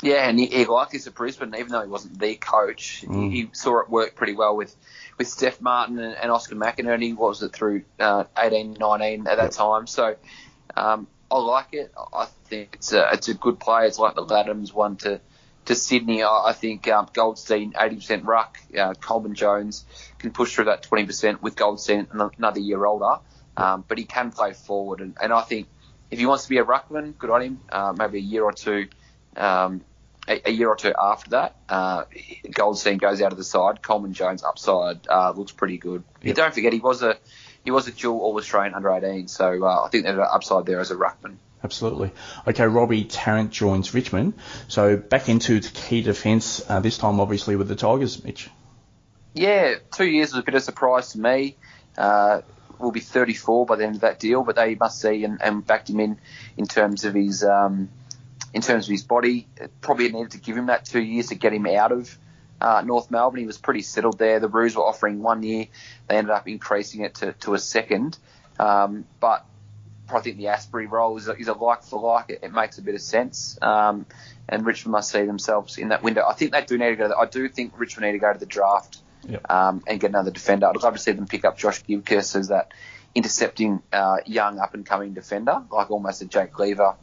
Yeah, 0.03 0.29
and 0.29 0.39
he, 0.39 0.47
he 0.47 0.65
liked 0.65 0.91
this 0.93 1.07
at 1.07 1.15
Brisbane, 1.15 1.55
even 1.55 1.69
though 1.69 1.83
he 1.83 1.89
wasn't 1.89 2.19
the 2.19 2.35
coach. 2.35 3.05
Mm. 3.07 3.31
He, 3.31 3.43
he 3.43 3.51
saw 3.53 3.81
it 3.81 3.89
work 3.89 4.17
pretty 4.17 4.35
well 4.35 4.57
with, 4.57 4.75
with 5.19 5.29
Steph 5.29 5.61
Martin 5.61 6.01
and, 6.01 6.17
and 6.17 6.33
Oscar 6.33 6.57
McInerney. 6.57 7.15
What 7.15 7.29
was 7.29 7.43
it 7.43 7.53
through 7.53 7.85
uh, 8.01 8.25
18, 8.37 8.77
19 8.81 9.27
at 9.29 9.37
that 9.37 9.43
Yep. 9.45 9.51
time? 9.53 9.87
So 9.87 10.17
um, 10.77 11.07
I 11.35 11.39
like 11.39 11.73
it. 11.73 11.93
I 12.13 12.27
think 12.45 12.75
it's 12.75 12.93
a, 12.93 13.11
it's 13.13 13.27
a 13.27 13.35
good 13.35 13.59
play. 13.59 13.89
It's 13.89 13.99
like 13.99 14.15
the 14.15 14.25
Ladhams 14.25 14.73
one 14.73 14.97
to 14.99 15.21
to 15.65 15.75
Sydney. 15.75 16.23
I, 16.23 16.51
I 16.51 16.53
think 16.53 16.87
um, 16.87 17.09
Goldstein 17.13 17.73
80% 17.73 18.25
ruck. 18.25 18.59
Uh, 18.79 18.95
Coleman 18.95 19.35
Jones 19.35 19.85
can 20.19 20.31
push 20.31 20.55
through 20.55 20.67
that 20.67 20.85
20% 20.85 21.43
with 21.43 21.57
Goldstein 21.57 22.07
another 22.39 22.61
year 22.61 22.85
older. 22.85 23.19
Um, 23.57 23.85
but 23.87 23.99
he 23.99 24.05
can 24.05 24.31
play 24.31 24.53
forward, 24.53 25.01
and, 25.01 25.17
and 25.21 25.33
I 25.33 25.43
think 25.43 25.69
if 26.11 26.19
he 26.19 26.27
wants 26.27 26.45
to 26.45 26.51
be 26.51 26.59
a 26.59 26.65
ruckman, 26.65 27.17
good 27.19 27.31
on 27.31 27.43
him. 27.43 27.61
Uh, 27.71 27.95
maybe 27.97 28.19
a 28.19 28.21
year 28.21 28.45
or 28.45 28.53
two 28.53 28.89
um, 29.37 29.81
a, 30.29 30.49
a 30.49 30.53
year 30.53 30.69
or 30.69 30.77
two 30.77 30.93
after 30.97 31.31
that, 31.31 31.57
uh, 31.69 32.05
Goldstein 32.51 32.99
goes 32.99 33.21
out 33.21 33.33
of 33.33 33.39
the 33.39 33.45
side. 33.45 33.83
Coleman 33.83 34.13
Jones 34.13 34.43
upside 34.43 35.07
uh, 35.09 35.33
looks 35.33 35.53
pretty 35.53 35.79
good. 35.79 36.05
Yep. 36.23 36.37
Don't 36.37 36.55
forget 36.55 36.73
he 36.73 36.81
was 36.81 37.03
a 37.03 37.17
he 37.65 37.71
was 37.71 37.89
a 37.89 37.93
dual 37.93 38.21
All 38.21 38.37
Australian 38.37 38.75
under 38.75 38.91
18, 38.91 39.29
so 39.29 39.65
uh, 39.65 39.85
I 39.85 39.89
think 39.89 40.05
there's 40.05 40.19
an 40.19 40.27
upside 40.31 40.67
there 40.67 40.81
as 40.81 40.91
a 40.91 40.97
ruckman. 40.97 41.37
Absolutely. 41.63 42.13
Okay, 42.47 42.67
Robbie 42.67 43.05
Tarrant 43.05 43.51
joins 43.51 43.95
Richmond. 43.95 44.35
So 44.69 44.99
back 44.99 45.31
into 45.31 45.61
the 45.61 45.71
key 45.71 46.03
defence, 46.03 46.63
uh, 46.69 46.81
this 46.81 46.99
time 46.99 47.21
obviously 47.21 47.57
with 47.57 47.69
the 47.69 47.77
Tigers, 47.77 48.23
Mitch. 48.23 48.51
Yeah, 49.33 49.77
two 49.91 50.07
years 50.07 50.33
was 50.33 50.41
a 50.41 50.45
bit 50.45 50.55
of 50.55 50.61
a 50.61 50.65
surprise 50.65 51.13
to 51.13 51.19
me. 51.19 51.57
Uh, 51.97 52.43
will 52.79 52.93
be 52.93 53.01
34 53.01 53.67
by 53.67 53.77
the 53.77 53.85
end 53.87 53.95
of 53.97 54.01
that 54.03 54.19
deal, 54.19 54.43
but 54.43 54.57
they 54.57 54.75
must 54.75 55.01
see 55.01 55.25
and, 55.25 55.41
and 55.41 55.67
backed 55.67 55.89
him 55.89 56.01
in 56.01 56.19
in 56.57 56.67
terms 56.67 57.05
of 57.05 57.15
his 57.15 57.43
um, 57.43 57.89
in 58.53 58.61
terms 58.61 58.87
of 58.87 58.93
his 58.93 59.03
body. 59.03 59.49
Probably 59.81 60.11
needed 60.11 60.33
to 60.33 60.39
give 60.39 60.57
him 60.57 60.67
that 60.67 60.85
two 60.85 61.01
years 61.01 61.29
to 61.29 61.35
get 61.35 61.53
him 61.53 61.67
out 61.67 61.93
of 61.93 62.17
uh, 62.61 62.83
North 62.85 63.11
Melbourne. 63.11 63.41
He 63.41 63.47
was 63.47 63.59
pretty 63.59 63.83
settled 63.83 64.19
there. 64.19 64.41
The 64.41 64.49
Roos 64.49 64.77
were 64.77 64.85
offering 64.85 65.23
one 65.23 65.43
year. 65.43 65.67
They 66.09 66.17
ended 66.17 66.31
up 66.31 66.49
increasing 66.49 67.03
it 67.03 67.15
to, 67.17 67.33
to 67.41 67.55
a 67.55 67.59
second. 67.59 68.19
Um, 68.59 69.05
but 69.21 69.45
I 70.13 70.21
think 70.21 70.37
the 70.37 70.45
Astbury 70.45 70.91
role 70.91 71.17
is 71.17 71.29
a, 71.29 71.33
is 71.37 71.49
a 71.49 71.55
like 71.55 71.83
for 71.83 72.01
like. 72.01 72.31
It, 72.31 72.41
it 72.43 72.53
makes 72.53 72.79
a 72.79 72.83
bit 72.83 72.95
of 72.95 73.01
sense. 73.01 73.59
Um, 73.63 74.07
and 74.49 74.65
Richmond 74.67 74.93
must 74.93 75.11
see 75.11 75.25
themselves 75.25 75.79
in 75.79 75.89
that 75.89 76.03
window. 76.03 76.25
I 76.29 76.35
think 76.35 76.53
they 76.53 76.65
do 76.65 76.77
need 76.79 76.91
to 76.91 76.97
go. 76.97 77.05
To 77.05 77.09
the, 77.09 77.17
I 77.17 77.27
do 77.27 77.49
think 77.49 77.79
Richmond 77.79 78.07
need 78.07 78.13
to 78.13 78.19
go 78.19 78.33
to 78.33 78.39
the 78.39 78.47
draft 78.47 78.99
Yep. 79.27 79.51
um, 79.51 79.83
and 79.87 79.99
get 79.99 80.11
another 80.11 80.31
defender. 80.31 80.67
I'd 80.67 80.77
love 80.83 80.93
to 80.93 80.99
see 80.99 81.13
them 81.13 81.27
pick 81.27 81.47
up 81.47 81.57
Josh 81.57 81.83
Gibcus 81.85 82.37
as 82.37 82.49
that 82.49 82.73
intercepting 83.15 83.83
uh, 83.91 84.19
young 84.27 84.59
up 84.59 84.75
and 84.75 84.85
coming 84.85 85.15
defender, 85.15 85.63
like 85.71 85.91
almost 85.91 86.21
a 86.21 86.27
Jake 86.27 86.59
Lever 86.59 86.95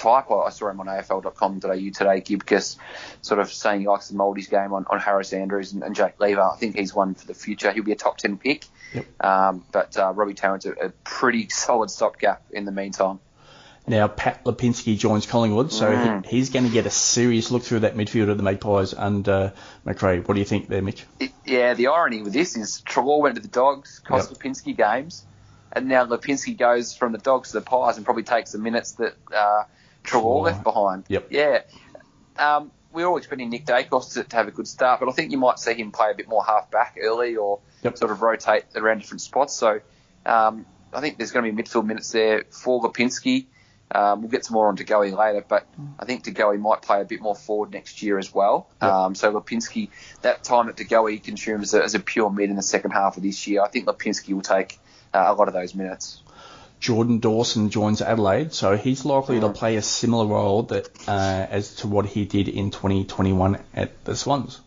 type. 0.00 0.30
I 0.30 0.50
saw 0.50 0.68
him 0.68 0.80
on 0.80 0.86
AFL.com.au 0.86 1.90
today. 1.90 2.20
Gibcus 2.20 2.76
sort 3.22 3.40
of 3.40 3.52
saying 3.52 3.80
he 3.82 3.86
likes 3.86 4.10
mould 4.12 4.36
his 4.36 4.48
game 4.48 4.72
on, 4.72 4.86
on 4.90 4.98
Harris 4.98 5.32
Andrews 5.32 5.72
and, 5.72 5.82
and 5.82 5.94
Jake 5.94 6.18
Lever. 6.20 6.40
I 6.42 6.56
think 6.56 6.76
he's 6.76 6.94
one 6.94 7.14
for 7.14 7.26
the 7.26 7.34
future. 7.34 7.70
He'll 7.72 7.84
be 7.84 7.92
a 7.92 7.96
top 7.96 8.18
10 8.18 8.38
pick. 8.38 8.64
Yep. 8.94 9.24
Um, 9.24 9.64
but 9.72 9.96
uh, 9.96 10.12
Robbie 10.14 10.34
Tarrant's 10.34 10.66
a, 10.66 10.72
a 10.72 10.88
pretty 11.04 11.48
solid 11.48 11.90
stopgap 11.90 12.42
in 12.50 12.64
the 12.64 12.72
meantime. 12.72 13.20
Now 13.86 14.08
Pat 14.08 14.44
Lipinski 14.44 14.96
joins 14.98 15.26
Collingwood, 15.26 15.72
so 15.72 15.90
Mm. 15.90 16.24
he, 16.26 16.36
he's 16.36 16.50
going 16.50 16.66
to 16.66 16.70
get 16.70 16.86
a 16.86 16.90
serious 16.90 17.50
look 17.50 17.62
through 17.62 17.80
that 17.80 17.96
midfield 17.96 18.28
of 18.28 18.36
the 18.36 18.42
Magpies 18.42 18.92
under 18.94 19.52
McRae. 19.86 20.26
What 20.26 20.34
do 20.34 20.38
you 20.40 20.44
think 20.46 20.68
there, 20.68 20.82
Mitch? 20.82 21.04
It- 21.18 21.32
yeah, 21.46 21.74
the 21.74 21.88
irony 21.88 22.22
with 22.22 22.32
this 22.32 22.56
is 22.56 22.82
Treloar 22.86 23.20
went 23.22 23.34
to 23.36 23.40
the 23.40 23.48
Dogs, 23.48 24.00
cost 24.00 24.30
Yep. 24.30 24.38
Lipinski 24.38 24.76
games, 24.76 25.24
and 25.72 25.88
now 25.88 26.04
Lipinski 26.04 26.56
goes 26.58 26.94
from 26.94 27.12
the 27.12 27.18
Dogs 27.18 27.52
to 27.52 27.58
the 27.58 27.64
Pies 27.64 27.96
and 27.96 28.04
probably 28.04 28.22
takes 28.22 28.52
the 28.52 28.58
minutes 28.58 28.92
that 28.92 29.14
uh, 29.34 29.64
Treloar 30.04 30.42
left 30.44 30.64
behind. 30.64 31.04
Yep. 31.08 31.28
Yeah. 31.30 31.60
Um, 32.38 32.70
We're 32.92 33.06
all 33.06 33.16
expecting 33.18 33.50
Nick 33.50 33.66
Daicos 33.66 34.14
to, 34.14 34.24
to 34.24 34.36
have 34.36 34.48
a 34.48 34.50
good 34.50 34.66
start, 34.66 35.00
but 35.00 35.08
I 35.08 35.12
think 35.12 35.30
you 35.30 35.38
might 35.38 35.58
see 35.58 35.74
him 35.74 35.92
play 35.92 36.10
a 36.10 36.14
bit 36.14 36.28
more 36.28 36.44
half 36.44 36.70
back 36.70 36.96
early 37.02 37.36
or 37.36 37.60
Yep. 37.82 37.96
sort 37.98 38.10
of 38.10 38.20
rotate 38.20 38.64
around 38.76 38.98
different 38.98 39.22
spots. 39.22 39.54
So 39.54 39.80
um, 40.26 40.66
I 40.92 41.00
think 41.00 41.16
there's 41.16 41.30
going 41.32 41.44
to 41.46 41.52
be 41.52 41.62
midfield 41.62 41.86
minutes 41.86 42.10
there 42.12 42.44
for 42.50 42.80
Lipinski. 42.82 43.46
Um, 43.92 44.20
we'll 44.20 44.30
get 44.30 44.44
some 44.44 44.54
more 44.54 44.68
on 44.68 44.74
De 44.76 44.84
Goey 44.84 45.16
later, 45.16 45.44
but 45.48 45.66
I 45.98 46.04
think 46.04 46.22
De 46.22 46.30
Goey 46.30 46.58
might 46.60 46.82
play 46.82 47.00
a 47.00 47.04
bit 47.04 47.20
more 47.20 47.34
forward 47.34 47.72
next 47.72 48.02
year 48.02 48.18
as 48.18 48.32
well. 48.32 48.68
Yep. 48.82 48.90
Um, 48.92 49.14
so 49.14 49.32
Lipinski, 49.32 49.88
that 50.22 50.44
time 50.44 50.66
that 50.66 50.76
De 50.76 50.84
Goey 50.84 51.18
consumes 51.22 51.74
as 51.74 51.80
a, 51.80 51.84
as 51.84 51.94
a 51.94 52.00
pure 52.00 52.30
mid 52.30 52.50
in 52.50 52.56
the 52.56 52.62
second 52.62 52.90
half 52.92 53.16
of 53.16 53.22
this 53.22 53.46
year, 53.46 53.62
I 53.62 53.68
think 53.68 53.86
Lipinski 53.86 54.32
will 54.34 54.42
take 54.42 54.78
uh, 55.14 55.24
a 55.26 55.34
lot 55.34 55.48
of 55.48 55.54
those 55.54 55.74
minutes. 55.74 56.22
Jordan 56.80 57.18
Dawson 57.18 57.68
joins 57.70 58.00
Adelaide, 58.02 58.52
so 58.54 58.76
he's 58.76 59.04
likely 59.04 59.38
to 59.40 59.50
Mm. 59.50 59.54
play 59.54 59.76
a 59.76 59.82
similar 59.82 60.26
role 60.26 60.62
that 60.64 60.88
uh, 61.06 61.46
as 61.50 61.74
to 61.76 61.86
what 61.88 62.06
he 62.06 62.24
did 62.24 62.48
in 62.48 62.70
2021 62.70 63.58
at 63.74 64.04
the 64.04 64.16
Swans. 64.16 64.60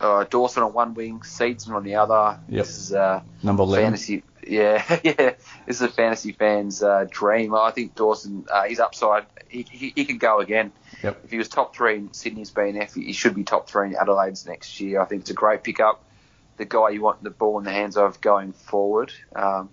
Uh, 0.00 0.24
Dawson 0.24 0.62
on 0.64 0.72
one 0.72 0.94
wing, 0.94 1.22
Seaton 1.22 1.72
on 1.74 1.84
the 1.84 1.94
other. 1.96 2.40
Yep. 2.48 2.64
This 2.66 2.78
is 2.78 2.92
uh, 2.92 3.20
Number 3.42 3.62
11. 3.62 4.22
Yeah, 4.46 4.82
yeah. 5.04 5.34
This 5.66 5.76
is 5.76 5.82
a 5.82 5.88
fantasy 5.88 6.32
fan's 6.32 6.82
uh, 6.82 7.06
dream. 7.08 7.54
I 7.54 7.70
think 7.70 7.94
Dawson, 7.94 8.46
uh, 8.50 8.64
his 8.64 8.80
upside, 8.80 9.26
he, 9.48 9.62
he, 9.70 9.92
he 9.94 10.04
could 10.06 10.18
go 10.18 10.40
again. 10.40 10.72
Yep. 11.04 11.20
If 11.24 11.30
he 11.30 11.36
was 11.38 11.48
top 11.48 11.76
three 11.76 11.96
in 11.96 12.12
Sydney's 12.14 12.50
BNF, 12.50 12.94
he 12.94 13.12
should 13.12 13.34
be 13.34 13.44
top 13.44 13.68
three 13.68 13.88
in 13.88 13.96
Adelaide's 13.96 14.46
next 14.46 14.80
year. 14.80 15.00
I 15.00 15.04
think 15.04 15.20
it's 15.22 15.30
a 15.30 15.34
great 15.34 15.62
pickup. 15.62 16.02
The 16.56 16.64
guy 16.64 16.90
you 16.90 17.00
want 17.02 17.22
the 17.22 17.30
ball 17.30 17.58
in 17.58 17.64
the 17.64 17.70
hands 17.70 17.96
of 17.96 18.20
going 18.20 18.52
forward. 18.52 19.12
Um, 19.36 19.68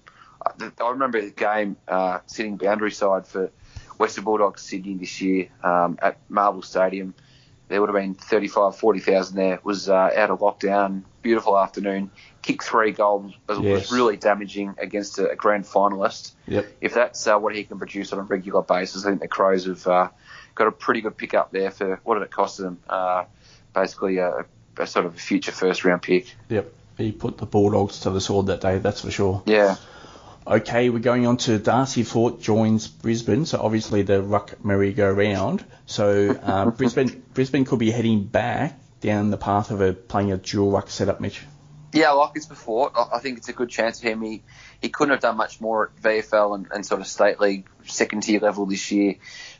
I, 0.81 0.89
remember 0.89 1.21
the 1.21 1.31
game 1.31 1.77
uh, 1.87 2.19
sitting 2.25 2.57
boundary 2.57 2.91
side 2.91 3.27
for 3.27 3.51
Western 3.97 4.23
Bulldogs 4.23 4.61
Sydney 4.61 4.95
this 4.95 5.21
year 5.21 5.49
um, 5.63 5.97
at 6.01 6.17
Marvel 6.29 6.61
Stadium. 6.61 7.13
There 7.67 7.81
would 7.81 7.89
have 7.89 7.95
been 7.95 8.13
35, 8.13 8.77
40,000 8.77 9.35
there. 9.35 9.55
It 9.55 9.65
was 9.65 9.89
uh, 9.89 9.93
out 10.15 10.29
of 10.29 10.39
lockdown. 10.39 11.03
Beautiful 11.21 11.57
afternoon. 11.57 12.11
Kick 12.41 12.63
three 12.63 12.93
goals. 12.93 13.33
Was, 13.47 13.59
Yes. 13.59 13.81
was 13.81 13.91
really 13.91 14.15
damaging 14.15 14.75
against 14.77 15.19
a, 15.19 15.31
a 15.31 15.35
grand 15.35 15.65
finalist. 15.65 16.31
Yep. 16.47 16.65
If 16.79 16.93
that's 16.93 17.27
uh, 17.27 17.37
what 17.37 17.53
he 17.55 17.65
can 17.65 17.77
produce 17.77 18.13
on 18.13 18.19
a 18.19 18.21
regular 18.21 18.61
basis, 18.61 19.05
I 19.05 19.09
think 19.09 19.21
the 19.21 19.27
Crows 19.27 19.65
have 19.65 19.85
uh, 19.85 20.09
got 20.55 20.67
a 20.67 20.71
pretty 20.71 21.01
good 21.01 21.17
pick 21.17 21.33
up 21.33 21.51
there 21.51 21.71
for 21.71 21.99
what 22.05 22.15
did 22.15 22.23
it 22.23 22.31
cost 22.31 22.57
them? 22.57 22.79
Uh, 22.87 23.25
basically 23.73 24.17
a, 24.19 24.45
a 24.77 24.87
sort 24.87 25.05
of 25.05 25.15
a 25.15 25.19
future 25.19 25.51
first 25.51 25.83
round 25.83 26.01
pick. 26.01 26.33
Yep. 26.47 26.73
he 26.97 27.11
put 27.11 27.37
the 27.37 27.45
Bulldogs 27.45 27.99
to 28.01 28.11
the 28.11 28.21
sword 28.21 28.45
that 28.45 28.61
day, 28.61 28.77
that's 28.77 29.01
for 29.01 29.11
sure. 29.11 29.43
Yeah. 29.45 29.75
Okay, 30.47 30.89
we're 30.89 30.99
going 30.99 31.27
on 31.27 31.35
to 31.35 31.59
Darcy 31.59 32.03
Fort 32.03 32.39
joins 32.39 32.87
Brisbane, 32.87 33.45
so 33.45 33.59
obviously 33.59 34.03
the 34.03 34.21
ruck 34.21 34.63
merry-go-round. 34.63 35.65
So 35.87 36.31
uh, 36.41 36.71
Brisbane 36.77 37.21
Brisbane 37.33 37.65
could 37.65 37.79
be 37.79 37.91
heading 37.91 38.23
back 38.23 38.79
down 39.01 39.29
the 39.29 39.35
path 39.35 39.71
of 39.71 39.81
a, 39.81 39.91
playing 39.91 40.31
a 40.31 40.37
dual 40.37 40.71
ruck 40.71 40.89
setup, 40.89 41.19
Mitch. 41.19 41.41
Yeah, 41.91 42.11
like 42.11 42.33
this 42.33 42.45
before, 42.45 42.91
I 43.13 43.19
think 43.19 43.39
it's 43.39 43.49
a 43.49 43.53
good 43.53 43.69
chance 43.69 43.99
for 43.99 44.07
him. 44.07 44.21
He, 44.21 44.41
he 44.81 44.87
couldn't 44.87 45.11
have 45.11 45.19
done 45.19 45.35
much 45.35 45.59
more 45.59 45.87
at 45.87 46.01
VFL 46.01 46.55
and, 46.55 46.67
and 46.73 46.85
sort 46.85 47.01
of 47.01 47.07
state 47.07 47.41
league 47.41 47.67
second 47.85 48.23
tier 48.23 48.39
level 48.39 48.65
this 48.65 48.89
year 48.89 49.15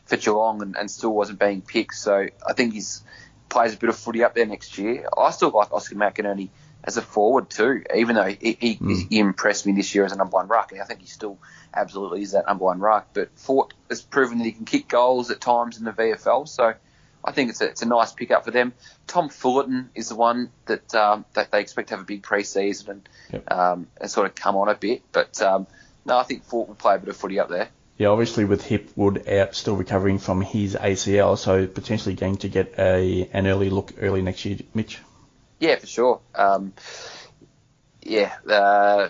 for 0.06 0.16
Geelong 0.16 0.62
and, 0.62 0.74
and 0.74 0.90
still 0.90 1.12
wasn't 1.12 1.38
being 1.38 1.60
picked. 1.60 1.96
So 1.96 2.28
I 2.46 2.52
think 2.54 2.72
he's 2.72 3.02
plays 3.50 3.74
a 3.74 3.76
bit 3.76 3.90
of 3.90 3.96
footy 3.96 4.24
up 4.24 4.34
there 4.34 4.46
next 4.46 4.78
year. 4.78 5.06
I 5.16 5.32
still 5.32 5.50
like 5.50 5.70
Oscar 5.70 5.96
McInerney 5.96 6.48
as 6.84 6.96
a 6.96 7.02
forward 7.02 7.50
too, 7.50 7.82
even 7.94 8.14
though 8.16 8.24
he, 8.24 8.56
he, 8.58 8.76
mm. 8.76 9.08
he, 9.10 9.18
impressed 9.18 9.66
me 9.66 9.72
this 9.72 9.94
year 9.94 10.04
as 10.04 10.12
a 10.12 10.16
number 10.16 10.34
one 10.36 10.48
ruck. 10.48 10.72
and 10.72 10.80
I 10.80 10.84
think 10.84 11.00
he 11.00 11.06
still 11.06 11.38
absolutely 11.74 12.22
is 12.22 12.32
that 12.32 12.46
number 12.46 12.64
one 12.64 12.78
ruck. 12.78 13.08
But 13.12 13.30
Fort 13.36 13.74
has 13.88 14.00
proven 14.00 14.38
that 14.38 14.44
he 14.44 14.52
can 14.52 14.64
kick 14.64 14.88
goals 14.88 15.30
at 15.30 15.40
times 15.40 15.78
in 15.78 15.84
the 15.84 15.92
VFL, 15.92 16.48
so 16.48 16.74
I 17.24 17.32
think 17.32 17.50
it's 17.50 17.60
a, 17.60 17.66
it's 17.66 17.82
a 17.82 17.86
nice 17.86 18.12
pickup 18.12 18.44
for 18.44 18.50
them. 18.50 18.72
Tom 19.06 19.28
Fullarton 19.28 19.88
is 19.94 20.08
the 20.08 20.14
one 20.14 20.50
that 20.66 20.94
um, 20.94 21.24
that 21.34 21.50
they 21.50 21.60
expect 21.60 21.88
to 21.88 21.94
have 21.94 22.02
a 22.02 22.06
big 22.06 22.22
preseason 22.22 22.88
and 22.88 23.08
yep. 23.32 23.52
um, 23.52 23.86
and 24.00 24.10
sort 24.10 24.26
of 24.26 24.34
come 24.34 24.56
on 24.56 24.68
a 24.68 24.74
bit. 24.74 25.02
But 25.12 25.40
um, 25.42 25.66
no, 26.06 26.16
I 26.16 26.22
think 26.22 26.44
Fort 26.44 26.68
will 26.68 26.74
play 26.74 26.94
a 26.94 26.98
bit 26.98 27.08
of 27.08 27.16
footy 27.16 27.40
up 27.40 27.48
there. 27.48 27.68
Yeah, 27.98 28.08
obviously 28.08 28.44
with 28.44 28.62
Hipwood 28.62 29.28
out, 29.28 29.56
still 29.56 29.74
recovering 29.74 30.18
from 30.18 30.40
his 30.40 30.76
ACL, 30.76 31.36
so 31.36 31.66
potentially 31.66 32.14
going 32.14 32.36
to 32.38 32.48
get 32.48 32.74
a 32.78 33.28
an 33.32 33.48
early 33.48 33.70
look 33.70 33.94
early 34.00 34.22
next 34.22 34.44
year, 34.44 34.58
Mitch. 34.72 35.00
Yeah, 35.58 35.76
for 35.78 35.86
sure. 35.86 36.20
Um, 36.34 36.72
yeah, 38.02 38.32
uh, 38.48 39.08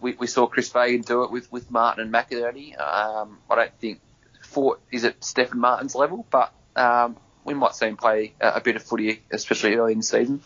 we, 0.00 0.14
we 0.14 0.26
saw 0.26 0.46
Chris 0.46 0.70
Fagan 0.70 1.02
do 1.02 1.24
it 1.24 1.30
with, 1.30 1.50
with 1.52 1.70
Martin 1.70 2.02
and 2.04 2.12
McInerney. 2.12 2.78
Um, 2.80 3.38
I 3.48 3.54
don't 3.56 3.78
think 3.80 4.00
Fort 4.42 4.80
is 4.90 5.04
at 5.04 5.22
Stefan 5.24 5.60
Martin's 5.60 5.94
level, 5.94 6.26
but 6.30 6.52
um, 6.76 7.16
we 7.44 7.54
might 7.54 7.74
see 7.74 7.86
him 7.86 7.96
play 7.96 8.34
a, 8.40 8.54
a, 8.54 8.60
bit 8.60 8.76
of 8.76 8.82
footy, 8.82 9.22
especially 9.30 9.74
early 9.74 9.92
in 9.92 9.98
the 9.98 10.04
season. 10.04 10.42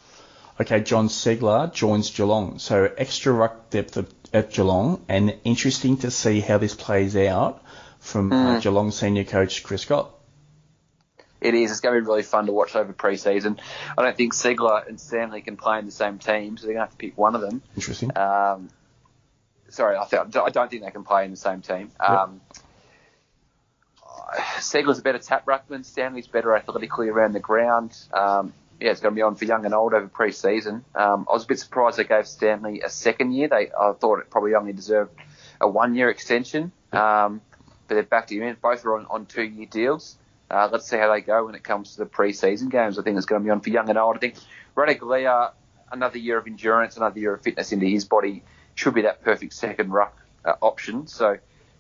Okay, 0.61 0.81
Jon 0.81 1.09
Ceglar 1.09 1.73
joins 1.73 2.11
Geelong, 2.11 2.59
so 2.59 2.93
extra 2.97 3.33
ruck 3.33 3.71
depth 3.71 3.99
at 4.33 4.53
Geelong, 4.53 5.05
and 5.09 5.37
interesting 5.43 5.97
to 5.99 6.11
see 6.11 6.41
how 6.41 6.59
this 6.59 6.75
plays 6.75 7.17
out 7.17 7.65
from 7.99 8.31
mm. 8.31 8.35
uh, 8.35 8.55
hmm. 8.55 8.61
Geelong 8.61 8.91
senior 8.91 9.25
coach 9.25 9.65
Chris 9.65 9.83
Scott 9.83 10.15
it 11.45 11.55
is. 11.55 11.71
It's 11.71 11.81
going 11.81 11.95
to 11.95 12.01
be 12.01 12.07
really 12.07 12.23
fun 12.23 12.47
to 12.47 12.53
watch 12.53 12.75
over 12.75 12.93
pre-season. 12.93 13.61
I 13.97 14.03
don't 14.03 14.17
think 14.17 14.35
Ceglar 14.35 14.89
and 14.89 14.99
Stanley 14.99 15.43
can 15.43 15.57
play 15.57 15.79
in 15.79 15.85
the 15.85 15.93
same 15.93 16.19
team, 16.19 16.57
so 16.57 16.67
they're 16.67 16.75
going 16.75 16.87
to 16.87 16.91
have 16.91 16.91
to 16.91 16.97
pick 16.97 17.17
one 17.17 17.35
of 17.35 17.43
them. 17.43 17.63
Interesting. 17.77 18.17
Um, 18.17 18.71
sorry, 19.69 19.97
I, 19.97 20.05
th- 20.07 20.37
I, 20.37 20.51
don't 20.51 20.71
think 20.71 20.83
they 20.83 20.91
can 20.91 21.05
play 21.05 21.27
in 21.27 21.31
the 21.31 21.37
same 21.37 21.61
team. 21.61 21.91
Um, 22.01 22.41
Ceglar's 24.57 24.99
a 24.99 25.03
better 25.03 25.19
tap 25.19 25.45
ruckman. 25.45 25.85
Stanley's 25.85 26.27
better 26.27 26.57
athletically 26.57 27.09
around 27.09 27.33
the 27.33 27.41
ground. 27.41 27.97
Um, 28.13 28.55
yeah, 28.81 28.91
it's 28.91 29.01
going 29.01 29.15
to 29.15 29.17
be 29.17 29.23
on 29.23 29.37
for 29.37 29.45
young 29.45 29.65
and 29.67 29.75
old 29.75 29.95
over 29.95 30.09
pre-season. 30.09 30.85
Um, 30.95 31.27
I 31.29 31.35
was 31.35 31.45
a 31.45 31.47
bit 31.47 31.61
surprised 31.61 31.99
they 31.99 32.05
gave 32.05 32.27
Stanley 32.27 32.81
a 32.81 32.89
second 32.89 33.33
year. 33.33 33.49
They 33.49 33.71
I 33.79 33.93
thought 33.93 34.19
it 34.21 34.31
probably 34.31 34.55
only 34.55 34.73
deserved 34.73 35.13
a 35.61 35.69
one-year 35.69 36.09
extension. 36.09 36.73
Um, 36.93 37.41
but 37.87 37.95
they're 37.97 38.03
back 38.03 38.29
to 38.29 38.35
you. 38.35 38.57
Both 38.61 38.85
are 38.85 38.97
on, 38.99 39.07
on 39.11 39.27
two-year 39.27 39.67
deals. 39.71 40.17
Uh, 40.51 40.69
let's 40.71 40.89
see 40.89 40.97
how 40.97 41.13
they 41.13 41.21
go 41.21 41.47
when 41.47 41.55
it 41.55 41.65
comes 41.65 41.93
to 41.93 41.99
the 41.99 42.07
pre-season 42.07 42.69
games. 42.69 42.99
I 42.99 43.03
think 43.03 43.17
it's 43.17 43.27
going 43.27 43.43
to 43.43 43.45
be 43.45 43.51
on 43.51 43.61
for 43.61 43.71
young 43.71 43.89
and 43.89 43.99
old. 43.99 44.17
I 44.17 44.19
think 44.19 44.37
Ratugolea, 44.77 45.53
another 45.91 46.19
year 46.19 46.39
of 46.39 46.47
endurance, 46.47 46.97
another 46.97 47.19
year 47.19 47.35
of 47.35 47.43
fitness 47.43 47.73
into 47.73 47.87
his 47.87 48.05
body, 48.05 48.43
should 48.75 48.95
be 48.95 49.03
that 49.03 49.23
perfect 49.23 49.55
second 49.55 49.91
ruck 49.91 50.17
uh, 50.45 50.55
option. 50.61 51.07
So 51.07 51.39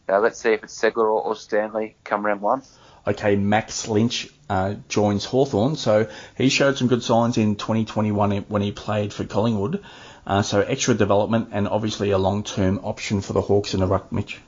uh, 0.08 0.20
let's 0.20 0.38
see 0.38 0.52
if 0.52 0.64
it's 0.64 0.78
Ceglar 0.78 1.04
or, 1.04 1.22
or, 1.22 1.36
Stanley 1.36 1.96
come 2.04 2.24
round 2.24 2.40
one. 2.40 2.62
Okay, 3.06 3.36
Max 3.36 3.86
Lynch 3.86 4.28
uh, 4.48 4.74
joins 4.88 5.24
Hawthorn. 5.24 5.76
So 5.76 6.08
he 6.36 6.48
showed 6.48 6.78
some 6.78 6.88
good 6.88 7.02
signs 7.02 7.36
in 7.36 7.56
2021 7.56 8.44
when 8.48 8.62
he 8.62 8.72
played 8.72 9.12
for 9.12 9.24
Collingwood. 9.24 9.84
Uh, 10.26 10.40
so 10.40 10.60
extra 10.62 10.94
development 10.94 11.50
and 11.52 11.68
obviously 11.68 12.10
a 12.10 12.18
long-term 12.18 12.80
option 12.82 13.20
for 13.20 13.34
the 13.34 13.42
Hawks 13.42 13.74
in 13.74 13.80
the 13.80 13.86
ruck, 13.86 14.10
Mitch 14.10 14.40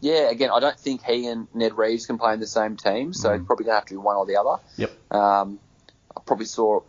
yeah, 0.00 0.30
again, 0.30 0.50
I 0.52 0.60
don't 0.60 0.78
think 0.78 1.02
he 1.02 1.26
and 1.26 1.46
Ned 1.54 1.76
Reeves 1.76 2.06
can 2.06 2.18
play 2.18 2.32
in 2.32 2.40
the 2.40 2.46
same 2.46 2.76
team, 2.76 3.12
so 3.12 3.28
mm. 3.28 3.46
probably 3.46 3.64
going 3.64 3.74
to 3.74 3.80
have 3.80 3.86
to 3.86 3.94
be 3.94 3.98
one 3.98 4.16
or 4.16 4.26
the 4.26 4.36
other. 4.36 4.62
Yep. 4.76 5.12
Um, 5.12 5.58
I 6.16 6.20
probably 6.24 6.46
saw, 6.46 6.80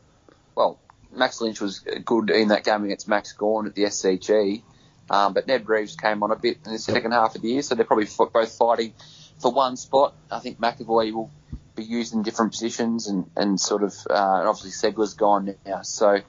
well, 0.56 0.80
Max 1.13 1.41
Lynch 1.41 1.60
was 1.60 1.80
good 1.80 2.30
in 2.30 2.50
that 2.50 2.63
game 2.63 2.86
against 2.86 3.08
Max 3.08 3.34
Gawn 3.34 3.67
at 3.67 3.76
the 3.76 3.84
SCG, 3.84 4.62
um, 5.10 5.34
but 5.34 5.45
Ned 5.45 5.67
Reeves 5.67 5.95
came 5.95 6.24
on 6.24 6.32
a 6.32 6.38
bit 6.38 6.60
in 6.65 6.71
the 6.71 6.80
second 6.80 7.12
half 7.12 7.36
of 7.36 7.41
the 7.41 7.50
year, 7.50 7.62
so 7.62 7.76
they're 7.76 7.86
probably 7.86 8.08
both 8.17 8.58
fighting 8.58 8.93
for 9.39 9.52
one 9.52 9.76
spot. 9.76 10.15
I 10.32 10.39
think 10.39 10.60
McEvoy 10.60 11.12
will 11.12 11.30
be 11.76 11.84
used 11.84 12.13
in 12.13 12.24
different 12.24 12.54
positions 12.54 13.08
and, 13.08 13.30
and 13.36 13.60
sort 13.60 13.84
of, 13.84 13.93
uh, 14.10 14.13
and 14.39 14.47
obviously 14.47 14.71
Ceglar's 14.71 15.15
gone 15.15 15.54
now, 15.65 15.82
so 15.82 16.21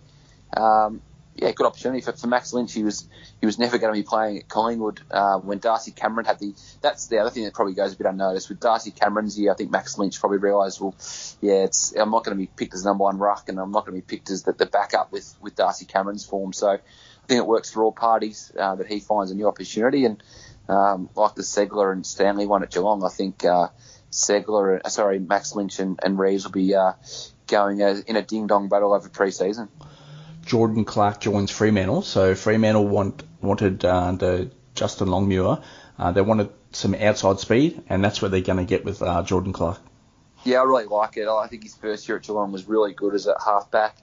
um, 0.56 1.00
yeah, 1.34 1.50
good 1.52 1.66
opportunity 1.66 2.02
for, 2.02 2.12
for 2.12 2.26
Max 2.26 2.52
Lynch. 2.52 2.72
He 2.74 2.84
was 2.84 3.08
he 3.40 3.46
was 3.46 3.58
never 3.58 3.78
going 3.78 3.92
to 3.92 3.98
be 3.98 4.06
playing 4.06 4.38
at 4.38 4.48
Collingwood 4.48 5.00
uh, 5.10 5.38
when 5.38 5.58
Darcy 5.58 5.90
Cameron 5.90 6.26
had 6.26 6.38
the. 6.38 6.54
That's 6.82 7.06
the 7.06 7.18
other 7.18 7.30
thing 7.30 7.44
that 7.44 7.54
probably 7.54 7.74
goes 7.74 7.94
a 7.94 7.96
bit 7.96 8.06
unnoticed 8.06 8.48
with 8.48 8.60
Darcy 8.60 8.90
Cameron's 8.90 9.38
year. 9.38 9.50
I 9.50 9.54
think 9.54 9.70
Max 9.70 9.96
Lynch 9.96 10.20
probably 10.20 10.38
realised, 10.38 10.80
well, 10.80 10.94
yeah, 11.40 11.64
it's 11.64 11.94
I'm 11.96 12.10
not 12.10 12.24
going 12.24 12.36
to 12.36 12.40
be 12.40 12.50
picked 12.54 12.74
as 12.74 12.84
number 12.84 13.04
one 13.04 13.18
ruck, 13.18 13.48
and 13.48 13.58
I'm 13.58 13.72
not 13.72 13.86
going 13.86 13.98
to 13.98 14.06
be 14.06 14.16
picked 14.16 14.30
as 14.30 14.42
the, 14.42 14.52
the 14.52 14.66
backup 14.66 15.10
with 15.10 15.34
with 15.40 15.56
Darcy 15.56 15.86
Cameron's 15.86 16.26
form. 16.26 16.52
So 16.52 16.68
I 16.70 16.78
think 17.26 17.38
it 17.38 17.46
works 17.46 17.70
for 17.70 17.82
all 17.82 17.92
parties 17.92 18.52
uh, 18.58 18.74
that 18.74 18.86
he 18.86 19.00
finds 19.00 19.30
a 19.30 19.34
new 19.34 19.48
opportunity, 19.48 20.04
and 20.04 20.22
um, 20.68 21.08
like 21.16 21.34
the 21.34 21.42
Ceglar 21.42 21.92
and 21.92 22.06
Stanley 22.06 22.46
one 22.46 22.62
at 22.62 22.70
Geelong, 22.70 23.04
I 23.04 23.08
think 23.08 23.44
uh, 23.44 23.68
Ceglar, 24.10 24.80
uh, 24.84 24.88
sorry, 24.90 25.18
Max 25.18 25.54
Lynch 25.54 25.78
and, 25.78 25.98
and 26.02 26.18
Reeves 26.18 26.44
will 26.44 26.52
be 26.52 26.74
uh, 26.74 26.92
going 27.46 27.80
in 27.80 28.16
a 28.16 28.22
ding 28.22 28.46
dong 28.46 28.68
battle 28.68 28.92
over 28.92 29.08
pre-season. 29.08 29.68
Jordan 30.44 30.84
Clark 30.84 31.20
joins 31.20 31.50
Fremantle. 31.50 32.02
So 32.02 32.34
Fremantle 32.34 32.86
want, 32.86 33.22
wanted 33.40 33.84
uh, 33.84 34.12
the 34.12 34.50
Justin 34.74 35.08
Longmuir. 35.08 35.62
Uh, 35.98 36.12
they 36.12 36.22
wanted 36.22 36.50
some 36.72 36.94
outside 36.94 37.38
speed, 37.38 37.82
and 37.88 38.02
that's 38.04 38.22
what 38.22 38.30
they're 38.30 38.40
going 38.40 38.58
to 38.58 38.64
get 38.64 38.84
with 38.84 39.02
uh, 39.02 39.22
Jordan 39.22 39.52
Clark. 39.52 39.78
Yeah, 40.44 40.60
I 40.60 40.64
really 40.64 40.86
like 40.86 41.16
it. 41.16 41.28
I 41.28 41.46
think 41.46 41.62
his 41.62 41.76
first 41.76 42.08
year 42.08 42.16
at 42.18 42.24
Geelong 42.24 42.50
was 42.50 42.66
really 42.66 42.92
good 42.92 43.14
as 43.14 43.26
a 43.26 43.36
halfback. 43.44 43.96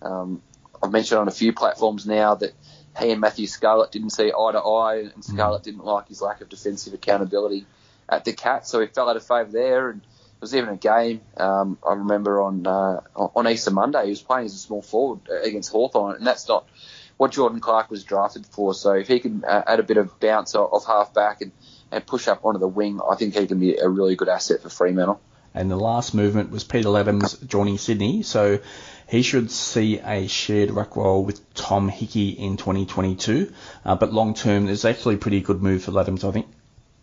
Um, 0.00 0.42
I've 0.82 0.92
mentioned 0.92 1.20
on 1.20 1.28
a 1.28 1.32
few 1.32 1.52
platforms 1.52 2.06
now 2.06 2.34
that 2.36 2.52
he 2.98 3.10
and 3.10 3.20
Matthew 3.20 3.46
Scarlett 3.46 3.90
didn't 3.90 4.10
see 4.10 4.32
eye 4.32 4.52
to 4.52 4.60
eye, 4.60 5.10
and 5.14 5.24
Scarlett 5.24 5.62
mm. 5.62 5.64
didn't 5.64 5.84
like 5.84 6.08
his 6.08 6.20
lack 6.20 6.40
of 6.40 6.48
defensive 6.48 6.94
accountability 6.94 7.66
at 8.08 8.24
the 8.24 8.32
Cats, 8.32 8.70
so 8.70 8.80
he 8.80 8.86
fell 8.86 9.08
out 9.08 9.16
of 9.16 9.24
favour 9.24 9.50
there. 9.50 9.90
And 9.90 10.02
was 10.42 10.54
even 10.54 10.68
a 10.68 10.76
game 10.76 11.22
um, 11.38 11.78
I 11.88 11.94
remember 11.94 12.42
on 12.42 12.66
uh, 12.66 13.00
on 13.14 13.48
Easter 13.48 13.70
Monday. 13.70 14.04
He 14.04 14.10
was 14.10 14.20
playing 14.20 14.46
as 14.46 14.54
a 14.54 14.58
small 14.58 14.82
forward 14.82 15.20
against 15.42 15.72
Hawthorn, 15.72 16.16
and 16.16 16.26
that's 16.26 16.46
not 16.48 16.68
what 17.16 17.30
Jordan 17.30 17.60
Clark 17.60 17.90
was 17.90 18.04
drafted 18.04 18.44
for. 18.44 18.74
So 18.74 18.92
if 18.92 19.08
he 19.08 19.20
can 19.20 19.44
uh, 19.44 19.62
add 19.66 19.80
a 19.80 19.84
bit 19.84 19.96
of 19.96 20.18
bounce 20.20 20.54
off 20.54 20.84
half 20.84 21.14
back 21.14 21.40
and, 21.40 21.52
and 21.90 22.04
push 22.04 22.28
up 22.28 22.44
onto 22.44 22.58
the 22.58 22.68
wing, 22.68 23.00
I 23.08 23.14
think 23.14 23.34
he 23.34 23.46
can 23.46 23.60
be 23.60 23.76
a 23.76 23.88
really 23.88 24.16
good 24.16 24.28
asset 24.28 24.62
for 24.62 24.68
Fremantle. 24.68 25.20
And 25.54 25.70
the 25.70 25.76
last 25.76 26.14
movement 26.14 26.50
was 26.50 26.64
Peter 26.64 26.88
Ladhams 26.88 27.46
joining 27.46 27.78
Sydney, 27.78 28.22
so 28.22 28.58
he 29.06 29.22
should 29.22 29.50
see 29.50 29.98
a 29.98 30.26
shared 30.26 30.70
ruck 30.70 30.96
role 30.96 31.24
with 31.24 31.54
Tom 31.54 31.88
Hickey 31.88 32.30
in 32.30 32.56
2022. 32.56 33.52
Uh, 33.84 33.94
but 33.94 34.12
long 34.12 34.34
term, 34.34 34.66
it's 34.68 34.84
actually 34.84 35.16
a 35.16 35.18
pretty 35.18 35.40
good 35.40 35.62
move 35.62 35.84
for 35.84 35.92
Ladhams, 35.92 36.26
I 36.26 36.32
think. 36.32 36.46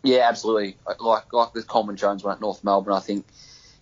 Yeah, 0.03 0.27
absolutely. 0.29 0.77
Like 0.99 1.33
like 1.33 1.53
with 1.53 1.67
Coleman 1.67 1.97
Jones 1.97 2.23
one 2.23 2.33
at 2.33 2.41
North 2.41 2.63
Melbourne, 2.63 2.93
I 2.93 2.99
think 2.99 3.25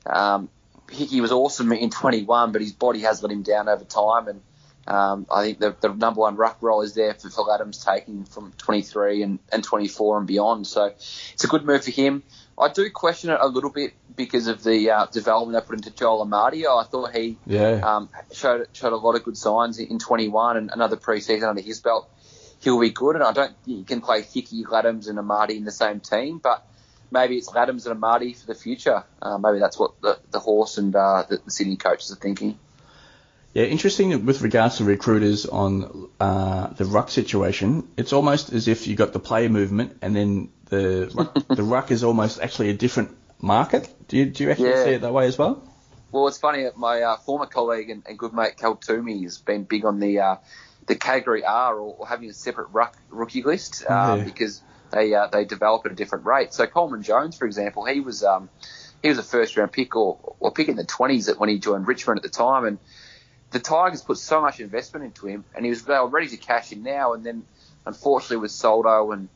um, 0.06 0.50
Hickey 0.92 1.22
was 1.22 1.32
awesome 1.32 1.72
in 1.74 1.90
21, 1.90 2.52
but 2.52 2.62
his 2.62 2.74
body 2.74 3.02
has 3.02 3.22
let 3.22 3.32
him 3.32 3.44
down 3.44 3.70
over 3.70 3.84
time, 3.84 4.28
and 4.28 4.42
um, 4.88 5.28
I 5.30 5.44
think 5.44 5.60
the, 5.60 5.76
the, 5.82 5.94
number 5.94 6.22
one 6.22 6.38
ruck 6.38 6.58
role 6.62 6.82
is 6.82 6.94
there 6.94 7.14
for 7.14 7.30
Phil 7.30 7.52
Adams 7.52 7.84
taking 7.84 8.24
from 8.24 8.54
23 8.58 9.22
and, 9.22 9.40
and 9.52 9.62
24 9.62 10.20
and 10.20 10.28
beyond. 10.28 10.66
So 10.66 10.86
it's 10.86 11.44
a 11.44 11.48
good 11.48 11.66
move 11.66 11.84
for 11.84 11.92
him. 11.92 12.24
I 12.58 12.70
do 12.70 12.90
question 12.90 13.30
it 13.30 13.38
a 13.40 13.48
little 13.48 13.70
bit 13.70 13.94
because 14.16 14.48
of 14.48 14.64
the 14.64 14.90
uh, 14.90 15.06
development 15.08 15.62
they 15.62 15.68
put 15.68 15.76
into 15.76 15.92
Joel 15.92 16.26
Amartey. 16.26 16.66
I 16.66 16.84
thought 16.86 17.14
he 17.14 17.38
yeah. 17.46 17.82
um, 17.84 18.10
showed 18.34 18.68
showed 18.72 18.94
a 18.94 18.96
lot 18.96 19.16
of 19.16 19.24
good 19.24 19.38
signs 19.38 19.78
in 19.78 20.00
21 20.00 20.56
and 20.56 20.72
another 20.74 20.96
preseason 20.96 21.50
under 21.50 21.62
his 21.62 21.82
belt 21.82 22.10
he'll 22.62 22.80
be 22.80 22.90
good. 22.90 23.16
And 23.16 23.24
I 23.24 23.34
don't 23.34 23.56
think 23.64 23.78
you 23.80 23.84
can 23.84 24.02
play 24.02 24.22
Hickey, 24.22 24.64
Ladhams, 24.64 25.08
and 25.08 25.18
Amartey 25.18 25.58
in 25.58 25.66
the 25.66 25.72
same 25.72 26.00
team, 26.00 26.40
but 26.40 26.66
maybe 27.12 27.38
it's 27.38 27.50
Ladhams 27.50 27.86
and 27.86 28.02
Amartey 28.02 28.36
for 28.38 28.48
the 28.48 28.56
future. 28.56 29.04
Uh, 29.22 29.38
maybe 29.38 29.60
that's 29.60 29.80
what 29.80 30.00
the, 30.02 30.20
the 30.32 30.40
horse 30.40 30.78
and 30.78 30.96
uh, 30.96 31.24
the, 31.28 31.38
the 31.38 31.52
Sydney 31.52 31.78
coaches 31.78 32.12
are 32.12 32.16
thinking. 32.16 32.58
Yeah, 33.54 33.64
interesting 33.64 34.26
with 34.26 34.42
regards 34.42 34.78
to 34.78 34.84
recruiters 34.84 35.46
on 35.46 36.10
uh, 36.20 36.68
the 36.68 36.86
ruck 36.86 37.10
situation. 37.10 37.88
It's 37.98 38.14
almost 38.14 38.54
as 38.54 38.68
if 38.68 38.88
you 38.88 38.96
got 38.96 39.14
the 39.14 39.20
player 39.20 39.50
movement, 39.50 39.98
and 40.02 40.16
then 40.16 40.50
the 40.66 41.10
ruck, 41.14 41.48
the 41.48 41.64
ruck 41.64 41.92
is 41.92 42.04
almost 42.04 42.40
actually 42.40 42.70
a 42.70 42.74
different 42.74 43.18
market. 43.42 43.92
Do 44.10 44.18
you 44.18 44.26
do 44.26 44.44
you 44.44 44.52
actually 44.52 44.70
yeah. 44.70 44.84
see 44.84 44.92
it 44.92 45.02
that 45.02 45.14
way 45.14 45.26
as 45.26 45.38
well? 45.40 45.64
Well, 46.12 46.28
it's 46.28 46.38
funny. 46.38 46.68
My 46.76 47.02
uh, 47.02 47.18
former 47.18 47.48
colleague 47.48 47.90
and, 47.90 48.04
and, 48.08 48.18
good 48.18 48.34
mate 48.34 48.58
Cal 48.58 48.76
Twomey 48.76 49.24
has 49.24 49.40
been 49.40 49.64
big 49.64 49.86
on 49.86 50.00
the 50.00 50.20
uh, 50.20 50.36
the 50.88 50.96
category 50.96 51.44
R 51.46 51.76
or, 51.76 51.96
or 52.00 52.08
having 52.08 52.30
a 52.30 52.34
separate 52.34 52.70
ruck, 52.72 52.98
rookie 53.10 53.44
list 53.44 53.86
um, 53.90 54.20
Yeah. 54.20 54.24
because 54.26 54.62
they 54.92 55.14
uh, 55.14 55.28
they 55.28 55.46
develop 55.46 55.86
at 55.86 55.92
a 55.92 55.96
different 55.96 56.26
rate. 56.26 56.54
So 56.54 56.66
Coleman 56.66 57.04
Jones, 57.04 57.38
for 57.38 57.46
example, 57.46 57.86
he 57.86 58.00
was 58.00 58.24
um, 58.24 58.50
he 59.04 59.10
was 59.10 59.18
a 59.18 59.24
first 59.24 59.56
round 59.58 59.72
pick 59.72 59.96
or, 59.96 60.18
or 60.40 60.52
pick 60.52 60.70
in 60.70 60.76
the 60.76 60.86
20s 60.86 61.38
when 61.38 61.50
he 61.50 61.60
joined 61.60 61.88
Richmond 61.88 62.20
at 62.20 62.24
the 62.24 62.30
time, 62.30 62.66
and 62.66 62.80
the 63.52 63.60
Tigers 63.60 64.02
put 64.02 64.18
so 64.18 64.42
much 64.42 64.60
investment 64.60 65.06
into 65.06 65.28
him, 65.28 65.46
and 65.56 65.66
he 65.66 65.70
was 65.70 65.84
they 65.84 65.94
were 66.00 66.08
ready 66.08 66.28
to 66.30 66.38
cash 66.38 66.72
in 66.72 66.84
now, 66.84 67.14
and 67.14 67.26
then 67.26 67.44
unfortunately 67.86 68.38
with 68.38 68.52
Soldo 68.52 69.12
and 69.12 69.30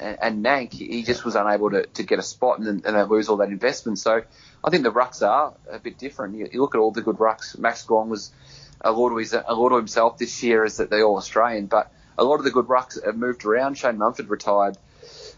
and, 0.00 0.18
and 0.20 0.44
Nank, 0.44 0.72
he 0.72 1.02
just 1.02 1.24
was 1.24 1.34
unable 1.34 1.70
to, 1.70 1.84
to 1.86 2.02
get 2.04 2.18
a 2.18 2.22
spot, 2.22 2.58
and 2.58 2.66
then 2.66 2.82
and 2.84 2.96
they 2.96 3.02
lose 3.02 3.28
all 3.28 3.36
that 3.38 3.48
investment. 3.50 3.98
So 3.98 4.22
I 4.64 4.70
think 4.70 4.82
the 4.82 4.92
rucks 4.92 5.26
are 5.26 5.54
a 5.70 5.78
bit 5.78 5.98
different. 5.98 6.36
You, 6.36 6.48
you 6.52 6.60
look 6.60 6.74
at 6.74 6.78
all 6.78 6.90
the 6.92 7.02
good 7.02 7.16
rucks. 7.18 7.58
Max 7.58 7.84
Gawn 7.84 8.08
was 8.08 8.32
a 8.80 8.92
lot 8.92 9.10
of 9.10 9.18
his 9.18 9.32
a 9.32 9.54
lot 9.54 9.72
of 9.72 9.78
himself 9.78 10.18
this 10.18 10.42
year 10.42 10.64
is 10.64 10.76
that 10.78 10.90
they're 10.90 11.04
All 11.04 11.16
Australian, 11.16 11.66
but 11.66 11.92
a 12.16 12.24
lot 12.24 12.36
of 12.36 12.44
the 12.44 12.50
good 12.50 12.66
rucks 12.66 13.02
have 13.04 13.16
moved 13.16 13.44
around. 13.44 13.76
Shane 13.78 13.98
Mumford 13.98 14.28
retired 14.28 14.76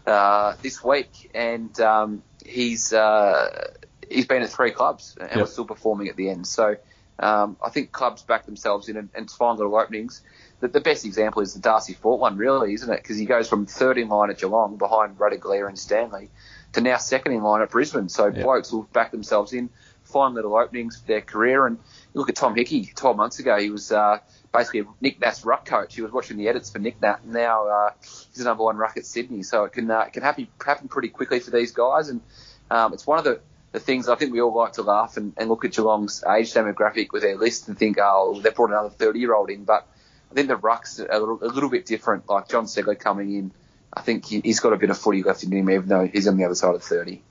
uh, 0.05 0.53
this 0.61 0.83
week, 0.83 1.31
and 1.33 1.79
um, 1.79 2.23
he's 2.45 2.91
uh, 2.93 3.69
he's 4.09 4.25
been 4.27 4.41
at 4.41 4.49
three 4.49 4.71
clubs 4.71 5.17
and 5.19 5.29
Yep. 5.31 5.39
was 5.39 5.51
still 5.53 5.65
performing 5.65 6.07
at 6.07 6.15
the 6.15 6.29
end. 6.29 6.47
So 6.47 6.75
um, 7.19 7.57
I 7.63 7.69
think 7.69 7.91
clubs 7.91 8.23
back 8.23 8.45
themselves 8.45 8.89
in 8.89 8.97
and, 8.97 9.09
and 9.15 9.29
find 9.29 9.57
little 9.57 9.75
openings. 9.75 10.21
The, 10.59 10.67
the 10.67 10.81
best 10.81 11.05
example 11.05 11.41
is 11.41 11.53
the 11.53 11.59
Darcy 11.59 11.93
Fort 11.93 12.19
one, 12.19 12.37
really, 12.37 12.73
isn't 12.73 12.91
it? 12.91 12.97
Because 13.01 13.17
he 13.17 13.25
goes 13.25 13.47
from 13.47 13.65
third 13.65 13.97
in 13.97 14.09
line 14.09 14.29
at 14.31 14.39
Geelong 14.39 14.77
behind 14.77 15.17
Ratugolea 15.17 15.67
and 15.67 15.77
Stanley 15.77 16.29
to 16.73 16.81
now 16.81 16.97
second 16.97 17.33
in 17.33 17.43
line 17.43 17.61
at 17.61 17.69
Brisbane. 17.69 18.09
So 18.09 18.27
Yep. 18.27 18.43
blokes 18.43 18.71
will 18.71 18.83
back 18.83 19.11
themselves 19.11 19.53
in, 19.53 19.69
find 20.11 20.35
little 20.35 20.55
openings 20.55 20.97
for 20.97 21.07
their 21.07 21.21
career. 21.21 21.67
And 21.67 21.79
look 22.13 22.29
at 22.29 22.35
Tom 22.35 22.55
Hickey, 22.55 22.85
12 22.85 23.17
months 23.17 23.39
ago, 23.39 23.57
he 23.59 23.69
was 23.69 23.91
uh, 23.91 24.19
basically 24.53 24.81
a 24.81 24.85
Nic 25.01 25.19
Nat's 25.19 25.45
ruck 25.45 25.65
coach. 25.65 25.95
He 25.95 26.01
was 26.01 26.11
watching 26.11 26.37
the 26.37 26.47
edits 26.47 26.69
for 26.69 26.79
Nic 26.79 27.01
Nat, 27.01 27.19
and 27.23 27.33
now 27.33 27.67
uh, 27.67 27.89
he's 28.01 28.37
the 28.37 28.43
number 28.43 28.63
one 28.63 28.77
ruck 28.77 28.97
at 28.97 29.05
Sydney. 29.05 29.43
So 29.43 29.63
it 29.65 29.73
can 29.73 29.89
uh, 29.89 30.01
it 30.01 30.13
can 30.13 30.23
happen 30.23 30.47
happen 30.63 30.87
pretty 30.87 31.09
quickly 31.09 31.39
for 31.39 31.51
these 31.51 31.71
guys, 31.71 32.09
and 32.09 32.21
um, 32.69 32.93
it's 32.93 33.05
one 33.05 33.17
of 33.19 33.25
the, 33.25 33.41
the 33.71 33.79
things 33.79 34.07
I 34.07 34.15
think 34.15 34.31
we 34.31 34.41
all 34.41 34.53
like 34.53 34.73
to 34.73 34.81
laugh 34.81 35.17
and, 35.17 35.33
and 35.37 35.49
look 35.49 35.65
at 35.65 35.71
Geelong's 35.71 36.23
age 36.23 36.53
demographic 36.53 37.11
with 37.11 37.21
their 37.21 37.37
list 37.37 37.67
and 37.67 37.77
think, 37.77 37.97
oh, 38.01 38.39
they've 38.41 38.55
brought 38.55 38.69
another 38.69 38.89
30 38.89 39.19
year 39.19 39.33
old 39.33 39.49
in, 39.49 39.65
but 39.65 39.87
I 40.31 40.33
think 40.33 40.47
the 40.47 40.55
rucks 40.57 40.99
are 40.99 41.11
a 41.11 41.19
little, 41.19 41.39
a 41.41 41.51
little 41.51 41.69
bit 41.69 41.85
different. 41.85 42.29
Like 42.29 42.47
Jon 42.47 42.65
Ceglar 42.65 42.97
coming 42.97 43.33
in, 43.35 43.51
I 43.93 44.01
think 44.01 44.25
he, 44.25 44.39
he's 44.39 44.61
got 44.61 44.71
a 44.71 44.77
bit 44.77 44.89
of 44.89 44.97
footy 44.97 45.23
left 45.23 45.43
in 45.43 45.51
him, 45.51 45.69
even 45.69 45.87
though 45.87 46.07
he's 46.07 46.27
on 46.27 46.37
the 46.37 46.45
other 46.45 46.55
side 46.55 46.75
of 46.75 46.83
30. 46.83 47.21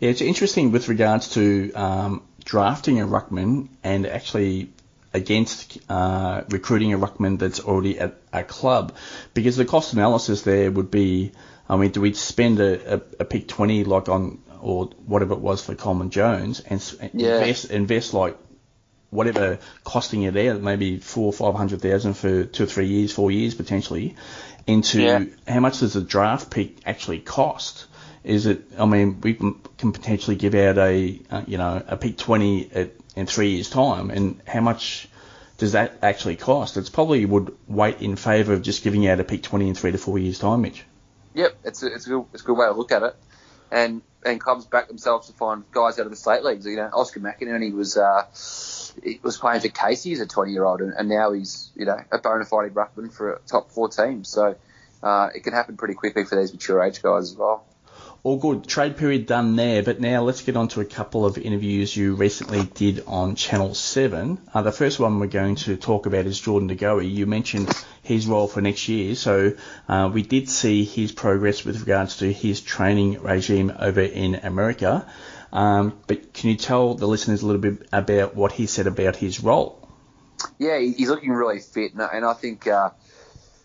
Yeah, 0.00 0.10
it's 0.10 0.22
interesting 0.22 0.72
with 0.72 0.88
regards 0.88 1.28
to 1.34 1.72
um, 1.74 2.22
drafting 2.44 3.00
a 3.00 3.06
ruckman 3.06 3.68
and 3.84 4.06
actually 4.06 4.70
against 5.12 5.78
uh, 5.90 6.42
recruiting 6.48 6.92
a 6.94 6.98
ruckman 6.98 7.38
that's 7.38 7.60
already 7.60 7.98
at 7.98 8.16
a 8.32 8.42
club, 8.42 8.94
because 9.34 9.56
the 9.56 9.64
cost 9.64 9.92
analysis 9.92 10.42
there 10.42 10.70
would 10.70 10.90
be, 10.90 11.32
I 11.68 11.76
mean, 11.76 11.90
do 11.90 12.00
we 12.00 12.14
spend 12.14 12.60
a, 12.60 12.94
a, 12.94 13.00
a 13.20 13.24
pick 13.24 13.46
20 13.48 13.84
like 13.84 14.08
on 14.08 14.40
or 14.60 14.86
whatever 15.06 15.34
it 15.34 15.40
was 15.40 15.64
for 15.64 15.74
Coleman 15.74 16.10
Jones 16.10 16.60
and 16.60 16.80
Yeah. 17.14 17.38
invest 17.38 17.70
invest 17.70 18.14
like 18.14 18.36
whatever 19.10 19.58
costing 19.84 20.22
you 20.22 20.30
there, 20.30 20.54
maybe 20.54 20.98
four 20.98 21.26
or 21.26 21.32
five 21.32 21.54
hundred 21.54 21.82
thousand 21.82 22.14
for 22.14 22.44
two 22.44 22.64
or 22.64 22.66
three 22.66 22.86
years, 22.86 23.12
four 23.12 23.30
years 23.30 23.54
potentially, 23.54 24.16
into 24.66 25.02
Yeah. 25.02 25.24
how 25.48 25.60
much 25.60 25.80
does 25.80 25.96
a 25.96 26.00
draft 26.00 26.50
pick 26.50 26.76
actually 26.86 27.18
cost? 27.18 27.86
Is 28.22 28.46
it? 28.46 28.62
I 28.78 28.84
mean, 28.84 29.20
we 29.20 29.34
can 29.34 29.54
potentially 29.92 30.36
give 30.36 30.54
out 30.54 30.76
a 30.76 31.20
uh, 31.30 31.42
you 31.46 31.56
know 31.58 31.82
a 31.86 31.96
pick 31.96 32.18
twenty 32.18 32.70
at, 32.72 32.90
in 33.16 33.26
three 33.26 33.52
years' 33.52 33.70
time, 33.70 34.10
and 34.10 34.40
how 34.46 34.60
much 34.60 35.08
does 35.56 35.72
that 35.72 35.98
actually 36.02 36.36
cost? 36.36 36.76
It's 36.76 36.90
probably 36.90 37.24
would 37.24 37.56
weight 37.66 38.00
in 38.00 38.16
favour 38.16 38.52
of 38.52 38.62
just 38.62 38.82
giving 38.82 39.06
out 39.08 39.20
a 39.20 39.24
pick 39.24 39.42
twenty 39.42 39.68
in 39.68 39.74
three 39.74 39.92
to 39.92 39.98
four 39.98 40.18
years' 40.18 40.38
time, 40.38 40.62
Mitch. 40.62 40.84
Yep, 41.34 41.56
it's 41.64 41.82
a, 41.82 41.86
it's 41.86 42.06
a 42.06 42.10
good, 42.10 42.24
it's 42.34 42.42
a 42.42 42.46
good 42.46 42.56
way 42.58 42.66
to 42.66 42.72
look 42.72 42.92
at 42.92 43.02
it. 43.02 43.16
And 43.70 44.02
and 44.24 44.38
clubs 44.38 44.66
back 44.66 44.88
themselves 44.88 45.28
to 45.28 45.32
find 45.32 45.64
guys 45.72 45.98
out 45.98 46.04
of 46.04 46.10
the 46.10 46.16
state 46.16 46.42
leagues. 46.42 46.66
You 46.66 46.76
know, 46.76 46.90
Oscar 46.92 47.20
McInerney 47.20 47.72
was 47.72 47.96
uh, 47.96 48.26
he 49.02 49.20
was 49.22 49.38
playing 49.38 49.60
for 49.60 49.68
Casey 49.68 50.12
as 50.12 50.20
a 50.20 50.26
20 50.26 50.52
year 50.52 50.64
old, 50.64 50.80
and, 50.80 50.92
and 50.92 51.08
now 51.08 51.32
he's 51.32 51.70
you 51.74 51.86
know 51.86 51.98
a 52.10 52.18
bona 52.18 52.44
fide 52.44 52.74
ruckman 52.74 53.12
for 53.12 53.34
a 53.34 53.38
top 53.46 53.70
four 53.70 53.88
team. 53.88 54.24
So 54.24 54.56
uh, 55.02 55.28
it 55.34 55.44
can 55.44 55.52
happen 55.52 55.76
pretty 55.76 55.94
quickly 55.94 56.24
for 56.24 56.38
these 56.38 56.52
mature 56.52 56.82
age 56.82 57.02
guys 57.02 57.30
as 57.30 57.36
well. 57.36 57.64
All 58.22 58.36
good. 58.36 58.66
Trade 58.66 58.98
period 58.98 59.24
done 59.24 59.56
there, 59.56 59.82
but 59.82 59.98
now 59.98 60.22
let's 60.22 60.42
get 60.42 60.54
on 60.54 60.68
to 60.68 60.82
a 60.82 60.84
couple 60.84 61.24
of 61.24 61.38
interviews 61.38 61.96
you 61.96 62.14
recently 62.14 62.64
did 62.64 63.02
on 63.06 63.34
Channel 63.34 63.72
7. 63.74 64.38
Uh, 64.52 64.60
the 64.60 64.72
first 64.72 65.00
one 65.00 65.18
we're 65.20 65.26
going 65.26 65.54
to 65.56 65.76
talk 65.78 66.04
about 66.04 66.26
is 66.26 66.38
Jordan 66.38 66.68
De 66.68 66.74
Goey. 66.74 67.10
You 67.10 67.24
mentioned 67.24 67.70
his 68.02 68.26
role 68.26 68.46
for 68.46 68.60
next 68.60 68.88
year, 68.88 69.14
so 69.14 69.54
uh, 69.88 70.10
we 70.12 70.20
did 70.22 70.50
see 70.50 70.84
his 70.84 71.12
progress 71.12 71.64
with 71.64 71.80
regards 71.80 72.18
to 72.18 72.30
his 72.30 72.60
training 72.60 73.22
regime 73.22 73.72
over 73.78 74.02
in 74.02 74.34
America. 74.34 75.06
Um, 75.50 75.98
but 76.06 76.34
can 76.34 76.50
you 76.50 76.56
tell 76.56 76.94
the 76.94 77.08
listeners 77.08 77.40
a 77.40 77.46
little 77.46 77.62
bit 77.62 77.88
about 77.90 78.34
what 78.36 78.52
he 78.52 78.66
said 78.66 78.86
about 78.86 79.16
his 79.16 79.40
role? 79.40 79.88
Yeah, 80.58 80.78
he's 80.78 81.08
looking 81.08 81.30
really 81.30 81.60
fit, 81.60 81.94
and 81.94 82.02
I- 82.02 82.34
think 82.34 82.66
uh, 82.66 82.90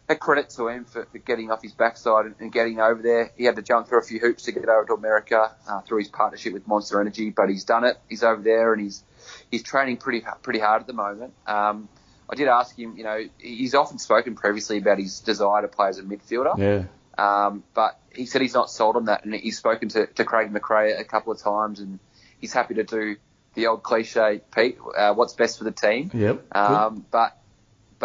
a 0.08 0.16
credit 0.16 0.50
to 0.52 0.68
him 0.68 0.86
for, 0.86 1.06
for 1.06 1.18
getting 1.18 1.52
off 1.52 1.62
his 1.62 1.72
backside 1.72 2.26
and, 2.26 2.36
and 2.40 2.52
getting 2.52 2.80
over 2.80 3.02
there. 3.02 3.32
He 3.36 3.46
had 3.46 3.56
to 3.56 3.62
jump 3.62 3.88
through 3.88 4.00
a 4.00 4.04
few 4.04 4.20
hoops 4.20 4.44
to 4.44 4.52
get 4.52 4.70
over 4.70 4.86
to 4.86 4.94
America 4.94 5.56
uh, 5.68 5.82
through 5.82 6.00
his 6.00 6.10
partnership 6.10 6.54
with 6.54 6.68
Monster 6.68 7.02
Energy, 7.02 7.32
but 7.32 7.50
he's 7.50 7.64
done 7.64 7.84
it. 7.84 7.98
He's 8.08 8.24
over 8.24 8.42
there, 8.42 8.74
and 8.74 8.82
he's 8.82 9.04
he's 9.50 9.64
training 9.64 9.98
pretty 9.98 10.24
pretty 10.44 10.60
hard 10.60 10.82
at 10.82 10.88
the 10.88 10.94
moment. 10.94 11.34
Um, 11.48 11.90
I 12.30 12.36
did 12.36 12.48
ask 12.48 12.78
him, 12.78 12.98
you 12.98 13.04
know, 13.04 13.24
he's 13.38 13.76
often 13.76 14.00
spoken 14.00 14.36
previously 14.36 14.80
about 14.80 14.98
his 14.98 15.20
desire 15.20 15.62
to 15.62 15.68
play 15.68 15.90
as 15.90 16.00
a 16.00 16.04
midfielder. 16.04 16.58
Yeah. 16.58 16.86
Um, 17.18 17.64
but 17.74 18.00
he 18.14 18.26
said 18.26 18.42
he's 18.42 18.54
not 18.54 18.70
sold 18.70 18.96
on 18.96 19.06
that, 19.06 19.26
and 19.26 19.34
he's 19.34 19.58
spoken 19.58 19.90
to, 19.90 20.08
to 20.08 20.26
Craig 20.26 20.52
McRae 20.52 21.00
a 21.00 21.04
couple 21.04 21.32
of 21.32 21.40
times, 21.40 21.80
and 21.80 22.00
he's 22.40 22.52
happy 22.52 22.74
to 22.76 22.84
do 22.84 23.16
the 23.54 23.68
old 23.68 23.84
cliche, 23.84 24.42
Pete, 24.54 24.78
uh, 24.98 25.14
what's 25.14 25.34
best 25.34 25.58
for 25.58 25.64
the 25.64 25.72
team. 25.72 26.12
Yep. 26.14 26.56
Um, 26.56 27.06
but 27.10 27.38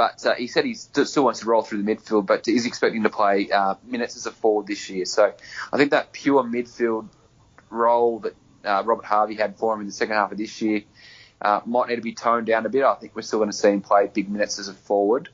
but 0.01 0.25
uh, 0.25 0.35
he 0.35 0.47
said 0.47 0.65
he 0.65 0.73
still 0.73 1.25
wants 1.25 1.41
to 1.41 1.47
roll 1.47 1.61
through 1.61 1.83
the 1.83 1.95
midfield, 1.95 2.25
but 2.25 2.49
is 2.49 2.65
expecting 2.65 3.03
to 3.03 3.11
play 3.11 3.51
uh, 3.51 3.75
minutes 3.85 4.17
as 4.17 4.25
a 4.25 4.31
forward 4.31 4.67
this 4.67 4.89
year. 4.89 5.05
So 5.05 5.35
I 5.71 5.77
think 5.77 5.91
that 5.91 6.15
pure 6.15 6.43
midfield 6.43 7.07
role 7.69 8.21
that 8.21 8.35
uh, 8.65 8.83
Robert 8.87 9.05
Harvey 9.05 9.35
had 9.35 9.59
for 9.59 9.75
him 9.75 9.81
in 9.81 9.87
the 9.87 9.93
second 9.93 10.15
half 10.15 10.33
of 10.33 10.39
this 10.39 10.63
year 10.63 10.85
uh, 11.43 11.61
might 11.67 11.91
need 11.91 11.97
to 11.97 12.01
be 12.01 12.15
toned 12.15 12.47
down 12.47 12.65
a 12.65 12.71
bit. 12.71 12.83
I 12.83 12.95
think 12.95 13.15
we're 13.15 13.21
still 13.21 13.41
going 13.41 13.51
to 13.51 13.57
see 13.57 13.69
him 13.69 13.83
play 13.83 14.07
big 14.07 14.31
minutes 14.31 14.59
as 14.59 14.69
a 14.69 14.73
forward. 14.73 15.29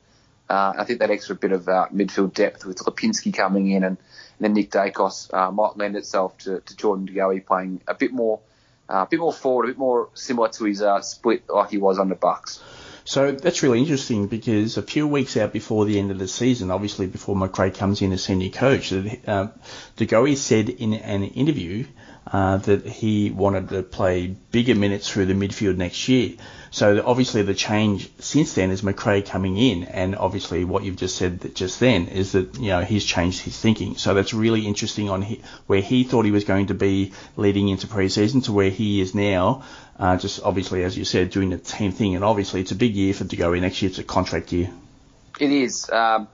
Uh, 0.49 0.73
I 0.77 0.83
think 0.83 0.99
that 0.99 1.11
extra 1.11 1.33
bit 1.37 1.53
of 1.53 1.69
uh, 1.69 1.87
midfield 1.93 2.33
depth 2.33 2.65
with 2.65 2.79
Lipinski 2.79 3.33
coming 3.33 3.71
in 3.71 3.85
and, 3.85 3.95
and 3.95 4.41
then 4.41 4.51
Nick 4.51 4.69
Daicos 4.69 5.31
might 5.53 5.77
lend 5.77 5.95
itself 5.95 6.37
to, 6.39 6.59
to 6.59 6.75
Jordan 6.75 7.05
De 7.05 7.13
Goey 7.13 7.39
playing 7.39 7.79
a 7.87 7.93
bit 7.93 8.11
more, 8.11 8.41
a 8.89 9.05
bit 9.05 9.21
more 9.21 9.31
forward, 9.31 9.63
a 9.63 9.67
bit 9.69 9.77
more 9.77 10.09
similar 10.13 10.49
to 10.49 10.65
his 10.65 10.83
split 11.03 11.43
like 11.47 11.69
he 11.69 11.77
was 11.77 11.99
under 11.99 12.15
Bucks. 12.15 12.61
So 13.07 13.31
that's 13.31 13.63
really 13.63 13.79
interesting 13.79 14.27
because 14.27 14.75
a 14.75 14.81
few 14.81 15.07
weeks 15.07 15.37
out 15.37 15.53
before 15.53 15.85
the 15.85 15.97
end 15.97 16.11
of 16.11 16.19
the 16.19 16.27
season, 16.27 16.71
obviously 16.71 17.07
before 17.07 17.37
McRae 17.37 17.73
comes 17.73 18.01
in 18.01 18.11
as 18.11 18.21
senior 18.21 18.49
coach, 18.49 18.91
uh, 18.91 19.47
De 19.95 20.05
Goey 20.05 20.35
said 20.35 20.67
in 20.67 20.93
an 20.93 21.23
interview 21.23 21.85
uh, 22.31 22.57
that 22.57 22.85
he 22.85 23.31
wanted 23.31 23.69
to 23.69 23.83
play 23.83 24.27
bigger 24.51 24.75
minutes 24.75 25.09
through 25.09 25.25
the 25.25 25.33
midfield 25.33 25.77
next 25.77 26.07
year. 26.07 26.33
So 26.71 27.01
obviously 27.05 27.43
the 27.43 27.53
change 27.53 28.09
since 28.19 28.53
then 28.53 28.71
is 28.71 28.81
McRae 28.81 29.25
coming 29.25 29.57
in, 29.57 29.83
and 29.83 30.15
obviously 30.15 30.65
what 30.65 30.83
you've 30.83 30.97
just 30.97 31.15
said 31.15 31.55
just 31.55 31.79
then 31.79 32.07
is 32.07 32.33
that 32.33 32.55
you 32.55 32.67
know 32.67 32.81
he's 32.81 33.05
changed 33.05 33.41
his 33.41 33.57
thinking. 33.57 33.95
So 33.95 34.13
that's 34.13 34.33
really 34.33 34.67
interesting 34.67 35.09
on 35.09 35.21
he, 35.21 35.41
where 35.67 35.81
he 35.81 36.03
thought 36.03 36.25
he 36.25 36.31
was 36.31 36.43
going 36.43 36.67
to 36.67 36.73
be 36.73 37.13
leading 37.37 37.69
into 37.69 37.87
pre-season 37.87 38.41
to 38.41 38.51
where 38.51 38.69
he 38.69 38.99
is 39.01 39.15
now. 39.15 39.63
Uh, 39.97 40.17
just 40.17 40.43
obviously, 40.43 40.83
as 40.83 40.97
you 40.97 41.05
said, 41.05 41.29
doing 41.31 41.49
the 41.49 41.63
same 41.63 41.91
thing, 41.91 42.15
and 42.15 42.23
obviously 42.23 42.61
it's 42.61 42.71
a 42.71 42.75
big 42.75 42.93
year 42.93 43.13
for 43.13 43.23
De 43.23 43.37
Goey 43.37 43.61
next 43.61 43.81
year. 43.81 43.89
It's 43.89 43.99
a 43.99 44.03
contract 44.03 44.51
year. 44.51 44.69
It 45.39 45.51
is. 45.51 45.89
Um, 45.89 46.27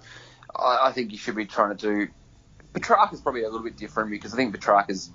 I, 0.56 0.88
I 0.88 0.92
think 0.92 1.12
you 1.12 1.18
should 1.18 1.36
be 1.36 1.46
trying 1.46 1.78
to 1.78 1.82
do. 1.82 2.12
Petracca 2.74 3.14
is 3.14 3.22
probably 3.22 3.44
a 3.44 3.50
little 3.50 3.64
bit 3.64 3.78
different 3.78 4.10
because 4.10 4.34
I 4.34 4.38
think 4.38 4.58
Petracca 4.58 4.90
is 4.90 5.12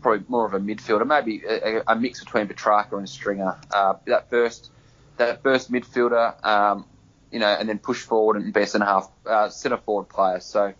probably 0.00 0.24
more 0.28 0.46
of 0.46 0.54
a 0.54 0.60
midfielder, 0.60 1.06
maybe 1.06 1.42
a, 1.48 1.82
a- 1.86 1.96
mix 1.96 2.20
between 2.20 2.46
Petracca 2.46 2.96
and 2.96 3.08
Stringer. 3.08 3.56
Uh, 3.72 3.94
that 4.06 4.30
first, 4.30 4.70
that 5.16 5.42
first 5.42 5.70
midfielder, 5.72 6.44
um, 6.44 6.84
you 7.30 7.38
know, 7.38 7.48
and 7.48 7.68
then 7.68 7.78
push 7.78 8.02
forward 8.02 8.36
and 8.36 8.52
be 8.52 8.60
a 8.60 8.66
centre 8.66 8.86
half, 8.86 9.10
uh, 9.26 9.48
centre 9.48 9.78
forward 9.78 10.08
player. 10.08 10.40
So 10.40 10.72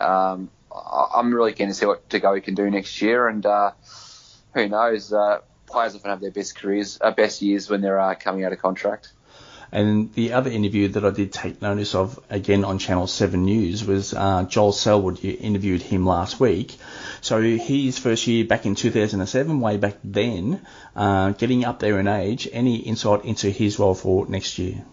um, 0.00 0.50
I, 0.74 1.08
I'm 1.16 1.34
really 1.34 1.52
keen 1.52 1.68
to 1.68 1.74
see 1.74 1.86
what 1.86 2.08
De 2.08 2.20
Goey 2.20 2.42
can 2.42 2.54
do 2.54 2.70
next 2.70 3.00
year, 3.02 3.28
and 3.28 3.44
uh, 3.44 3.72
who 4.54 4.68
knows. 4.68 5.12
Uh, 5.12 5.38
Players 5.68 5.96
often 5.96 6.10
have 6.10 6.20
their 6.20 6.30
best 6.30 6.54
careers, 6.56 6.96
uh, 7.00 7.10
best 7.10 7.42
years 7.42 7.68
when 7.68 7.80
they're 7.80 7.98
uh, 7.98 8.14
coming 8.14 8.44
out 8.44 8.52
of 8.52 8.60
contract. 8.60 9.12
And 9.72 10.12
the 10.14 10.32
other 10.32 10.50
interview 10.50 10.88
that 10.88 11.04
I 11.04 11.10
did 11.10 11.32
take 11.32 11.60
notice 11.60 11.94
of, 11.94 12.18
again 12.30 12.64
on 12.64 12.78
Channel 12.78 13.06
7 13.06 13.44
News, 13.44 13.84
was 13.84 14.14
uh, 14.14 14.44
Joel 14.44 14.72
Selwood. 14.72 15.22
You 15.22 15.36
interviewed 15.38 15.82
him 15.82 16.06
last 16.06 16.38
week. 16.40 16.76
So 17.20 17.40
his 17.42 17.98
first 17.98 18.26
year 18.26 18.44
back 18.44 18.66
in 18.66 18.74
2007, 18.74 19.60
way 19.60 19.76
back 19.76 19.96
then, 20.04 20.64
uh, 20.94 21.30
getting 21.30 21.64
up 21.64 21.80
there 21.80 21.98
in 21.98 22.08
age. 22.08 22.48
Any 22.52 22.76
insight 22.76 23.24
into 23.24 23.50
his 23.50 23.78
role 23.78 23.94
for 23.94 24.26
next 24.26 24.58
year? 24.58 24.84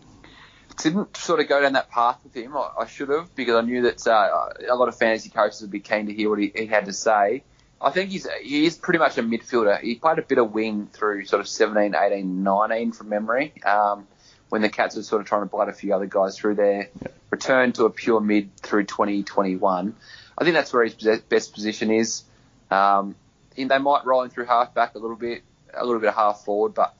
didn't 0.77 1.15
sort 1.17 1.39
of 1.39 1.47
go 1.47 1.61
down 1.61 1.73
that 1.73 1.89
path 1.89 2.19
with 2.23 2.35
him. 2.35 2.55
I, 2.55 2.85
should 2.87 3.09
have 3.09 3.33
because 3.35 3.55
I 3.55 3.61
knew 3.61 3.83
that 3.83 4.05
uh, 4.07 4.49
a 4.69 4.75
lot 4.75 4.87
of 4.87 4.97
fantasy 4.97 5.29
coaches 5.29 5.61
would 5.61 5.71
be 5.71 5.79
keen 5.79 6.07
to 6.07 6.13
hear 6.13 6.29
what 6.29 6.39
he, 6.39 6.51
he 6.55 6.65
had 6.65 6.85
to 6.85 6.93
say. 6.93 7.43
I 7.81 7.91
think 7.91 8.11
he's 8.11 8.27
he 8.41 8.65
is 8.65 8.77
pretty 8.77 8.99
much 8.99 9.17
a 9.17 9.23
midfielder. 9.23 9.81
He 9.81 9.95
played 9.95 10.17
a 10.17 10.21
bit 10.21 10.37
of 10.37 10.53
wing 10.53 10.87
through 10.91 11.25
sort 11.25 11.41
of 11.41 11.47
17, 11.47 11.95
18, 11.95 12.43
19 12.43 12.91
from 12.93 13.09
memory. 13.09 13.53
Um, 13.63 14.07
when 14.53 14.61
the 14.61 14.69
Cats 14.69 14.95
were 14.95 15.01
sort 15.01 15.19
of 15.19 15.27
trying 15.27 15.41
to 15.41 15.47
blood 15.47 15.67
a 15.67 15.73
few 15.73 15.95
other 15.95 16.05
guys 16.05 16.37
through 16.37 16.53
there. 16.53 16.87
Yep. 17.01 17.13
Returned 17.31 17.73
to 17.75 17.85
a 17.85 17.89
pure 17.89 18.19
mid 18.19 18.55
through 18.57 18.83
2021. 18.83 19.95
I 20.37 20.43
think 20.43 20.53
that's 20.53 20.71
where 20.71 20.83
his 20.83 20.93
best 21.21 21.55
position 21.55 21.89
is. 21.89 22.21
Um, 22.69 23.15
they 23.55 23.65
might 23.65 24.05
roll 24.05 24.21
him 24.21 24.29
through 24.29 24.45
half 24.45 24.75
back 24.75 24.93
a 24.93 24.99
little 24.99 25.15
bit, 25.15 25.41
a 25.73 25.83
little 25.83 25.99
bit 25.99 26.09
of 26.09 26.13
half 26.13 26.45
forward, 26.45 26.75
but 26.75 26.93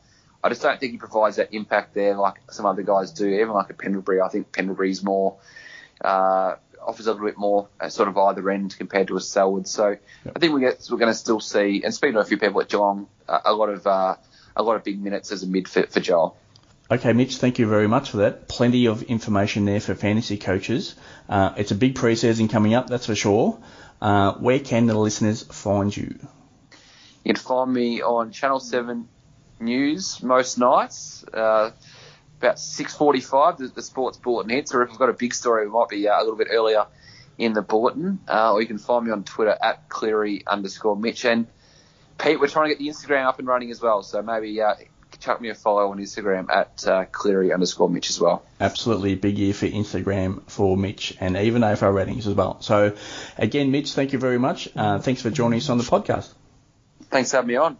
I 0.43 0.49
just 0.49 0.64
don't 0.64 0.80
think 0.80 0.93
he 0.93 0.97
provides 0.97 1.36
that 1.36 1.54
impact 1.54 1.93
there 1.93 2.16
like 2.16 2.38
some 2.49 2.66
other 2.66 2.82
guys 2.82 3.12
do. 3.12 3.28
Even 3.28 3.49
like 3.49 3.70
a 3.70 3.76
Pendlebury, 3.76 4.20
I 4.20 4.30
think 4.30 4.51
Pendlebury's 4.51 5.04
more 5.04 5.38
uh, 6.04 6.56
offers 6.82 7.06
a 7.06 7.12
little 7.12 7.28
bit 7.28 7.38
more 7.38 7.68
sort 7.89 8.10
of 8.10 8.18
either 8.18 8.49
end 8.49 8.76
compared 8.80 9.10
to 9.10 9.18
a 9.18 9.22
Selwood. 9.22 9.68
So 9.68 9.89
yep. 9.89 10.34
I 10.36 10.39
think 10.39 10.56
we 10.56 10.62
get, 10.62 10.88
we're 10.89 10.97
going 10.97 11.14
to 11.14 11.18
still 11.18 11.39
see. 11.39 11.84
And 11.84 11.93
speaking 11.93 12.16
to 12.16 12.22
a 12.22 12.26
few 12.26 12.39
people 12.39 12.62
at 12.62 12.70
Geelong, 12.70 13.06
a, 13.30 13.41
a 13.45 13.54
lot 13.54 13.70
of 13.70 13.86
uh, 13.86 14.16
a 14.56 14.64
lot 14.64 14.76
of 14.76 14.84
big 14.84 14.99
minutes 14.99 15.32
as 15.32 15.43
a 15.43 15.47
mid 15.47 15.68
fit 15.68 15.91
for 15.91 15.99
Joel. 15.99 16.36
Okay, 16.91 17.13
Mitch, 17.13 17.38
thank 17.38 17.59
you 17.59 17.67
very 17.67 17.88
much 17.88 18.11
for 18.11 18.17
that. 18.17 18.47
Plenty 18.49 18.88
of 18.88 19.03
information 19.03 19.65
there 19.65 19.79
for 19.79 19.95
fantasy 19.95 20.38
coaches. 20.38 20.95
Uh, 21.29 21.53
it's 21.55 21.71
a 21.71 21.75
big 21.75 21.95
pre-season 21.95 22.49
coming 22.49 22.73
up, 22.73 22.88
that's 22.88 23.05
for 23.05 23.15
sure. 23.15 23.57
Uh, 24.01 24.34
where 24.34 24.59
can 24.59 24.86
the 24.86 24.97
listeners 24.97 25.43
find 25.43 25.95
you? 25.95 26.19
You 27.23 27.34
can 27.34 27.36
find 27.38 27.71
me 27.73 28.01
on 28.01 28.31
Channel 28.31 28.59
7 28.59 29.07
News 29.61 30.21
most 30.21 30.57
nights. 30.57 31.23
Uh, 31.34 31.71
about 32.39 32.57
6.45, 32.57 33.57
the, 33.57 33.67
the, 33.69 33.81
sports 33.81 34.17
bulletin 34.17 34.49
hits, 34.49 34.73
or 34.73 34.84
if 34.84 34.91
I've 34.91 34.99
got 34.99 35.07
a 35.07 35.13
big 35.13 35.34
story, 35.34 35.65
it 35.65 35.69
might 35.69 35.88
be 35.88 36.09
uh, 36.09 36.17
a 36.17 36.21
little 36.21 36.36
bit 36.36 36.49
earlier 36.51 36.86
in 37.38 37.53
the 37.53 37.61
bulletin. 37.61 38.19
Uh, 38.27 38.51
or 38.51 38.61
you 38.61 38.67
can 38.67 38.77
find 38.77 39.05
me 39.05 39.11
on 39.11 39.23
Twitter 39.23 39.57
at 39.61 39.88
Cleary 39.88 40.43
underscore 40.45 40.97
Mitch. 40.97 41.23
And 41.23 41.47
Pete, 42.17 42.41
we're 42.41 42.47
trying 42.47 42.69
to 42.69 42.75
get 42.75 42.79
the 42.79 42.89
Instagram 42.89 43.25
up 43.25 43.39
and 43.39 43.47
running 43.47 43.71
as 43.71 43.81
well, 43.81 44.03
so 44.03 44.21
maybe 44.21 44.61
uh, 44.61 44.73
chuck 45.24 45.39
me 45.39 45.49
a 45.49 45.55
follow 45.55 45.89
on 45.91 45.99
Instagram 45.99 46.49
at 46.49 46.86
uh, 46.86 47.05
Cleary 47.05 47.53
underscore 47.53 47.89
Mitch 47.89 48.09
as 48.09 48.19
well. 48.19 48.43
Absolutely, 48.59 49.15
big 49.15 49.38
year 49.38 49.53
for 49.53 49.67
Instagram 49.67 50.41
for 50.49 50.76
Mitch 50.76 51.15
and 51.19 51.38
even 51.38 51.61
AFL 51.61 51.93
ratings 51.93 52.28
as 52.28 52.34
well. 52.34 52.61
So, 52.61 52.95
again, 53.38 53.71
Mitch, 53.71 53.93
thank 53.93 54.13
you 54.13 54.19
very 54.19 54.38
much. 54.38 54.67
Uh, 54.76 54.99
thanks 54.99 55.21
for 55.21 55.30
joining 55.30 55.59
us 55.59 55.69
on 55.69 55.78
the 55.78 55.84
podcast. 55.84 56.32
Thanks 57.09 57.32
for 57.32 57.38
having 57.38 57.47
me 57.47 57.55
on. 57.55 57.78